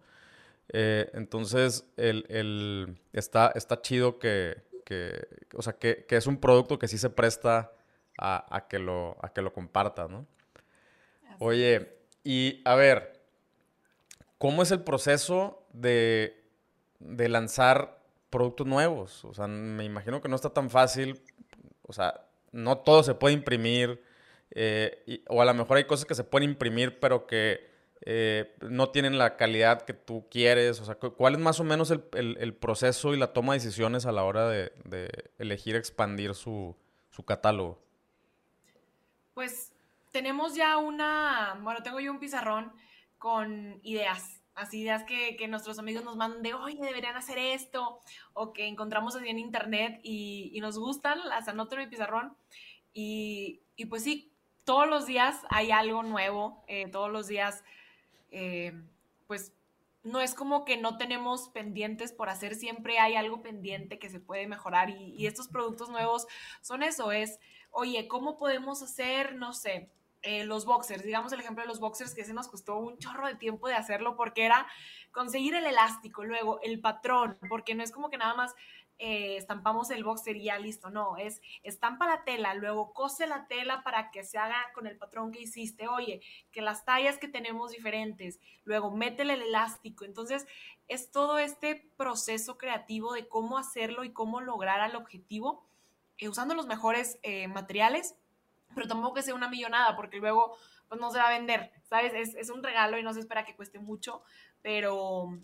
Eh, 0.70 1.10
entonces, 1.14 1.86
el, 1.98 2.26
el, 2.30 3.00
está, 3.14 3.52
está 3.56 3.82
chido 3.82 4.20
que, 4.20 4.58
que, 4.84 5.28
o 5.56 5.62
sea, 5.62 5.74
que, 5.74 6.06
que, 6.06 6.18
es 6.18 6.28
un 6.28 6.38
producto 6.38 6.80
que 6.80 6.88
sí 6.88 6.98
se 6.98 7.10
presta 7.10 7.72
a, 8.18 8.68
que, 8.70 8.80
lo, 8.80 9.18
a 9.22 9.34
que 9.34 9.42
lo 9.42 9.54
compartas, 9.54 10.10
¿no? 10.10 10.28
Oye, 11.40 11.98
y 12.24 12.62
a 12.66 12.76
ver, 12.76 13.22
¿cómo 14.38 14.62
es 14.62 14.72
el 14.72 14.84
proceso 14.84 15.66
de, 15.74 16.46
de 17.00 17.30
lanzar 17.30 18.00
productos 18.30 18.68
nuevos? 18.68 19.26
O 19.26 19.34
sea, 19.34 19.48
me 19.48 19.84
imagino 19.84 20.22
que 20.22 20.30
no 20.30 20.36
está 20.36 20.52
tan 20.52 20.70
fácil, 20.70 21.22
o 21.82 21.94
sea, 21.94 22.28
no 22.52 22.78
todo 22.78 23.04
se 23.04 23.16
puede 23.16 23.34
imprimir, 23.34 24.02
eh, 24.52 25.24
o 25.28 25.42
a 25.42 25.46
lo 25.46 25.54
mejor 25.54 25.78
hay 25.78 25.86
cosas 25.86 26.06
que 26.06 26.16
se 26.16 26.24
pueden 26.24 26.52
imprimir, 26.52 27.00
pero 27.00 27.26
que 27.26 27.73
eh, 28.06 28.54
no 28.62 28.90
tienen 28.90 29.18
la 29.18 29.38
calidad 29.38 29.84
que 29.84 29.94
tú 29.94 30.28
quieres. 30.30 30.80
O 30.82 30.86
sea, 30.86 30.96
¿cuál 30.96 31.36
es 31.36 31.40
más 31.40 31.60
o 31.60 31.64
menos 31.64 31.92
el, 31.92 32.54
proceso 32.56 33.14
y 33.14 33.18
la 33.18 33.34
toma 33.34 33.54
de 33.54 33.60
decisiones 33.60 34.06
a 34.06 34.12
la 34.12 34.24
hora 34.24 34.48
de, 34.50 35.32
elegir 35.38 35.76
expandir 35.76 36.36
su, 36.36 36.76
catálogo? 37.26 37.82
Pues 39.34 39.72
tenemos 40.12 40.56
ya 40.56 40.78
una, 40.78 41.58
bueno, 41.62 41.82
tengo 41.82 42.00
yo 42.00 42.12
un 42.12 42.20
pizarrón 42.20 42.74
con 43.18 43.80
ideas, 43.84 44.42
así 44.54 44.82
ideas 44.82 45.04
que, 45.06 45.48
nuestros 45.48 45.80
amigos 45.80 46.04
nos 46.04 46.18
mandan 46.18 46.44
de, 46.44 46.54
oye, 46.54 46.80
deberían 46.80 47.16
hacer 47.16 47.38
esto, 47.38 48.02
o 48.34 48.54
que 48.54 48.68
encontramos 48.68 49.16
así 49.16 49.30
en 49.30 49.40
internet 49.40 50.02
y, 50.04 50.60
nos 50.62 50.78
gustan, 50.78 51.20
las 51.30 51.48
anoto 51.48 51.76
en 51.76 51.84
mi 51.84 51.88
pizarrón. 51.88 52.36
Y, 52.94 53.64
y 53.76 53.86
pues 53.86 54.04
sí, 54.04 54.34
todos 54.66 54.88
los 54.88 55.06
días 55.06 55.42
hay 55.50 55.72
algo 55.72 56.04
nuevo, 56.04 56.64
eh, 56.68 56.90
todos 56.90 57.12
los 57.12 57.28
días, 57.28 57.64
eh, 58.34 58.74
pues 59.28 59.54
no 60.04 60.20
es 60.20 60.36
como 60.36 60.66
que 60.66 60.76
no 60.76 60.98
tenemos 60.98 61.50
pendientes 61.50 62.12
por 62.12 62.30
hacer, 62.30 62.56
siempre 62.56 63.00
hay 63.00 63.16
algo 63.16 63.42
pendiente 63.42 64.00
que 64.00 64.10
se 64.10 64.20
puede 64.20 64.48
mejorar 64.48 64.90
y, 64.90 65.26
estos 65.26 65.48
productos 65.48 65.90
nuevos 65.90 66.28
son 66.62 66.84
eso, 66.84 67.12
es, 67.12 67.40
oye, 67.72 68.08
¿cómo 68.08 68.38
podemos 68.38 68.82
hacer, 68.82 69.36
no 69.36 69.54
sé, 69.54 69.90
eh, 70.24 70.46
los 70.46 70.66
boxers, 70.66 71.04
digamos 71.04 71.32
el 71.32 71.40
ejemplo 71.40 71.64
de 71.64 71.68
los 71.68 71.80
boxers 71.80 72.14
que 72.14 72.26
se 72.26 72.34
nos 72.34 72.48
costó 72.48 72.78
un 72.78 72.98
chorro 72.98 73.28
de 73.28 73.36
tiempo 73.36 73.68
de 73.68 73.76
hacerlo 73.76 74.16
porque 74.16 74.46
era 74.46 74.68
conseguir 75.12 75.54
el 75.54 75.66
elástico, 75.66 76.24
luego 76.24 76.60
el 76.64 76.82
patrón, 76.82 77.38
porque 77.48 77.76
no 77.76 77.84
es 77.84 77.92
como 77.92 78.10
que 78.10 78.18
nada 78.18 78.34
más 78.34 78.54
eh, 79.00 79.38
estampamos 79.38 79.90
el 79.90 80.04
boxer 80.04 80.38
y 80.38 80.46
ya 80.46 80.60
listo, 80.60 80.90
no, 80.90 81.18
es 81.18 81.42
estampa 81.64 82.08
la 82.08 82.24
tela, 82.24 82.54
luego 82.54 82.94
cose 82.94 83.28
la 83.28 83.48
tela 83.48 83.84
para 83.84 84.12
que 84.12 84.24
se 84.24 84.38
haga 84.38 84.72
con 84.74 84.88
el 84.88 84.98
patrón 84.98 85.32
que 85.32 85.42
hiciste, 85.42 85.88
oye, 85.88 86.22
que 86.52 86.62
las 86.62 86.86
tallas 86.86 87.18
que 87.18 87.28
tenemos 87.28 87.72
diferentes, 87.72 88.40
luego 88.64 88.92
métele 88.92 89.34
el 89.34 89.42
elástico, 89.42 90.06
entonces 90.06 90.46
es 90.88 91.12
todo 91.12 91.40
este 91.40 91.92
proceso 91.98 92.58
creativo 92.58 93.14
de 93.14 93.28
cómo 93.28 93.58
hacerlo 93.58 94.04
y 94.04 94.14
cómo 94.14 94.42
lograr 94.42 94.80
al 94.80 94.96
objetivo 94.96 95.66
eh, 96.18 96.30
usando 96.30 96.54
los 96.54 96.68
mejores 96.68 97.20
eh, 97.24 97.48
materiales, 97.48 98.16
pero 98.76 98.88
tampoco 98.88 99.16
que 99.16 99.24
sea 99.24 99.36
una 99.36 99.50
millonada, 99.50 99.96
porque 99.96 100.18
luego 100.18 100.56
pues 100.88 101.02
no 101.02 101.12
se 101.12 101.18
va 101.18 101.28
a 101.28 101.38
vender, 101.38 101.72
¿sabes? 101.84 102.14
Es, 102.14 102.36
es 102.36 102.50
un 102.50 102.64
regalo 102.64 102.98
y 103.00 103.04
no 103.04 103.14
se 103.14 103.20
espera 103.20 103.46
que 103.46 103.56
cueste 103.56 103.80
mucho, 103.80 104.24
pero 104.62 105.40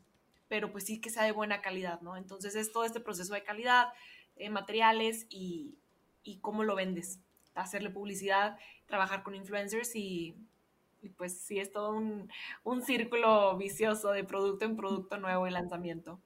pero 0.49 0.71
pues 0.71 0.83
sí 0.83 0.99
que 0.99 1.11
sea 1.11 1.23
de 1.23 1.31
buena 1.31 1.61
calidad, 1.61 2.01
¿no? 2.01 2.17
Entonces 2.17 2.55
es 2.55 2.73
todo 2.73 2.83
este 2.83 2.99
proceso 2.99 3.33
de 3.33 3.43
calidad, 3.43 3.93
eh, 4.35 4.49
materiales 4.49 5.27
y, 5.29 5.77
cómo 6.41 6.63
lo 6.63 6.75
vendes, 6.75 7.21
hacerle 7.55 7.89
publicidad, 7.89 8.57
trabajar 8.85 9.23
con 9.23 9.33
influencers 9.35 9.95
y, 9.95 10.35
pues 11.17 11.39
sí 11.39 11.59
es 11.59 11.71
todo 11.71 11.91
un, 11.91 12.29
círculo 12.83 13.57
vicioso 13.57 14.11
de 14.11 14.23
producto 14.23 14.65
en 14.65 14.75
producto 14.75 15.17
nuevo 15.17 15.47
y 15.47 15.51
lanzamiento. 15.51 16.19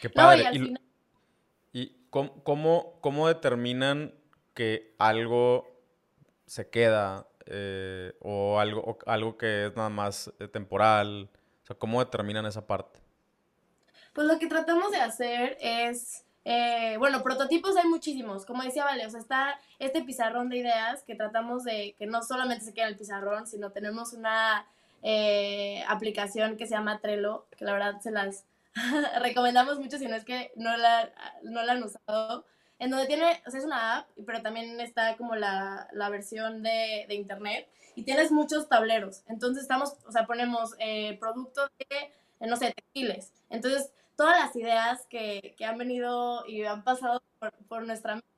Qué 0.00 0.10
padre. 0.10 0.44
y, 1.72 1.96
cómo, 2.10 3.00
cómo, 3.00 3.28
determinan 3.28 4.14
que 4.54 4.94
algo 4.98 5.68
se 6.46 6.68
queda 6.68 7.28
eh, 7.46 8.14
o, 8.20 8.58
algo, 8.58 8.98
algo 9.06 9.36
que 9.36 9.66
es 9.66 9.76
nada 9.76 9.90
más 9.90 10.32
eh, 10.38 10.48
temporal? 10.48 11.30
O 11.62 11.66
sea, 11.66 11.76
¿cómo 11.76 12.02
determinan 12.02 12.46
esa 12.46 12.66
parte? 12.66 12.99
Pues 14.12 14.26
lo 14.26 14.38
que 14.38 14.46
tratamos 14.46 14.90
de 14.90 15.00
hacer 15.00 15.56
es, 15.60 16.24
eh, 16.44 16.96
bueno, 16.98 17.22
prototipos 17.22 17.76
hay 17.76 17.88
muchísimos, 17.88 18.44
como 18.44 18.62
decía 18.62 18.84
Vale, 18.84 19.06
o 19.06 19.10
sea, 19.10 19.20
está 19.20 19.60
este 19.78 20.02
pizarrón 20.02 20.48
de 20.48 20.58
ideas 20.58 21.02
que 21.04 21.14
tratamos 21.14 21.64
de 21.64 21.94
que 21.98 22.06
no 22.06 22.22
solamente 22.22 22.64
se 22.64 22.74
quede 22.74 22.84
en 22.84 22.90
el 22.90 22.98
pizarrón, 22.98 23.46
sino 23.46 23.70
tenemos 23.70 24.12
una 24.12 24.66
eh, 25.02 25.82
aplicación 25.88 26.56
que 26.56 26.66
se 26.66 26.74
llama 26.74 27.00
Trello, 27.00 27.46
que 27.56 27.64
la 27.64 27.72
verdad 27.72 28.00
se 28.00 28.10
las 28.10 28.44
recomendamos 29.20 29.78
mucho 29.78 29.98
si 29.98 30.06
no 30.06 30.16
es 30.16 30.24
que 30.24 30.52
no 30.56 30.76
la, 30.76 31.10
no 31.42 31.62
la 31.62 31.72
han 31.72 31.82
usado, 31.82 32.44
en 32.78 32.90
donde 32.90 33.06
tiene, 33.06 33.42
o 33.46 33.50
sea, 33.50 33.60
es 33.60 33.66
una 33.66 33.98
app, 33.98 34.08
pero 34.26 34.42
también 34.42 34.80
está 34.80 35.16
como 35.16 35.36
la, 35.36 35.88
la 35.92 36.08
versión 36.08 36.62
de, 36.62 37.04
de, 37.08 37.14
internet 37.14 37.68
y 37.94 38.04
tienes 38.04 38.32
muchos 38.32 38.68
tableros. 38.68 39.22
Entonces 39.28 39.62
estamos, 39.62 39.96
o 40.06 40.12
sea, 40.12 40.26
ponemos 40.26 40.74
eh, 40.78 41.18
productos 41.20 41.70
de, 41.78 42.10
no 42.40 42.56
sé, 42.56 42.72
textiles. 42.72 43.32
Entonces 43.50 43.92
todas 44.20 44.38
las 44.38 44.54
ideas 44.54 45.06
que, 45.08 45.56
han 45.66 45.78
venido 45.78 46.44
y 46.46 46.64
han 46.64 46.84
pasado 46.84 47.22
por, 47.68 47.86
nuestra 47.86 48.16
mente. 48.16 48.28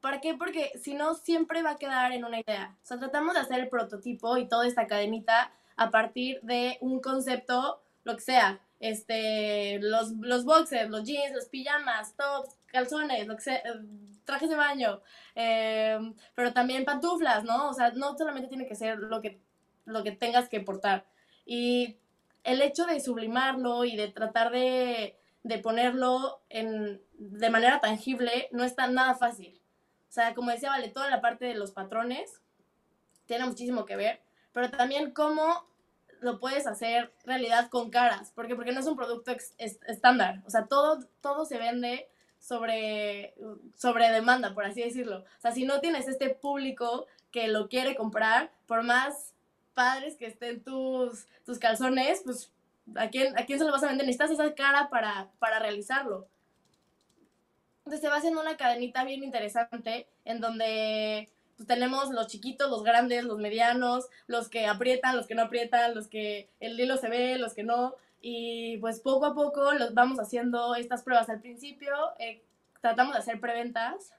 ¿Para 0.00 0.20
qué? 0.22 0.32
Porque 0.32 0.72
si 0.82 0.94
no, 0.94 1.14
siempre 1.14 1.62
va 1.62 1.72
a 1.72 1.78
quedar 1.78 2.12
en 2.12 2.24
una 2.24 2.40
idea. 2.40 2.74
O 2.82 2.86
sea, 2.86 2.98
tratamos 2.98 3.34
de 3.34 3.40
hacer 3.40 3.60
el 3.60 3.68
prototipo 3.68 4.38
y 4.38 4.48
toda 4.48 4.66
esta 4.66 4.86
cadenita 4.86 5.52
a 5.76 5.90
partir 5.90 6.40
de 6.40 6.78
un 6.80 7.00
concepto, 7.00 7.82
lo 8.04 8.14
que 8.16 8.22
sea. 8.22 8.60
Este, 8.78 9.78
los, 9.80 10.12
los 10.12 10.46
boxers, 10.46 10.88
los 10.88 11.04
jeans, 11.04 11.34
los 11.34 11.50
pijamas, 11.50 12.16
tops, 12.16 12.56
calzones, 12.72 13.26
lo 13.26 13.36
que 13.36 13.42
sea, 13.42 13.56
eh, 13.56 13.80
trajes 14.24 14.48
de 14.48 14.56
baño, 14.56 15.02
em, 15.34 16.14
pero 16.34 16.54
también 16.54 16.86
pantuflas, 16.86 17.44
¿no? 17.44 17.68
O 17.68 17.74
sea, 17.74 17.90
no 17.90 18.16
solamente 18.16 18.48
tiene 18.48 18.66
que 18.66 18.74
ser 18.74 18.98
lo 18.98 19.20
que, 19.20 19.38
lo 19.84 20.02
que 20.02 20.12
tengas 20.12 20.48
que 20.48 20.60
portar. 20.60 21.04
Y 21.44 21.98
el 22.44 22.62
hecho 22.62 22.86
de 22.86 23.00
sublimarlo 23.00 23.84
y 23.84 23.96
de 23.96 24.08
tratar 24.08 24.50
de, 24.50 25.16
ponerlo 25.62 26.40
en, 26.48 27.00
de 27.18 27.50
manera 27.50 27.80
tangible 27.80 28.48
no 28.52 28.64
está 28.64 28.86
nada 28.86 29.14
fácil. 29.14 29.60
O 30.08 30.12
sea, 30.12 30.34
como 30.34 30.50
decía, 30.50 30.70
vale, 30.70 30.88
toda 30.88 31.08
la 31.08 31.20
parte 31.20 31.44
de 31.44 31.54
los 31.54 31.72
patrones 31.72 32.40
tiene 33.26 33.46
muchísimo 33.46 33.84
que 33.84 33.96
ver, 33.96 34.20
pero 34.52 34.70
también 34.70 35.12
cómo 35.12 35.64
lo 36.20 36.38
puedes 36.38 36.66
hacer 36.66 37.14
realidad 37.24 37.70
con 37.70 37.90
caras, 37.90 38.32
porque 38.34 38.54
porque 38.54 38.72
no 38.72 38.80
es 38.80 38.86
un 38.86 38.96
producto 38.96 39.32
estándar, 39.58 40.42
o 40.46 40.50
sea, 40.50 40.66
todo 40.66 40.98
todo 41.20 41.44
se 41.44 41.58
vende 41.58 42.08
sobre 42.38 43.34
sobre 43.76 44.10
demanda, 44.10 44.52
por 44.52 44.64
así 44.64 44.82
decirlo. 44.82 45.20
O 45.20 45.40
sea, 45.40 45.52
si 45.52 45.64
no 45.64 45.80
tienes 45.80 46.08
este 46.08 46.30
público 46.30 47.06
que 47.30 47.48
lo 47.48 47.68
quiere 47.68 47.94
comprar, 47.94 48.50
por 48.66 48.82
más 48.82 49.34
padres 49.74 50.16
que 50.16 50.26
estén 50.26 50.62
tus, 50.62 51.26
tus 51.44 51.58
calzones, 51.58 52.22
pues 52.24 52.50
¿a 52.96 53.08
quién, 53.08 53.38
¿a 53.38 53.46
quién 53.46 53.58
se 53.58 53.64
lo 53.64 53.72
vas 53.72 53.82
a 53.82 53.88
vender? 53.88 54.06
Necesitas 54.06 54.30
esa 54.30 54.54
cara 54.54 54.88
para, 54.90 55.30
para 55.38 55.58
realizarlo. 55.58 56.26
Entonces 57.78 58.00
se 58.00 58.08
va 58.08 58.16
haciendo 58.16 58.40
una 58.40 58.56
cadenita 58.56 59.04
bien 59.04 59.24
interesante 59.24 60.06
en 60.24 60.40
donde 60.40 61.30
pues, 61.56 61.66
tenemos 61.66 62.10
los 62.10 62.26
chiquitos, 62.28 62.70
los 62.70 62.84
grandes, 62.84 63.24
los 63.24 63.38
medianos, 63.38 64.08
los 64.26 64.48
que 64.48 64.66
aprietan, 64.66 65.16
los 65.16 65.26
que 65.26 65.34
no 65.34 65.42
aprietan, 65.42 65.94
los 65.94 66.08
que 66.08 66.48
el 66.60 66.78
hilo 66.78 66.96
se 66.96 67.08
ve, 67.08 67.38
los 67.38 67.54
que 67.54 67.64
no. 67.64 67.94
Y 68.22 68.78
pues 68.78 69.00
poco 69.00 69.26
a 69.26 69.34
poco 69.34 69.72
los 69.72 69.94
vamos 69.94 70.18
haciendo 70.18 70.74
estas 70.74 71.02
pruebas. 71.02 71.28
Al 71.30 71.40
principio 71.40 71.92
eh, 72.18 72.42
tratamos 72.80 73.14
de 73.14 73.20
hacer 73.20 73.40
preventas 73.40 74.12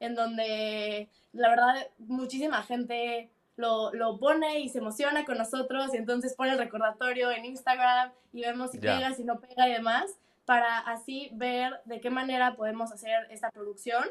en 0.00 0.14
donde 0.14 1.08
la 1.32 1.48
verdad 1.48 1.74
muchísima 1.98 2.62
gente 2.62 3.30
lo, 3.56 3.92
lo, 3.92 4.18
pone 4.18 4.60
y 4.60 4.68
se 4.68 4.78
emociona 4.78 5.24
con 5.24 5.38
nosotros 5.38 5.94
y 5.94 5.96
entonces 5.96 6.34
pone 6.34 6.52
el 6.52 6.58
recordatorio 6.58 7.30
en 7.30 7.44
Instagram 7.44 8.12
y 8.32 8.42
vemos 8.42 8.72
si 8.72 8.78
pega, 8.78 9.14
si 9.14 9.24
no 9.24 9.40
pega 9.40 9.68
y 9.68 9.72
demás, 9.72 10.10
para 10.44 10.78
así 10.78 11.30
ver 11.32 11.80
de 11.84 12.00
qué 12.00 12.10
manera 12.10 12.56
podemos 12.56 12.92
hacer 12.92 13.26
esta 13.30 13.50
producción. 13.50 14.04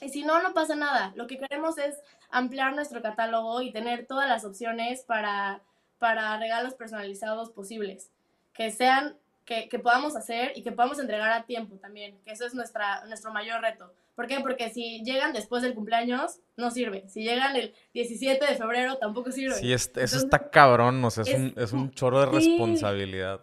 Y 0.00 0.08
si 0.08 0.24
no, 0.24 0.42
no 0.42 0.52
pasa 0.52 0.74
nada. 0.74 1.12
Lo 1.14 1.26
que 1.26 1.38
queremos 1.38 1.78
es 1.78 1.96
ampliar 2.30 2.74
nuestro 2.74 3.00
catálogo 3.00 3.62
y 3.62 3.72
tener 3.72 4.06
todas 4.06 4.28
las 4.28 4.44
opciones 4.44 5.02
para, 5.02 5.62
para 5.98 6.36
regalos 6.38 6.74
personalizados 6.74 7.50
posibles, 7.50 8.10
que 8.52 8.70
sean 8.70 9.16
que, 9.44 9.68
que, 9.68 9.78
podamos 9.78 10.16
hacer 10.16 10.52
y 10.54 10.62
que 10.62 10.72
podamos 10.72 10.98
entregar 10.98 11.30
a 11.30 11.44
tiempo 11.44 11.76
también, 11.76 12.18
que 12.24 12.32
eso 12.32 12.46
es 12.46 12.54
nuestra, 12.54 13.04
nuestro 13.06 13.32
mayor 13.32 13.60
reto. 13.60 13.92
¿Por 14.14 14.26
qué? 14.26 14.38
Porque 14.40 14.70
si 14.70 15.02
llegan 15.04 15.32
después 15.32 15.62
del 15.62 15.74
cumpleaños, 15.74 16.38
no 16.56 16.70
sirve. 16.70 17.08
Si 17.08 17.22
llegan 17.24 17.56
el 17.56 17.74
17 17.94 18.46
de 18.46 18.54
febrero, 18.54 18.96
tampoco 18.98 19.32
sirve. 19.32 19.54
Sí, 19.54 19.72
eso 19.72 20.00
está 20.00 20.50
cabrón, 20.50 21.04
o 21.04 21.10
sea, 21.10 21.24
es, 21.24 21.34
un, 21.34 21.54
es 21.56 21.72
un, 21.72 21.90
chorro 21.90 22.20
de 22.20 22.26
responsabilidad, 22.26 23.40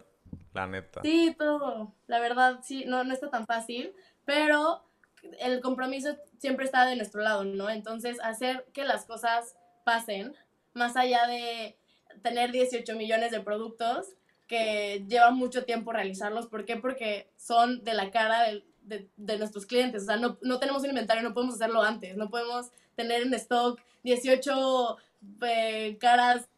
la 0.54 0.66
neta. 0.66 1.02
Sí, 1.02 1.34
todo. 1.38 1.94
La 2.06 2.20
verdad, 2.20 2.60
sí, 2.62 2.84
no, 2.86 3.04
no 3.04 3.12
está 3.12 3.28
tan 3.28 3.46
fácil, 3.46 3.92
pero 4.24 4.82
el 5.40 5.60
compromiso 5.60 6.16
siempre 6.38 6.64
está 6.64 6.86
de 6.86 6.96
nuestro 6.96 7.20
lado, 7.20 7.44
¿no? 7.44 7.68
Entonces, 7.68 8.18
hacer 8.20 8.66
que 8.72 8.84
las 8.84 9.04
cosas 9.04 9.54
pasen, 9.84 10.34
más 10.72 10.96
allá 10.96 11.26
de 11.26 11.76
tener 12.22 12.50
18 12.50 12.96
millones 12.96 13.30
de 13.30 13.40
productos, 13.40 14.14
que 14.52 15.02
lleva 15.08 15.30
mucho 15.30 15.64
tiempo 15.64 15.94
realizarlos. 15.94 16.46
¿Por 16.46 16.66
qué? 16.66 16.76
Porque 16.76 17.30
son 17.38 17.82
de 17.84 17.94
la 17.94 18.10
cara 18.10 18.42
de, 18.82 19.08
de, 19.16 19.38
nuestros 19.38 19.64
clientes. 19.64 20.02
O 20.02 20.04
sea, 20.04 20.18
no, 20.18 20.36
no, 20.42 20.58
tenemos 20.58 20.82
un 20.82 20.90
inventario, 20.90 21.22
no 21.22 21.32
podemos 21.32 21.54
hacerlo 21.54 21.80
antes, 21.80 22.18
no 22.18 22.28
podemos 22.28 22.70
tener 22.94 23.22
en 23.22 23.32
stock 23.32 23.80
18 24.02 24.98
eh, 25.46 25.96
caras 25.98 26.50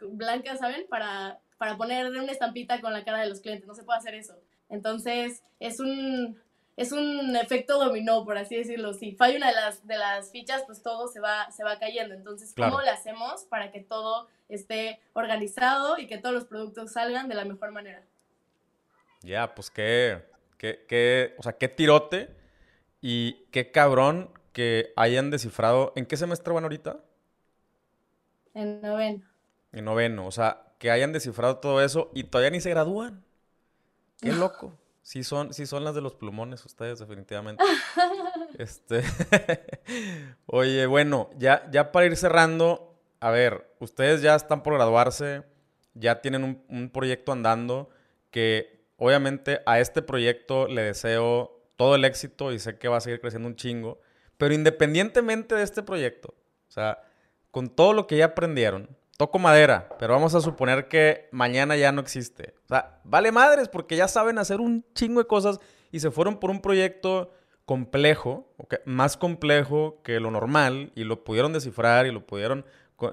blancas, 0.00 0.60
¿saben? 0.60 0.86
Para, 0.88 1.40
para 1.58 1.76
poner 1.76 2.06
una 2.06 2.30
estampita 2.30 2.80
con 2.80 2.92
la 2.92 3.02
cara 3.02 3.18
de 3.18 3.28
los 3.28 3.40
clientes, 3.40 3.66
no 3.66 3.74
se 3.74 3.82
puede 3.82 3.98
hacer 3.98 4.14
eso. 4.14 4.36
Entonces, 4.68 5.42
es 5.58 5.80
un, 5.80 6.40
es 6.80 6.92
un 6.92 7.36
efecto 7.36 7.78
dominó, 7.78 8.24
por 8.24 8.38
así 8.38 8.56
decirlo. 8.56 8.94
Si 8.94 9.12
falla 9.12 9.36
una 9.36 9.48
de 9.48 9.54
las, 9.54 9.86
de 9.86 9.98
las 9.98 10.30
fichas, 10.30 10.62
pues 10.64 10.82
todo 10.82 11.08
se 11.08 11.20
va, 11.20 11.50
se 11.50 11.62
va 11.62 11.78
cayendo. 11.78 12.14
Entonces, 12.14 12.54
¿cómo 12.56 12.80
le 12.80 12.88
hacemos 12.88 13.44
para 13.44 13.70
que 13.70 13.80
todo 13.80 14.28
esté 14.48 14.98
organizado 15.12 15.98
y 15.98 16.06
que 16.06 16.16
todos 16.16 16.34
los 16.34 16.46
productos 16.46 16.92
salgan 16.92 17.28
de 17.28 17.34
la 17.34 17.44
mejor 17.44 17.70
manera? 17.72 18.02
Ya, 19.20 19.54
pues 19.54 19.70
qué, 19.70 20.24
qué, 20.56 20.86
qué, 20.88 21.34
o 21.36 21.42
sea, 21.42 21.52
qué 21.52 21.68
tirote 21.68 22.34
y 23.02 23.44
qué 23.50 23.70
cabrón 23.70 24.30
que 24.54 24.94
hayan 24.96 25.30
descifrado. 25.30 25.92
¿En 25.96 26.06
qué 26.06 26.16
semestre 26.16 26.54
van 26.54 26.64
ahorita? 26.64 26.98
En 28.54 28.80
noveno. 28.80 29.28
En 29.72 29.84
noveno, 29.84 30.26
o 30.26 30.30
sea, 30.30 30.72
que 30.78 30.90
hayan 30.90 31.12
descifrado 31.12 31.58
todo 31.58 31.82
eso 31.82 32.10
y 32.14 32.24
todavía 32.24 32.52
ni 32.52 32.62
se 32.62 32.70
gradúan. 32.70 33.22
Qué 34.22 34.32
loco. 34.32 34.79
Sí 35.02 35.24
son, 35.24 35.52
sí 35.54 35.66
son 35.66 35.84
las 35.84 35.94
de 35.94 36.00
los 36.00 36.14
plumones 36.14 36.64
ustedes, 36.64 36.98
definitivamente. 36.98 37.64
este. 38.58 39.02
Oye, 40.46 40.86
bueno, 40.86 41.30
ya, 41.38 41.68
ya 41.70 41.92
para 41.92 42.06
ir 42.06 42.16
cerrando, 42.16 42.96
a 43.20 43.30
ver, 43.30 43.74
ustedes 43.80 44.22
ya 44.22 44.34
están 44.34 44.62
por 44.62 44.74
graduarse, 44.74 45.42
ya 45.94 46.20
tienen 46.20 46.44
un, 46.44 46.64
un 46.68 46.90
proyecto 46.90 47.32
andando 47.32 47.90
que 48.30 48.84
obviamente 48.96 49.60
a 49.66 49.80
este 49.80 50.02
proyecto 50.02 50.68
le 50.68 50.82
deseo 50.82 51.60
todo 51.76 51.94
el 51.94 52.04
éxito 52.04 52.52
y 52.52 52.58
sé 52.58 52.78
que 52.78 52.88
va 52.88 52.98
a 52.98 53.00
seguir 53.00 53.20
creciendo 53.20 53.48
un 53.48 53.56
chingo, 53.56 54.00
pero 54.36 54.54
independientemente 54.54 55.54
de 55.54 55.62
este 55.62 55.82
proyecto, 55.82 56.34
o 56.68 56.70
sea, 56.70 57.02
con 57.50 57.70
todo 57.70 57.94
lo 57.94 58.06
que 58.06 58.18
ya 58.18 58.26
aprendieron, 58.26 58.88
toco 59.20 59.38
madera, 59.38 59.86
pero 59.98 60.14
vamos 60.14 60.34
a 60.34 60.40
suponer 60.40 60.88
que 60.88 61.28
mañana 61.30 61.76
ya 61.76 61.92
no 61.92 62.00
existe. 62.00 62.54
O 62.64 62.68
sea, 62.68 63.02
vale 63.04 63.30
madres 63.30 63.68
porque 63.68 63.94
ya 63.94 64.08
saben 64.08 64.38
hacer 64.38 64.62
un 64.62 64.82
chingo 64.94 65.20
de 65.20 65.26
cosas 65.26 65.60
y 65.92 66.00
se 66.00 66.10
fueron 66.10 66.40
por 66.40 66.48
un 66.48 66.62
proyecto 66.62 67.30
complejo, 67.66 68.50
más 68.86 69.18
complejo 69.18 70.00
que 70.02 70.20
lo 70.20 70.30
normal 70.30 70.90
y 70.94 71.04
lo 71.04 71.22
pudieron 71.22 71.52
descifrar 71.52 72.06
y 72.06 72.12
lo 72.12 72.26
pudieron, 72.26 72.64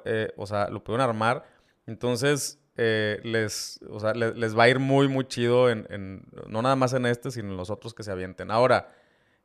eh, 0.05 0.31
o 0.37 0.47
sea, 0.47 0.69
lo 0.69 0.81
pudieron 0.81 1.09
armar. 1.09 1.43
Entonces, 1.87 2.63
eh, 2.77 3.19
les, 3.25 3.81
o 3.89 3.99
sea, 3.99 4.13
les, 4.13 4.57
va 4.57 4.63
a 4.63 4.69
ir 4.69 4.79
muy, 4.79 5.09
muy 5.09 5.25
chido 5.27 5.69
en, 5.69 6.25
no 6.47 6.61
nada 6.61 6.77
más 6.77 6.93
en 6.93 7.05
este, 7.05 7.31
sino 7.31 7.49
en 7.49 7.57
los 7.57 7.69
otros 7.69 7.93
que 7.93 8.03
se 8.03 8.11
avienten. 8.13 8.49
Ahora, 8.49 8.93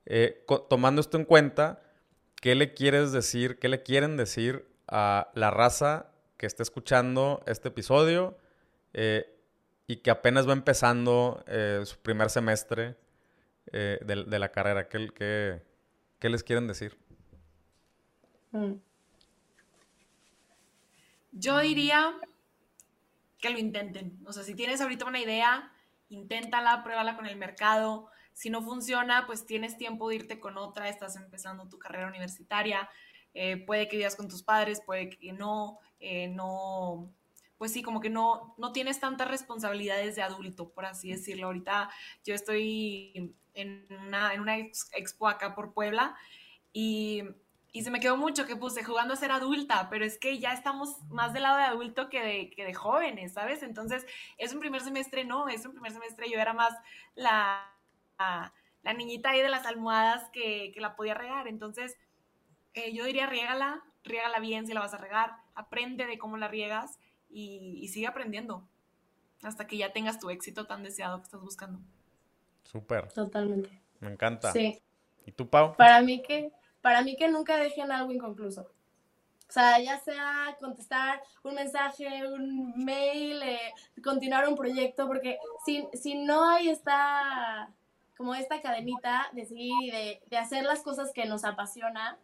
eh, 0.07 0.47
tomando 0.71 1.01
esto 1.01 1.17
en 1.17 1.25
cuenta, 1.25 1.83
¿qué 2.41 2.55
le 2.55 2.73
quieres 2.73 3.11
decir, 3.11 3.59
qué 3.59 3.69
le 3.69 3.83
quieren 3.83 4.17
decir 4.17 4.65
a 4.87 5.33
la 5.35 5.51
raza 5.51 6.12
que 6.43 6.47
esté 6.47 6.65
escuchando 6.65 7.41
este 7.47 7.69
episodio 7.69 8.37
eh, 8.95 9.33
y 9.87 9.99
que 9.99 10.11
apenas 10.11 10.49
va 10.49 10.53
empezando 10.55 11.45
eh, 11.47 11.83
su 11.85 12.01
primer 12.01 12.31
semestre 12.31 12.97
eh, 13.71 14.01
de, 14.05 14.39
la 14.41 14.51
carrera. 14.51 14.89
¿Qué, 14.89 15.63
qué, 16.19 16.29
les 16.29 16.43
quieren 16.43 16.67
decir? 16.67 16.99
Mm. 18.51 18.73
Yo 21.31 21.59
diría 21.61 22.13
que 23.39 23.51
lo 23.51 23.61
intenten. 23.61 24.19
O 24.27 24.33
sea, 24.33 24.43
si 24.43 24.57
tienes 24.57 24.81
ahorita 24.81 25.05
una 25.05 25.21
idea, 25.21 25.73
inténtala, 26.09 26.83
pruébala 26.83 27.15
con 27.15 27.27
el 27.27 27.37
mercado. 27.37 28.09
Si 28.33 28.51
no 28.51 28.63
funciona, 28.63 29.27
pues 29.27 29.47
tienes 29.47 29.77
tiempo 29.77 30.09
de 30.09 30.17
irte 30.17 30.41
con 30.41 30.59
otra, 30.59 30.89
estás 30.89 31.15
empezando 31.15 31.69
tu 31.69 31.79
carrera 31.79 32.09
universitaria. 32.09 32.91
Puede 33.67 33.89
que 33.89 33.97
vivas 33.97 34.17
con 34.17 34.29
tus 34.29 34.43
padres, 34.43 34.83
puede 34.85 35.11
que 35.11 35.33
no. 35.33 35.79
Eh, 36.01 36.29
no, 36.29 37.13
pues 37.57 37.73
sí, 37.73 37.83
como 37.83 38.01
que 38.01 38.11
no, 38.11 38.57
no 38.59 38.73
tienes 38.73 38.99
tantas 38.99 39.29
responsabilidades 39.29 40.17
de 40.17 40.23
adulto, 40.23 40.71
por 40.71 40.85
así 40.85 41.11
decirlo. 41.11 41.47
Ahorita 41.47 41.91
yo 42.25 42.35
estoy 42.35 43.37
en 43.55 43.87
una, 44.09 44.35
en 44.35 44.41
una 44.41 44.59
expo 44.59 45.29
acá 45.29 45.55
por 45.55 45.73
Puebla 45.73 46.17
y, 46.73 47.23
y, 47.71 47.83
se 47.85 47.93
me 47.93 48.01
quedó 48.01 48.17
mucho 48.17 48.47
que 48.47 48.57
puse 48.57 48.83
jugando 48.83 49.15
a 49.15 49.17
ser 49.17 49.31
adulta, 49.31 49.89
pero 49.91 50.05
es 50.05 50.19
que 50.19 50.41
ya 50.41 50.53
estamos 50.53 51.01
más 51.09 51.33
del 51.33 51.45
lado 51.45 51.59
de 51.59 51.63
adulto 51.63 52.09
que 52.09 52.21
de, 52.21 52.51
que 52.51 52.65
de 52.65 52.75
jóvenes, 52.75 53.35
¿sabes? 53.35 53.63
Entonces, 53.63 54.07
es 54.39 54.53
un 54.53 54.59
primer 54.59 54.81
semestre, 54.81 55.25
no, 55.25 55.49
es 55.49 55.65
un 55.65 55.71
primer 55.71 55.93
semestre, 55.93 56.29
yo 56.29 56.41
era 56.41 56.55
más 56.55 56.73
la, 57.15 57.71
la, 58.19 58.93
niñita 58.93 59.31
ahí 59.31 59.41
de 59.41 59.49
las 59.49 59.67
almohadas 59.67 60.29
que, 60.31 60.73
que 60.75 60.81
la 60.81 60.97
podía 60.97 61.15
regar. 61.15 61.47
Entonces, 61.47 61.97
eh, 62.75 62.93
yo 62.93 63.05
diría, 63.05 63.27
riégala, 63.27 63.83
riégala 64.05 64.39
bien 64.41 64.67
si 64.67 64.73
la 64.73 64.81
vas 64.81 64.95
a 64.95 64.99
regar, 64.99 65.37
aprende 65.55 66.07
de 66.07 66.19
cómo 66.19 66.37
la 66.37 66.49
riegas 66.49 66.99
y, 67.29 67.89
sigue 67.89 68.07
aprendiendo 68.07 68.67
hasta 69.43 69.67
que 69.67 69.77
ya 69.77 69.93
tengas 69.93 70.19
tu 70.19 70.31
éxito 70.31 70.67
tan 70.67 70.83
deseado 70.83 71.19
que 71.19 71.25
estás 71.25 71.41
buscando. 71.41 71.81
Súper. 72.63 73.13
Totalmente. 73.13 73.83
Me 74.01 74.13
encanta. 74.13 74.53
Sí. 74.53 74.81
¿Y 75.27 75.33
tú, 75.33 75.49
Pau? 75.49 75.77
Para 75.77 76.01
mí 76.01 76.23
que, 76.23 76.53
para 76.81 77.03
mí 77.03 77.17
que 77.17 77.29
nunca 77.29 77.57
dejen 77.57 77.91
algo 77.91 78.13
inconcluso. 78.13 78.63
O 78.63 79.53
sea, 79.53 79.79
ya 79.81 79.99
sea 79.99 80.57
contestar 80.61 81.21
un 81.43 81.55
mensaje, 81.55 82.27
un 82.27 82.73
mail, 82.85 83.43
eh, 83.43 83.75
continuar 84.03 84.49
un 84.49 84.57
proyecto, 84.57 85.07
porque 85.07 85.39
si, 85.67 85.87
si 85.93 86.15
no 86.15 86.49
hay 86.49 86.71
esta, 86.71 87.69
como 88.17 88.35
esta 88.35 88.63
cadenita 88.63 89.29
de 89.33 89.45
seguir 89.45 89.75
y 89.83 89.91
de, 89.91 90.23
de 90.27 90.37
hacer 90.39 90.65
las 90.65 90.81
cosas 90.81 91.13
que 91.13 91.27
nos 91.27 91.45
apasiona, 91.45 92.19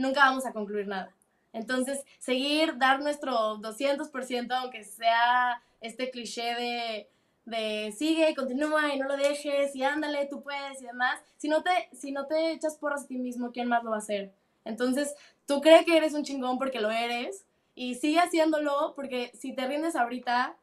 nunca 0.00 0.20
vamos 0.20 0.46
a 0.46 0.52
concluir 0.52 0.88
nada. 0.88 1.14
Entonces, 1.52 2.04
seguir, 2.18 2.78
dar 2.78 3.00
nuestro 3.00 3.58
200%, 3.58 4.52
aunque 4.52 4.84
sea 4.84 5.62
este 5.80 6.10
cliché 6.10 6.54
de, 6.54 7.08
de 7.44 7.92
sigue, 7.92 8.34
continúa 8.34 8.94
y 8.94 8.98
no 8.98 9.08
lo 9.08 9.16
dejes 9.16 9.74
y 9.74 9.82
ándale, 9.82 10.26
tú 10.26 10.42
puedes 10.42 10.80
y 10.80 10.86
demás. 10.86 11.20
Si 11.36 11.48
no 11.48 11.62
te, 11.62 11.88
si 11.92 12.12
no 12.12 12.26
te 12.26 12.52
echas 12.52 12.76
porras 12.76 13.04
a 13.04 13.06
ti 13.06 13.18
mismo, 13.18 13.50
¿quién 13.52 13.68
más 13.68 13.82
lo 13.82 13.90
va 13.90 13.96
a 13.96 14.00
hacer? 14.00 14.32
Entonces, 14.64 15.14
tú 15.46 15.60
crees 15.60 15.84
que 15.84 15.96
eres 15.96 16.14
un 16.14 16.22
chingón 16.22 16.58
porque 16.58 16.80
lo 16.80 16.90
eres 16.90 17.44
y 17.74 17.96
sigue 17.96 18.20
haciéndolo 18.20 18.92
porque 18.94 19.32
si 19.34 19.54
te 19.54 19.66
rindes 19.66 19.96
ahorita, 19.96 20.56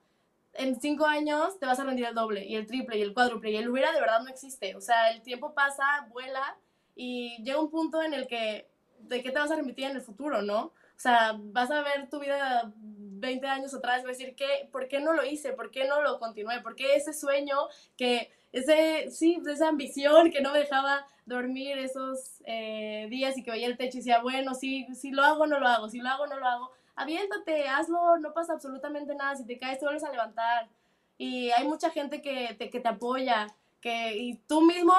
en 0.53 0.79
cinco 0.79 1.05
años 1.05 1.59
te 1.59 1.65
vas 1.65 1.79
a 1.79 1.83
rendir 1.83 2.05
el 2.05 2.15
doble 2.15 2.45
y 2.45 2.55
el 2.55 2.65
triple 2.65 2.97
y 2.97 3.01
el 3.01 3.13
cuádruple 3.13 3.51
y 3.51 3.57
el 3.57 3.69
hubiera 3.69 3.91
de 3.91 3.99
verdad 3.99 4.21
no 4.21 4.29
existe. 4.29 4.75
O 4.75 4.81
sea, 4.81 5.11
el 5.11 5.21
tiempo 5.21 5.53
pasa, 5.53 6.07
vuela 6.11 6.57
y 6.95 7.43
llega 7.43 7.59
un 7.59 7.69
punto 7.69 8.01
en 8.01 8.13
el 8.13 8.27
que 8.27 8.67
de 8.99 9.23
qué 9.23 9.31
te 9.31 9.39
vas 9.39 9.51
a 9.51 9.55
remitir 9.55 9.85
en 9.85 9.95
el 9.95 10.01
futuro, 10.01 10.41
¿no? 10.41 10.65
O 10.65 10.99
sea, 10.99 11.35
vas 11.37 11.69
a 11.71 11.81
ver 11.83 12.09
tu 12.09 12.19
vida 12.19 12.71
20 12.75 13.47
años 13.47 13.73
atrás 13.73 14.01
y 14.01 14.05
vas 14.05 14.15
a 14.15 14.17
decir, 14.17 14.35
¿qué, 14.35 14.67
¿por 14.71 14.87
qué 14.87 14.99
no 14.99 15.13
lo 15.13 15.25
hice? 15.25 15.53
¿Por 15.53 15.71
qué 15.71 15.87
no 15.87 16.01
lo 16.01 16.19
continué? 16.19 16.61
¿Por 16.61 16.75
qué 16.75 16.95
ese 16.95 17.13
sueño 17.13 17.55
que, 17.97 18.31
ese, 18.51 19.09
sí, 19.11 19.41
esa 19.47 19.67
ambición 19.69 20.31
que 20.31 20.41
no 20.41 20.51
me 20.51 20.59
dejaba 20.59 21.05
dormir 21.25 21.77
esos 21.77 22.41
eh, 22.45 23.07
días 23.09 23.37
y 23.37 23.43
que 23.43 23.51
veía 23.51 23.67
el 23.67 23.77
techo 23.77 23.97
y 23.97 23.99
decía, 23.99 24.21
bueno, 24.21 24.53
si, 24.55 24.85
si 24.95 25.11
lo 25.11 25.23
hago, 25.23 25.45
no 25.45 25.59
lo 25.59 25.67
hago, 25.67 25.89
si 25.89 25.99
lo 25.99 26.09
hago, 26.09 26.27
no 26.27 26.39
lo 26.39 26.47
hago. 26.47 26.71
Aviéntate, 26.95 27.67
hazlo, 27.67 28.17
no 28.17 28.33
pasa 28.33 28.53
absolutamente 28.53 29.13
nada. 29.13 29.35
Si 29.35 29.45
te 29.45 29.59
caes, 29.59 29.79
te 29.79 29.85
vuelves 29.85 30.03
a 30.03 30.11
levantar. 30.11 30.69
Y 31.17 31.51
hay 31.51 31.67
mucha 31.67 31.89
gente 31.89 32.21
que 32.21 32.55
te, 32.57 32.69
que 32.69 32.79
te 32.79 32.87
apoya 32.87 33.47
que 33.81 34.17
y 34.17 34.35
tú 34.47 34.61
mismo 34.61 34.93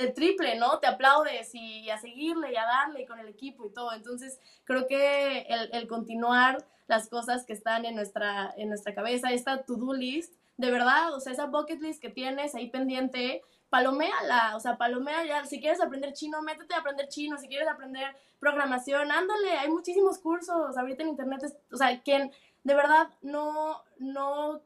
el 0.00 0.14
triple, 0.14 0.56
¿no? 0.56 0.78
Te 0.78 0.86
aplaudes 0.86 1.54
y, 1.54 1.90
a 1.90 1.98
seguirle 1.98 2.52
y 2.52 2.56
a 2.56 2.64
darle 2.64 3.06
con 3.06 3.18
el 3.18 3.28
equipo 3.28 3.66
y 3.66 3.72
todo. 3.72 3.92
Entonces, 3.92 4.38
creo 4.64 4.86
que 4.86 5.42
el, 5.42 5.70
el 5.72 5.86
continuar 5.86 6.64
las 6.86 7.08
cosas 7.08 7.44
que 7.44 7.52
están 7.52 7.84
en 7.84 7.94
nuestra, 7.94 8.52
en 8.56 8.68
nuestra 8.68 8.94
cabeza, 8.94 9.32
esta 9.32 9.62
to-do 9.62 9.94
list, 9.94 10.34
de 10.56 10.70
verdad, 10.70 11.14
o 11.14 11.20
sea, 11.20 11.32
esa 11.32 11.46
bucket 11.46 11.80
list 11.80 12.00
que 12.00 12.10
tienes 12.10 12.54
ahí 12.54 12.70
pendiente, 12.70 13.42
paloméala, 13.70 14.54
o 14.54 14.60
sea, 14.60 14.76
palomea 14.76 15.24
ya, 15.24 15.44
si 15.44 15.60
quieres 15.60 15.80
aprender 15.80 16.12
chino, 16.12 16.42
métete 16.42 16.74
a 16.74 16.78
aprender 16.78 17.08
chino, 17.08 17.38
si 17.38 17.48
quieres 17.48 17.66
aprender 17.66 18.14
programación, 18.38 19.10
ándale, 19.10 19.50
hay 19.52 19.68
muchísimos 19.68 20.18
cursos, 20.18 20.76
ahorita 20.76 21.02
en 21.02 21.08
internet, 21.08 21.42
o 21.72 21.76
sea, 21.76 22.00
quien 22.02 22.30
de 22.62 22.74
verdad 22.74 23.08
no, 23.22 23.82
no 23.98 24.60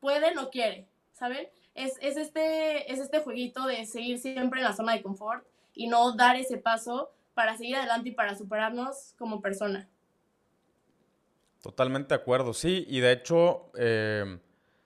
puede, 0.00 0.34
no 0.34 0.50
quiere, 0.50 0.86
¿saben? 1.14 1.48
Es, 1.74 1.98
este, 2.00 2.92
es 2.92 2.98
este 2.98 3.20
jueguito 3.20 3.66
de 3.66 3.86
seguir 3.86 4.18
siempre 4.18 4.60
en 4.60 4.64
la 4.64 4.74
zona 4.74 4.92
de 4.92 5.02
confort 5.02 5.46
y 5.74 5.86
no 5.86 6.14
dar 6.16 6.36
ese 6.36 6.58
paso 6.58 7.10
para 7.34 7.56
seguir 7.56 7.76
adelante 7.76 8.10
y 8.10 8.12
para 8.12 8.36
superarnos 8.36 9.14
como 9.18 9.40
persona. 9.40 9.88
Totalmente 11.62 12.14
de 12.14 12.20
acuerdo, 12.20 12.54
sí, 12.54 12.86
y 12.88 13.00
de 13.00 13.12
hecho, 13.12 13.70
eh, 13.76 14.38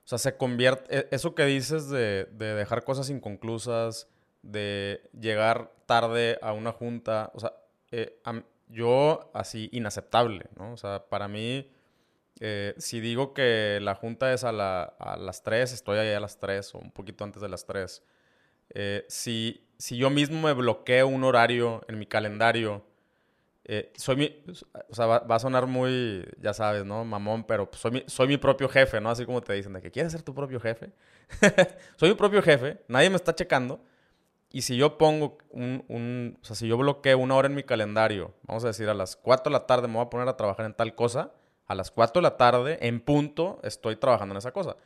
o 0.04 0.06
sea, 0.06 0.18
se 0.18 0.36
convierte, 0.36 0.98
e, 0.98 1.08
eso 1.12 1.34
que 1.34 1.44
dices 1.44 1.88
de, 1.88 2.26
dejar 2.26 2.84
cosas 2.84 3.10
inconclusas, 3.10 4.08
de 4.42 5.08
llegar 5.18 5.72
tarde 5.86 6.38
a 6.42 6.52
una 6.52 6.72
junta, 6.72 7.30
o 7.34 7.40
sea, 7.40 7.54
eh, 7.92 8.20
yo 8.68 9.30
así 9.34 9.68
inaceptable, 9.72 10.46
¿no? 10.56 10.72
O 10.72 10.76
sea, 10.76 11.04
para 11.08 11.28
mí 11.28 11.70
eh, 12.40 12.74
si 12.78 13.00
digo 13.00 13.34
que 13.34 13.78
la 13.82 13.94
junta 13.94 14.32
es 14.32 14.44
a, 14.44 14.52
las 14.52 15.42
3, 15.42 15.72
estoy 15.72 15.98
ahí 15.98 16.12
a 16.12 16.20
las 16.20 16.38
3 16.38 16.74
o 16.74 16.78
un 16.78 16.90
poquito 16.90 17.24
antes 17.24 17.42
de 17.42 17.48
las 17.48 17.66
3. 17.66 18.02
eh, 18.70 19.04
si, 19.08 19.66
si 19.78 19.96
yo 19.96 20.10
mismo 20.10 20.40
me 20.40 20.52
bloqueo 20.52 21.06
un 21.08 21.24
horario 21.24 21.82
en 21.88 21.98
mi 21.98 22.06
calendario, 22.06 22.84
eh, 23.66 23.92
soy 23.96 24.16
mi, 24.16 24.44
o 24.90 24.94
sea, 24.94 25.06
va, 25.06 25.24
a 25.26 25.38
sonar 25.38 25.66
muy, 25.66 26.24
ya 26.38 26.52
sabes, 26.52 26.84
¿no? 26.84 27.04
Mamón, 27.04 27.44
pero 27.44 27.70
soy 27.72 27.92
mi, 27.92 28.04
soy 28.06 28.28
mi 28.28 28.36
propio 28.36 28.68
jefe, 28.68 29.00
¿no? 29.00 29.10
Así 29.10 29.24
como 29.24 29.40
te 29.40 29.54
dicen, 29.54 29.72
de 29.72 29.80
que 29.80 29.90
quieres 29.90 30.12
ser 30.12 30.22
tu 30.22 30.34
propio 30.34 30.60
jefe. 30.60 30.92
soy 31.96 32.10
mi 32.10 32.14
propio 32.14 32.42
jefe, 32.42 32.82
nadie 32.88 33.08
me 33.08 33.16
está 33.16 33.34
checando. 33.34 33.80
Y 34.50 34.62
si 34.62 34.76
yo 34.76 34.98
pongo 34.98 35.38
un, 35.50 35.84
un, 35.88 36.38
o 36.42 36.44
sea, 36.44 36.54
si 36.54 36.68
yo 36.68 36.76
bloqueo 36.76 37.18
una 37.18 37.34
hora 37.36 37.48
en 37.48 37.54
mi 37.54 37.64
calendario, 37.64 38.34
vamos 38.42 38.64
a 38.64 38.68
decir 38.68 38.88
a 38.88 38.94
las 38.94 39.16
4 39.16 39.50
de 39.50 39.58
la 39.58 39.66
tarde 39.66 39.88
me 39.88 39.94
voy 39.94 40.04
a 40.04 40.10
poner 40.10 40.28
a 40.28 40.36
trabajar 40.36 40.66
en 40.66 40.74
tal 40.74 40.94
cosa, 40.94 41.32
a 41.66 41.74
las 41.74 41.90
4 41.90 42.20
de 42.20 42.22
la 42.22 42.36
tarde, 42.36 42.78
en 42.80 43.00
punto, 43.00 43.60
estoy 43.62 43.96
trabajando 43.96 44.34
en 44.34 44.38
esa 44.38 44.52
cosa. 44.52 44.76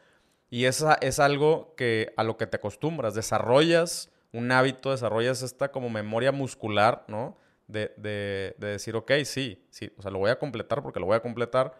Y 0.50 0.64
esa 0.64 0.94
es 1.00 1.18
algo 1.18 1.74
que 1.76 2.12
a 2.16 2.24
lo 2.24 2.36
que 2.36 2.46
te 2.46 2.56
acostumbras, 2.56 3.14
desarrollas 3.14 4.10
un 4.32 4.52
hábito, 4.52 4.90
desarrollas 4.90 5.42
esta 5.42 5.70
como 5.72 5.90
memoria 5.90 6.32
muscular, 6.32 7.04
¿no? 7.08 7.36
De, 7.66 7.92
de, 7.96 8.54
de 8.58 8.66
decir, 8.68 8.96
ok, 8.96 9.12
sí, 9.24 9.66
sí, 9.70 9.90
o 9.98 10.02
sea, 10.02 10.10
lo 10.10 10.18
voy 10.18 10.30
a 10.30 10.38
completar 10.38 10.82
porque 10.82 11.00
lo 11.00 11.06
voy 11.06 11.16
a 11.16 11.20
completar 11.20 11.78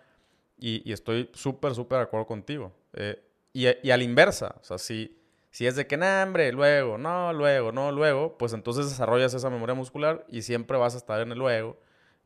y, 0.59 0.93
estoy 0.93 1.31
súper, 1.33 1.75
súper 1.75 1.99
de 1.99 2.05
acuerdo 2.05 2.27
contigo. 2.27 2.73
Eh, 2.95 3.23
y, 3.53 3.67
y, 3.67 3.91
a 3.91 3.97
la 3.97 4.03
inversa, 4.03 4.57
o 4.61 4.65
sea, 4.65 4.79
si, 4.79 5.19
si 5.51 5.67
es 5.67 5.77
de 5.77 5.87
que, 5.87 5.97
no, 5.97 6.07
hombre, 6.23 6.53
luego, 6.53 6.99
no, 6.99 7.33
luego, 7.33 7.73
no, 7.73 7.93
luego, 7.93 8.37
pues 8.37 8.53
entonces 8.53 8.89
desarrollas 8.89 9.35
esa 9.35 9.51
memoria 9.51 9.75
muscular 9.75 10.25
y 10.29 10.43
siempre 10.43 10.77
vas 10.77 10.95
a 10.95 10.99
estar 10.99 11.21
en 11.21 11.33
el 11.33 11.39
luego 11.39 11.79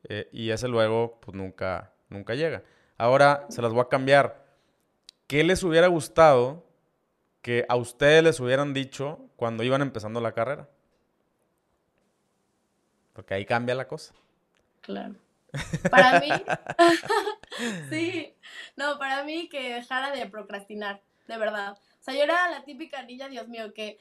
eh, 0.08 0.28
y 0.32 0.50
ese 0.50 0.68
luego, 0.68 1.20
pues 1.20 1.36
nunca, 1.36 1.91
nunca 2.12 2.34
llega. 2.34 2.62
Ahora 2.98 3.46
se 3.48 3.62
las 3.62 3.72
voy 3.72 3.82
a 3.82 3.88
cambiar. 3.88 4.44
¿Qué 5.26 5.42
les 5.44 5.62
hubiera 5.62 5.86
gustado 5.88 6.64
que 7.40 7.64
a 7.68 7.76
ustedes 7.76 8.22
les 8.22 8.40
hubieran 8.40 8.74
dicho 8.74 9.18
cuando 9.36 9.64
iban 9.64 9.82
empezando 9.82 10.20
la 10.20 10.32
carrera? 10.32 10.68
Porque 13.12 13.34
ahí 13.34 13.44
cambia 13.44 13.74
la 13.74 13.88
cosa. 13.88 14.14
Claro. 14.80 15.14
Para 15.90 16.20
mí, 16.20 16.28
sí, 17.90 18.34
no, 18.76 18.98
para 18.98 19.22
mí 19.22 19.48
que 19.48 19.74
dejara 19.74 20.10
de 20.10 20.26
procrastinar, 20.26 21.02
de 21.28 21.36
verdad. 21.36 21.72
O 22.00 22.04
sea, 22.04 22.14
yo 22.14 22.22
era 22.22 22.50
la 22.50 22.64
típica 22.64 23.02
niña, 23.02 23.28
Dios 23.28 23.48
mío, 23.48 23.74
que, 23.74 23.98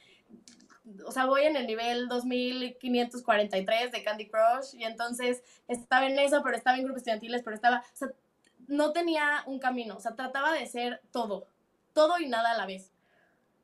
o 1.05 1.11
sea, 1.11 1.25
voy 1.25 1.43
en 1.43 1.55
el 1.55 1.67
nivel 1.67 2.07
2543 2.07 3.91
de 3.91 4.03
Candy 4.03 4.27
Crush 4.27 4.75
y 4.75 4.83
entonces 4.83 5.43
estaba 5.67 6.05
en 6.07 6.17
eso, 6.19 6.41
pero 6.43 6.55
estaba 6.55 6.77
en 6.77 6.83
grupos 6.83 6.99
estudiantiles, 6.99 7.41
pero 7.43 7.55
estaba, 7.55 7.79
o 7.79 7.95
sea, 7.95 8.09
no 8.67 8.91
tenía 8.91 9.43
un 9.45 9.59
camino, 9.59 9.97
o 9.97 9.99
sea, 9.99 10.15
trataba 10.15 10.53
de 10.53 10.65
ser 10.65 11.01
todo, 11.11 11.47
todo 11.93 12.19
y 12.19 12.27
nada 12.27 12.51
a 12.51 12.57
la 12.57 12.65
vez. 12.65 12.91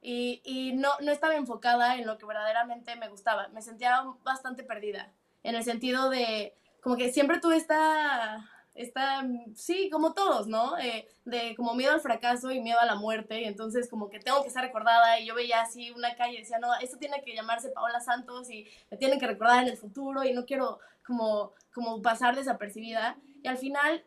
Y, 0.01 0.41
y 0.43 0.73
no, 0.73 0.89
no 1.01 1.11
estaba 1.11 1.35
enfocada 1.35 1.95
en 1.95 2.05
lo 2.05 2.17
que 2.17 2.25
verdaderamente 2.25 2.95
me 2.95 3.09
gustaba. 3.09 3.47
Me 3.49 3.61
sentía 3.61 4.03
bastante 4.23 4.63
perdida, 4.63 5.11
en 5.43 5.55
el 5.55 5.63
sentido 5.63 6.09
de, 6.09 6.55
como 6.81 6.97
que 6.97 7.11
siempre 7.11 7.39
tuve 7.39 7.57
esta, 7.57 8.49
esta 8.77 9.27
sí, 9.55 9.89
como 9.89 10.13
todos, 10.13 10.47
¿no? 10.47 10.77
Eh, 10.77 11.07
de 11.25 11.55
como 11.55 11.73
miedo 11.75 11.93
al 11.93 12.01
fracaso 12.01 12.51
y 12.51 12.61
miedo 12.61 12.79
a 12.79 12.85
la 12.85 12.95
muerte, 12.95 13.41
y 13.41 13.45
entonces 13.45 13.89
como 13.89 14.09
que 14.09 14.19
tengo 14.19 14.43
que 14.43 14.49
ser 14.49 14.61
recordada, 14.61 15.19
y 15.19 15.25
yo 15.25 15.35
veía 15.35 15.61
así 15.61 15.91
una 15.91 16.15
calle 16.15 16.35
y 16.35 16.39
decía, 16.39 16.59
no, 16.59 16.73
esto 16.75 16.97
tiene 16.97 17.21
que 17.23 17.35
llamarse 17.35 17.69
Paola 17.69 17.99
Santos, 17.99 18.49
y 18.49 18.67
me 18.89 18.97
tienen 18.97 19.19
que 19.19 19.27
recordar 19.27 19.63
en 19.63 19.69
el 19.69 19.77
futuro, 19.77 20.23
y 20.23 20.33
no 20.33 20.45
quiero 20.45 20.79
como, 21.05 21.53
como 21.73 22.01
pasar 22.01 22.35
desapercibida. 22.35 23.17
Y 23.43 23.47
al 23.47 23.57
final 23.57 24.03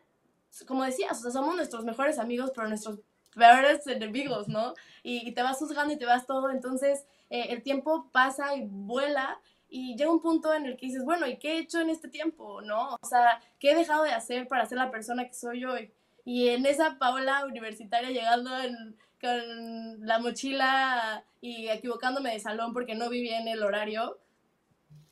como 0.67 0.83
decías, 0.83 1.21
somos 1.21 1.55
nuestros 1.55 1.85
mejores 1.85 2.19
amigos, 2.19 2.51
pero 2.53 2.67
nuestros 2.67 2.99
peores 3.33 3.87
enemigos, 3.87 4.47
¿no? 4.47 4.73
Y, 5.03 5.31
te 5.31 5.41
vas 5.41 5.57
juzgando 5.57 5.93
y 5.93 5.97
te 5.97 6.05
vas 6.05 6.25
todo, 6.25 6.49
entonces 6.49 7.05
eh, 7.29 7.47
el 7.49 7.63
tiempo 7.63 8.09
pasa 8.11 8.55
y 8.55 8.67
vuela 8.67 9.39
y 9.73 9.95
llega 9.95 10.11
un 10.11 10.21
punto 10.21 10.53
en 10.53 10.65
el 10.65 10.75
que 10.75 10.87
dices, 10.87 11.05
bueno, 11.05 11.25
¿y 11.25 11.37
qué 11.37 11.53
he 11.53 11.59
hecho 11.59 11.79
en 11.79 11.89
este 11.89 12.09
tiempo, 12.09 12.61
no? 12.61 12.97
O 13.01 13.07
sea, 13.07 13.41
¿qué 13.57 13.71
he 13.71 13.75
dejado 13.75 14.03
de 14.03 14.11
hacer 14.11 14.49
para 14.49 14.65
ser 14.65 14.77
la 14.77 14.91
persona 14.91 15.25
que 15.25 15.33
soy 15.33 15.63
hoy? 15.63 15.93
Y 16.25 16.49
en 16.49 16.65
esa 16.65 16.97
Paola 16.99 17.45
universitaria 17.45 18.09
llegando 18.09 18.51
con 19.21 20.05
la 20.05 20.19
mochila 20.19 21.23
y 21.39 21.69
equivocándome 21.69 22.33
de 22.33 22.41
salón 22.41 22.73
porque 22.73 22.95
no 22.95 23.09
vivía 23.09 23.39
en 23.39 23.47
el 23.47 23.63
horario, 23.63 24.19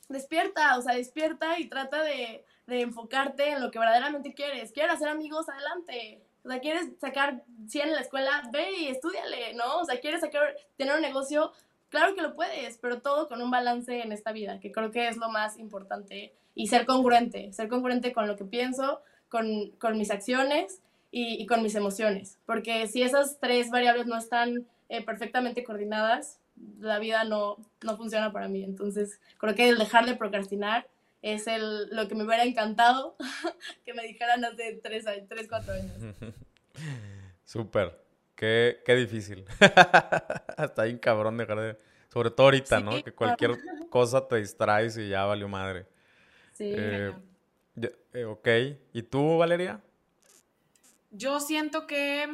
despierta, 0.10 0.78
o 0.78 0.82
sea, 0.82 0.93
despierta 0.93 1.57
y 1.57 1.70
trata 1.70 2.03
de, 2.03 2.43
de 2.68 2.82
enfocarte 2.82 3.51
en 3.51 3.62
lo 3.62 3.72
que 3.72 3.80
verdaderamente 3.80 4.34
quieres. 4.34 4.74
¿Quieres 4.74 4.95
hacer 4.95 5.07
amigos? 5.07 5.47
Adelante. 5.47 6.22
O 6.43 6.49
sea, 6.49 6.60
¿quieres 6.60 6.89
sacar 6.99 7.43
100 7.66 7.88
en 7.88 7.95
la 7.95 8.01
escuela? 8.01 8.43
Ve 8.51 8.72
y 8.78 8.88
estudiale, 8.88 9.53
¿no? 9.53 9.78
O 9.78 9.86
sea, 9.86 10.01
¿quieres 10.01 10.20
sacar, 10.20 10.53
tener 10.76 10.95
un 10.95 11.01
negocio? 11.01 11.53
Claro 11.90 12.16
que 12.16 12.22
lo 12.22 12.36
puedes, 12.36 12.78
pero 12.78 13.02
todo 13.02 13.28
con 13.28 13.42
un 13.42 13.52
balance 13.52 14.02
en 14.02 14.12
esta 14.12 14.32
vida, 14.32 14.60
que 14.60 14.72
creo 14.72 14.92
que 14.92 15.08
es 15.08 15.18
lo 15.18 15.30
más 15.30 15.58
importante. 15.58 16.34
Y 16.56 16.68
ser 16.68 16.86
congruente, 16.86 17.52
ser 17.54 17.68
congruente 17.68 18.14
con 18.14 18.28
lo 18.28 18.36
que 18.36 18.46
pienso, 18.46 19.02
con, 19.30 19.72
con 19.80 19.98
mis 19.98 20.12
acciones 20.12 20.82
y, 21.12 21.42
y, 21.42 21.46
con 21.46 21.64
mis 21.64 21.76
emociones. 21.76 22.38
Porque 22.46 22.88
si 22.88 23.02
esas 23.02 23.40
tres 23.40 23.70
variables 23.72 24.08
no 24.08 24.18
están 24.18 24.68
eh, 24.90 25.04
perfectamente 25.04 25.64
coordinadas, 25.64 26.40
la 26.80 27.00
vida 27.00 27.24
no, 27.24 27.58
no 27.82 27.98
funciona 27.98 28.32
para 28.32 28.48
mí. 28.48 28.64
Entonces, 28.64 29.20
creo 29.38 29.56
que 29.56 29.70
el 29.70 29.78
dejar 29.78 30.06
de 30.06 30.16
procrastinar 30.16 30.88
es 31.22 31.48
el, 31.48 31.90
lo 31.90 32.08
que 32.08 32.16
me 32.16 32.24
hubiera 32.24 32.44
encantado 32.44 33.16
que 33.86 33.94
me 33.94 34.04
dijeran 34.04 34.44
hace 34.46 34.80
3, 34.82 35.06
3 35.28 35.48
4 35.48 35.74
años. 35.74 36.16
Súper. 37.46 38.09
Qué, 38.40 38.82
qué 38.86 38.96
difícil. 38.96 39.44
Está 40.58 40.84
bien 40.86 40.98
cabrón 40.98 41.36
dejar 41.36 41.60
de... 41.60 41.78
Sobre 42.08 42.32
todo 42.32 42.48
ahorita, 42.48 42.80
¿no? 42.80 43.04
Que 43.04 43.12
cualquier 43.12 43.58
cosa 43.90 44.26
te 44.26 44.38
distraes 44.38 44.98
y 44.98 45.10
ya 45.10 45.26
valió 45.26 45.50
madre. 45.50 45.88
Sí. 46.54 46.72
Eh, 46.74 47.14
eh, 48.14 48.24
ok. 48.24 48.48
¿Y 48.94 49.04
tú, 49.04 49.40
Valeria? 49.40 49.84
Yo 51.12 51.42
siento 51.42 51.86
que 51.86 52.30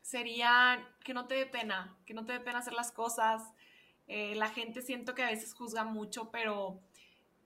sería 0.00 0.88
que 1.04 1.12
no 1.12 1.26
te 1.26 1.34
dé 1.34 1.44
pena, 1.44 1.98
que 2.06 2.14
no 2.14 2.24
te 2.24 2.32
dé 2.32 2.40
pena 2.40 2.60
hacer 2.60 2.72
las 2.72 2.90
cosas. 2.90 3.42
Eh, 4.06 4.34
la 4.36 4.48
gente 4.48 4.80
siento 4.80 5.14
que 5.14 5.22
a 5.22 5.28
veces 5.28 5.52
juzga 5.52 5.84
mucho, 5.84 6.30
pero 6.30 6.80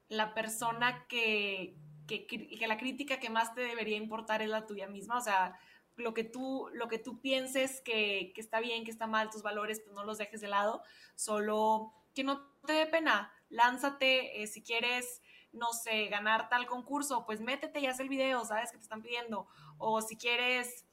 la 0.09 0.33
persona 0.33 1.07
que, 1.09 1.75
que, 2.07 2.25
que, 2.29 2.67
la 2.69 2.79
crítica 2.79 3.19
que 3.19 3.31
más 3.31 3.53
te 3.53 3.63
debería 3.63 3.97
importar 3.97 4.43
es 4.43 4.49
la 4.49 4.65
tuya 4.65 4.87
misma, 4.87 5.19
o 5.19 5.21
sea, 5.21 5.59
lo 5.97 6.15
que 6.15 6.25
tú, 6.25 6.69
lo 6.73 6.89
que 6.89 6.99
tú 6.99 7.21
pienses 7.21 7.81
que, 7.81 8.33
que 8.35 8.41
está 8.41 8.61
bien, 8.61 8.85
que 8.85 8.91
está 8.91 9.07
mal, 9.07 9.31
tus 9.31 9.43
valores, 9.43 9.81
pues 9.81 9.95
no 9.95 10.05
los 10.05 10.19
dejes 10.19 10.41
de 10.41 10.49
lado, 10.49 10.83
solo 11.15 11.93
que 12.15 12.25
no 12.25 12.47
te 12.67 12.73
dé 12.73 12.87
pena, 12.87 13.33
lánzate, 13.49 14.43
eh, 14.43 14.47
si 14.47 14.63
quieres, 14.63 15.23
no 15.53 15.73
sé, 15.73 16.07
ganar 16.07 16.49
tal 16.49 16.67
concurso, 16.67 17.25
pues 17.27 17.41
métete 17.41 17.81
y 17.81 17.87
haz 17.87 18.01
el 18.01 18.09
video, 18.09 18.45
sabes 18.45 18.71
que 18.71 18.79
te 18.79 18.83
están 18.83 19.03
pidiendo, 19.03 19.47
o 19.79 20.01
si 20.01 20.17
quieres 20.17 20.85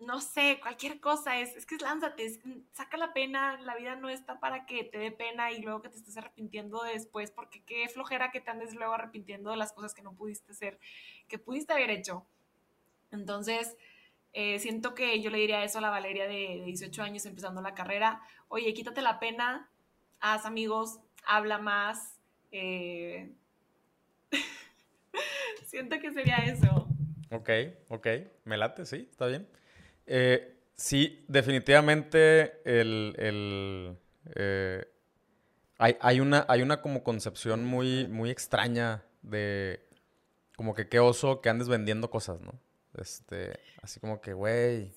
no 0.00 0.20
sé, 0.20 0.58
cualquier 0.62 0.98
cosa, 0.98 1.38
es, 1.38 1.54
es 1.56 1.66
que 1.66 1.74
es 1.74 1.82
lánzate, 1.82 2.40
saca 2.72 2.96
la 2.96 3.12
pena, 3.12 3.60
la 3.60 3.76
vida 3.76 3.96
no 3.96 4.08
está 4.08 4.40
para 4.40 4.64
que 4.64 4.82
te 4.84 4.98
dé 4.98 5.12
pena 5.12 5.52
y 5.52 5.60
luego 5.60 5.82
que 5.82 5.90
te 5.90 5.96
estés 5.96 6.16
arrepintiendo 6.16 6.82
después, 6.82 7.30
porque 7.30 7.62
qué 7.64 7.86
flojera 7.88 8.30
que 8.30 8.40
te 8.40 8.50
andes 8.50 8.74
luego 8.74 8.94
arrepintiendo 8.94 9.50
de 9.50 9.58
las 9.58 9.72
cosas 9.72 9.92
que 9.92 10.02
no 10.02 10.14
pudiste 10.14 10.52
hacer, 10.52 10.78
que 11.28 11.38
pudiste 11.38 11.74
haber 11.74 11.90
hecho. 11.90 12.24
Entonces, 13.10 13.76
eh, 14.32 14.58
siento 14.58 14.94
que 14.94 15.20
yo 15.20 15.30
le 15.30 15.38
diría 15.38 15.64
eso 15.64 15.78
a 15.78 15.80
la 15.80 15.90
Valeria 15.90 16.26
de, 16.26 16.62
18 16.64 17.02
años 17.02 17.26
empezando 17.26 17.60
la 17.62 17.74
carrera, 17.74 18.20
oye, 18.48 18.72
quítate 18.74 19.02
la 19.02 19.18
pena, 19.18 19.70
haz 20.20 20.46
amigos, 20.46 21.00
habla 21.26 21.58
más. 21.58 22.20
Eh, 22.52 23.32
siento 25.66 25.98
que 25.98 26.12
sería 26.12 26.36
eso. 26.38 26.88
Ok, 27.30 27.50
ok, 27.88 28.06
me 28.44 28.56
late, 28.56 28.84
sí, 28.84 29.08
está 29.10 29.26
bien. 29.26 29.48
Eh, 30.06 30.58
sí, 30.74 31.24
definitivamente 31.28 32.60
el, 32.64 33.96
eh, 34.34 34.84
hay, 35.78 36.20
una, 36.20 36.44
hay 36.48 36.62
una 36.62 36.82
como 36.82 37.02
concepción 37.02 37.64
muy, 37.64 38.08
muy 38.08 38.30
extraña 38.30 39.04
de 39.22 39.86
como 40.56 40.74
que 40.74 40.88
qué 40.88 40.98
oso 40.98 41.40
que 41.40 41.48
andes 41.48 41.68
vendiendo 41.68 42.10
cosas, 42.10 42.40
¿no? 42.40 42.60
Este, 42.94 43.60
así 43.82 44.00
como 44.00 44.20
que, 44.20 44.32
güey, 44.32 44.92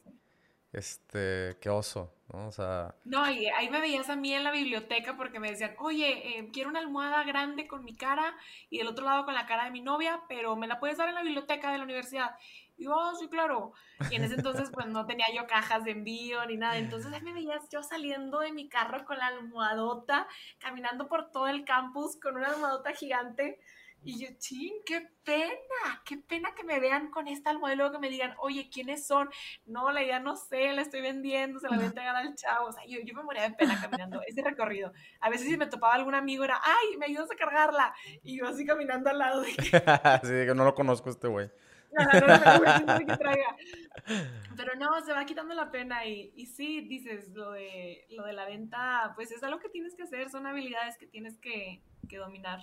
este, 0.74 1.58
qué 1.62 1.70
oso, 1.70 2.12
¿no? 2.34 2.48
O 2.48 2.52
sea... 2.52 2.96
No, 3.06 3.30
y 3.30 3.46
ahí 3.48 3.70
me 3.70 3.80
veías 3.80 4.10
a 4.10 4.16
mí 4.16 4.34
en 4.34 4.44
la 4.44 4.52
biblioteca 4.52 5.16
porque 5.16 5.40
me 5.40 5.52
decían, 5.52 5.76
oye, 5.78 6.40
eh, 6.40 6.50
quiero 6.52 6.70
una 6.70 6.80
almohada 6.80 7.24
grande 7.24 7.68
con 7.68 7.84
mi 7.86 7.96
cara 7.96 8.36
y 8.72 8.80
del 8.80 8.88
otro 8.88 9.06
lado 9.06 9.24
con 9.24 9.36
la 9.36 9.46
cara 9.46 9.66
de 9.66 9.72
mi 9.72 9.82
novia, 9.82 10.22
pero 10.28 10.56
me 10.56 10.68
la 10.68 10.80
puedes 10.80 10.98
dar 10.98 11.10
en 11.10 11.16
la 11.16 11.22
biblioteca 11.22 11.72
de 11.72 11.78
la 11.78 11.84
universidad. 11.84 12.36
Y 12.76 12.86
yo, 12.86 12.96
oh, 12.96 13.16
sí, 13.16 13.30
claro. 13.30 13.74
Y 14.10 14.16
en 14.16 14.24
ese 14.24 14.34
entonces, 14.34 14.72
pues 14.74 14.88
no 14.88 15.06
tenía 15.06 15.28
yo 15.34 15.46
cajas 15.46 15.84
de 15.84 15.92
envío 15.92 16.44
ni 16.48 16.58
nada. 16.58 16.78
Entonces 16.78 17.14
ahí 17.14 17.22
me 17.22 17.34
veías 17.34 17.70
yo 17.70 17.84
saliendo 17.84 18.40
de 18.40 18.52
mi 18.52 18.68
carro 18.68 19.06
con 19.06 19.20
la 19.20 19.28
almohadota, 19.28 20.28
caminando 20.58 21.08
por 21.08 21.30
todo 21.30 21.48
el 21.48 21.66
campus 21.66 22.20
con 22.20 22.36
una 22.36 22.48
almohadota 22.48 22.94
gigante 22.94 23.60
Y 24.06 24.20
yo, 24.20 24.28
ching, 24.38 24.74
qué 24.86 25.08
pena, 25.24 26.02
qué 26.06 26.18
pena 26.18 26.54
que 26.56 26.64
me 26.64 26.80
vean 26.80 27.10
con 27.10 27.28
esta 27.28 27.50
almohada 27.50 27.74
y 27.74 27.78
luego 27.78 27.94
que 27.94 28.00
me 28.00 28.10
digan, 28.10 28.36
oye, 28.40 28.70
¿quiénes 28.72 29.08
son? 29.08 29.30
No, 29.66 29.92
la 29.92 30.04
idea 30.04 30.20
no 30.20 30.36
sé, 30.36 30.74
la 30.74 30.82
estoy 30.82 31.02
vendiendo, 31.02 31.60
se 31.60 31.70
la 31.70 31.76
voy 31.76 31.86
a 31.86 31.88
entregar 31.88 32.16
al 32.16 32.36
chavo. 32.36 32.68
O 32.68 32.72
sea, 32.72 32.84
yo, 32.86 33.00
yo 33.04 33.14
me 33.14 33.24
moría 33.24 33.44
de 33.44 33.56
pena 33.56 33.80
caminando 33.80 34.22
ese 34.28 34.42
recorrido. 34.42 34.92
A 35.22 35.30
veces 35.30 35.48
si 35.48 35.58
me 35.58 35.68
topaba 35.68 35.94
algún 35.94 36.16
amigo 36.16 36.44
era, 36.44 36.60
ay, 36.64 36.98
me 36.98 37.06
ayudas 37.06 37.32
a 37.32 37.36
cargarla. 37.36 37.94
Y 38.24 38.38
yo 38.40 38.48
así 38.48 38.66
caminando 38.66 39.10
al 39.10 39.20
lado 39.20 39.42
de 39.42 39.52
sí, 39.52 39.70
que 39.72 40.54
no 40.56 40.66
lo 40.66 40.76
conozco 40.76 41.10
este 41.10 41.28
güey. 41.28 41.50
Pero 44.58 44.76
no, 44.76 45.00
se 45.06 45.14
va 45.14 45.26
quitando 45.26 45.54
la 45.54 45.72
pena 45.72 46.06
y, 46.06 46.34
y 46.36 46.48
sí, 46.48 46.82
dices, 46.82 47.30
lo 47.30 47.52
de, 47.52 48.06
lo 48.10 48.26
de 48.26 48.34
la 48.34 48.46
venta, 48.46 49.14
pues 49.16 49.32
es 49.32 49.44
algo 49.44 49.60
que 49.60 49.70
tienes 49.70 49.96
que 49.96 50.04
hacer, 50.04 50.30
son 50.30 50.48
habilidades 50.48 50.98
que 50.98 51.08
tienes 51.08 51.38
que, 51.38 51.82
que 52.10 52.18
dominar. 52.18 52.60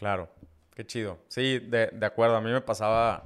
Claro, 0.00 0.30
qué 0.74 0.86
chido. 0.86 1.18
Sí, 1.28 1.58
de, 1.58 1.90
de 1.92 2.06
acuerdo. 2.06 2.34
A 2.36 2.40
mí 2.40 2.50
me 2.50 2.62
pasaba 2.62 3.22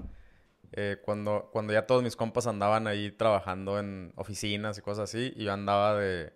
eh, 0.72 0.96
cuando, 1.04 1.50
cuando 1.52 1.72
ya 1.72 1.86
todos 1.86 2.02
mis 2.02 2.16
compas 2.16 2.48
andaban 2.48 2.88
ahí 2.88 3.12
trabajando 3.12 3.78
en 3.78 4.12
oficinas 4.16 4.76
y 4.76 4.80
cosas 4.82 5.08
así, 5.08 5.32
y 5.36 5.44
yo 5.44 5.52
andaba 5.52 5.94
de, 5.96 6.32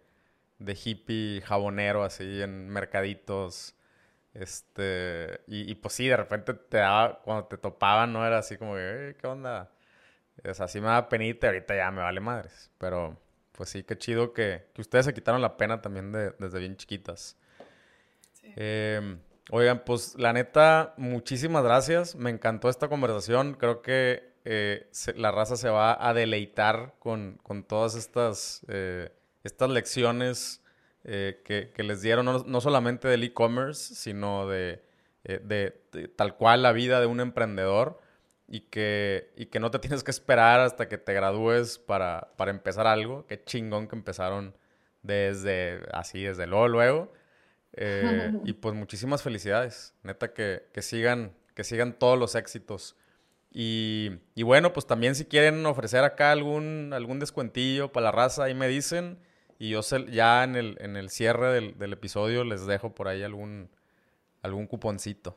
de 0.61 0.79
hippie 0.85 1.41
jabonero 1.41 2.05
así 2.05 2.41
en 2.41 2.69
mercaditos. 2.69 3.75
Este, 4.33 5.41
y, 5.49 5.69
y, 5.73 5.75
pues 5.75 5.95
sí, 5.95 6.07
de 6.07 6.17
repente 6.17 6.55
te 6.55 6.77
daba, 6.77 7.21
cuando 7.23 7.47
te 7.47 7.59
topaban, 7.59 8.13
¿no? 8.13 8.25
Era 8.25 8.39
así 8.39 8.57
como, 8.57 8.75
que, 8.77 9.17
¿qué 9.21 9.27
onda? 9.27 9.73
O 10.49 10.55
sea, 10.55 10.69
sí 10.69 10.81
me 10.81 10.87
daba 10.87 11.09
penita, 11.09 11.49
ahorita 11.49 11.75
ya 11.75 11.91
me 11.91 12.03
vale 12.03 12.21
madres. 12.21 12.71
Pero, 12.79 13.21
pues 13.51 13.71
sí, 13.71 13.83
qué 13.83 13.99
chido 13.99 14.33
que, 14.33 14.69
que 14.73 14.83
ustedes 14.83 15.07
se 15.07 15.15
quitaron 15.15 15.43
la 15.43 15.57
pena 15.57 15.83
también 15.83 16.13
de, 16.13 16.31
desde 16.39 16.61
bien 16.61 16.77
chiquitas. 16.77 17.37
Sí. 18.35 18.53
Eh, 18.55 19.19
Oigan, 19.51 19.83
pues 19.85 20.15
la 20.19 20.33
neta, 20.33 20.95
muchísimas 20.99 21.65
gracias. 21.65 22.15
Me 22.15 22.31
encantó 22.31 22.69
esta 22.69 22.89
conversación. 22.89 23.55
Creo 23.55 23.81
que 23.81 24.35
eh, 24.45 24.87
se, 24.91 25.15
la 25.15 25.31
raza 25.31 25.57
se 25.57 25.71
va 25.71 25.97
a 26.07 26.13
deleitar 26.13 26.95
con, 26.99 27.39
con 27.43 27.65
todas 27.65 27.95
estas, 27.95 28.65
eh, 28.69 29.11
estas 29.45 29.71
lecciones 29.71 30.63
eh, 31.05 31.41
que, 31.45 31.73
que, 31.75 31.83
les 31.83 32.03
dieron, 32.03 32.27
no, 32.27 32.45
no 32.47 32.61
solamente 32.61 33.09
del 33.09 33.25
e-commerce, 33.25 33.95
sino 33.95 34.47
de, 34.49 34.83
de, 35.25 35.81
de, 35.93 36.09
tal 36.09 36.37
cual 36.37 36.63
la 36.63 36.73
vida 36.73 37.01
de 37.01 37.07
un 37.07 37.21
emprendedor 37.21 38.01
y 38.47 38.61
que, 38.61 39.33
y 39.37 39.47
que 39.47 39.61
no 39.61 39.71
te 39.71 39.79
tienes 39.79 40.05
que 40.05 40.11
esperar 40.11 40.61
hasta 40.61 40.89
que 40.89 40.99
te 40.99 41.15
gradúes 41.15 41.79
para, 41.79 42.33
para 42.37 42.51
empezar 42.51 42.87
algo. 42.87 43.27
Qué 43.27 43.43
chingón 43.43 43.89
que 43.89 43.97
empezaron 43.97 44.55
desde 45.03 45.81
así, 45.93 46.23
desde 46.23 46.47
luego, 46.47 46.69
luego. 46.69 47.13
Eh, 47.81 48.33
y 48.45 48.53
pues 48.53 48.75
muchísimas 48.75 49.23
felicidades. 49.23 49.95
Neta 50.03 50.35
que, 50.35 50.69
que, 50.73 50.83
sigan, 50.83 51.33
que 51.55 51.65
sigan 51.65 51.93
todos 51.93 52.19
los 52.19 52.35
éxitos. 52.35 52.97
Y, 53.51 54.11
y, 54.35 54.43
bueno, 54.43 54.73
pues 54.73 54.87
también 54.87 55.15
si 55.15 55.25
quieren 55.25 55.65
ofrecer 55.65 56.05
acá 56.05 56.33
algún, 56.33 56.93
algún 56.93 57.19
descuentillo 57.19 57.91
para 57.93 58.05
la 58.05 58.13
raza, 58.13 58.45
ahí 58.45 58.55
me 58.55 58.69
dicen. 58.69 59.19
Y 59.59 59.71
yo 59.71 59.83
se, 59.83 60.05
ya 60.11 60.45
en 60.45 60.55
el, 60.55 60.77
en 60.81 60.97
el 60.97 61.09
cierre 61.09 61.53
del, 61.53 61.79
del, 61.79 61.93
episodio 61.93 62.45
les 62.45 62.67
dejo 62.67 62.95
por 62.95 63.09
ahí 63.09 63.23
algún, 63.23 63.71
algún 64.43 64.67
cuponcito. 64.67 65.37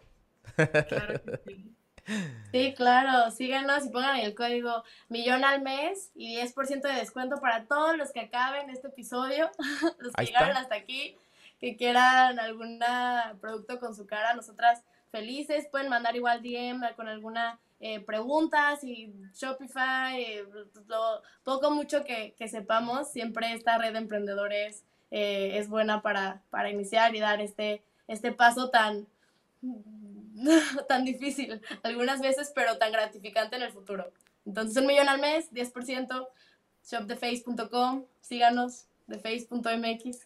Claro 0.56 1.24
que 1.24 1.39
sí. 1.48 1.76
Sí, 2.52 2.74
claro, 2.76 3.30
síganos 3.32 3.86
y 3.86 3.89
pongan 3.89 4.18
el 4.18 4.34
código 4.34 4.84
millón 5.08 5.44
al 5.46 5.62
mes 5.62 6.12
y 6.16 6.36
10% 6.36 6.82
de 6.82 6.94
descuento 6.94 7.39
para 7.39 7.66
todos 7.66 7.96
los 7.96 8.12
que 8.12 8.22
acaben 8.22 8.70
este 8.72 8.88
episodio, 8.88 9.50
los 10.00 10.12
que 10.14 10.26
llegaron 10.26 10.58
hasta 10.58 10.76
aquí 10.76 11.16
que 11.62 11.78
quieran 11.78 12.39
algún 12.39 12.80
producto 13.39 13.80
con 13.80 13.95
su 13.95 14.07
cara, 14.07 14.34
nosotras 14.34 14.84
felices, 15.12 15.68
pueden 15.72 15.89
mandar 15.89 16.16
igual 16.16 16.41
DM 16.41 16.95
con 16.95 17.07
alguna 17.07 17.59
eh, 17.80 17.99
pregunta, 17.99 18.76
si 18.78 19.14
Shopify, 19.34 20.22
eh, 20.22 20.45
lo 20.88 21.22
poco 21.43 21.72
mucho 21.72 22.03
que, 22.03 22.36
que, 22.38 22.47
sepamos, 22.47 23.12
siempre 23.12 23.53
esta 23.53 23.78
red 23.78 23.93
de 23.93 23.99
emprendedores 23.99 24.84
eh, 25.09 25.57
es 25.57 25.68
buena 25.68 26.01
para, 26.01 26.41
para 26.49 26.70
iniciar 26.70 27.16
y 27.16 27.20
dar 27.20 27.41
este, 27.41 27.84
este 28.07 28.32
paso 28.32 28.70
tan, 28.70 29.07
tan 30.88 31.05
difícil 31.05 31.62
algunas 31.84 32.22
veces, 32.22 32.51
pero 32.53 32.78
tan 32.78 32.91
gratificante 32.91 33.55
en 33.55 33.64
el 33.64 33.72
futuro. 33.72 34.12
Entonces, 34.45 34.78
un 34.78 34.88
millón 34.88 35.09
al 35.09 35.20
mes, 35.20 35.51
10%, 35.51 36.28
shoptheface.com, 36.84 38.05
síganos, 38.22 38.86
theface.mx. 39.12 40.20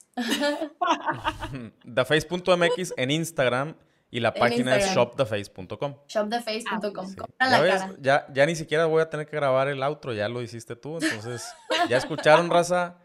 theface.mx 1.93 2.93
en 2.97 3.11
Instagram 3.11 3.75
y 4.11 4.19
la 4.19 4.29
en 4.29 4.39
página 4.39 4.75
Instagram. 4.75 4.89
es 4.89 4.95
shoptheface.com. 4.95 5.95
Shoptheface.com. 6.07 7.07
Sí. 7.07 7.15
¿Ya, 7.39 7.95
ya, 7.99 8.27
ya, 8.31 8.45
ni 8.45 8.55
siquiera 8.55 8.85
voy 8.85 9.01
a 9.01 9.09
tener 9.09 9.27
que 9.27 9.35
grabar 9.35 9.67
el 9.67 9.83
outro, 9.83 10.13
ya 10.13 10.29
lo 10.29 10.41
hiciste 10.41 10.75
tú. 10.75 10.99
Entonces, 11.01 11.43
ya 11.89 11.97
escucharon, 11.97 12.49
raza. 12.49 12.97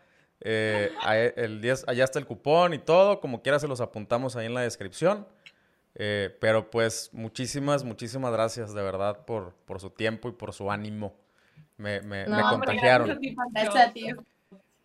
Eh, 0.42 0.90
el 1.36 1.60
10, 1.60 1.84
allá 1.88 2.04
está 2.04 2.18
el 2.18 2.26
cupón 2.26 2.74
y 2.74 2.78
todo. 2.78 3.20
Como 3.20 3.42
quiera, 3.42 3.58
se 3.58 3.68
los 3.68 3.80
apuntamos 3.80 4.36
ahí 4.36 4.46
en 4.46 4.54
la 4.54 4.62
descripción. 4.62 5.26
Eh, 5.96 6.36
pero 6.40 6.70
pues, 6.70 7.10
muchísimas, 7.12 7.82
muchísimas 7.84 8.32
gracias 8.32 8.72
de 8.72 8.82
verdad 8.82 9.24
por, 9.24 9.54
por 9.64 9.80
su 9.80 9.90
tiempo 9.90 10.28
y 10.28 10.32
por 10.32 10.52
su 10.52 10.70
ánimo. 10.70 11.16
Me, 11.76 12.00
me, 12.02 12.26
no, 12.26 12.36
me 12.36 12.42
contagiaron. 12.42 13.18
Gracias 13.52 13.76
a 13.76 13.92
ti. 13.92 14.12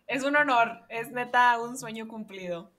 Es 0.06 0.22
un 0.22 0.36
honor, 0.36 0.82
es 0.88 1.10
neta 1.10 1.58
un 1.60 1.76
sueño 1.76 2.06
cumplido. 2.06 2.70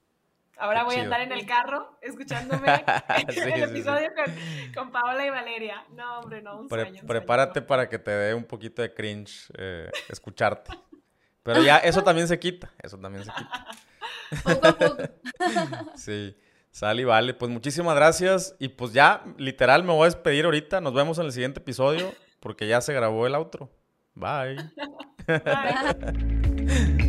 Ahora 0.58 0.80
Qué 0.80 0.86
voy 0.86 0.94
chido. 0.96 1.02
a 1.02 1.06
andar 1.06 1.22
en 1.22 1.32
el 1.32 1.46
carro 1.46 1.98
escuchándome 2.02 2.68
sí, 3.30 3.40
el 3.40 3.64
episodio 3.64 4.10
sí, 4.16 4.32
sí. 4.34 4.72
Con, 4.74 4.86
con, 4.86 4.92
Paola 4.92 5.26
y 5.26 5.30
Valeria. 5.30 5.86
No, 5.94 6.20
hombre, 6.20 6.42
no, 6.42 6.60
un 6.60 6.68
Pre 6.68 6.84
sueño. 6.84 7.02
Un 7.02 7.08
prepárate 7.08 7.54
sueño. 7.60 7.68
para 7.68 7.90
que 7.90 8.00
te 8.00 8.12
dé 8.12 8.34
un 8.34 8.44
poquito 8.44 8.82
de 8.82 8.94
cringe 8.94 9.52
eh, 9.58 9.92
escucharte. 10.10 10.72
Pero 11.44 11.62
ya, 11.62 11.78
eso 11.78 12.04
también 12.04 12.28
se 12.28 12.40
quita. 12.40 12.72
Eso 12.82 12.98
también 12.98 13.24
se 13.24 13.32
quita. 13.32 13.68
Poco 14.44 14.68
a 14.68 14.78
poco. 14.78 15.04
sí. 15.96 16.36
Sale 16.72 17.04
y 17.04 17.06
vale. 17.06 17.34
Pues 17.34 17.50
muchísimas 17.52 17.96
gracias. 17.96 18.56
Y 18.60 18.68
pues 18.68 18.94
ya, 18.94 19.24
literal, 19.38 19.84
me 19.84 19.94
voy 19.94 20.04
a 20.04 20.06
despedir 20.06 20.46
ahorita. 20.46 20.82
Nos 20.82 20.94
vemos 20.94 21.18
en 21.20 21.26
el 21.26 21.32
siguiente 21.32 21.60
episodio 21.60 22.12
porque 22.40 22.68
ya 22.68 22.82
se 22.82 22.94
grabó 22.94 23.26
el 23.28 23.36
outro. 23.36 23.70
Bye. 24.14 24.58
Bye. 25.28 26.98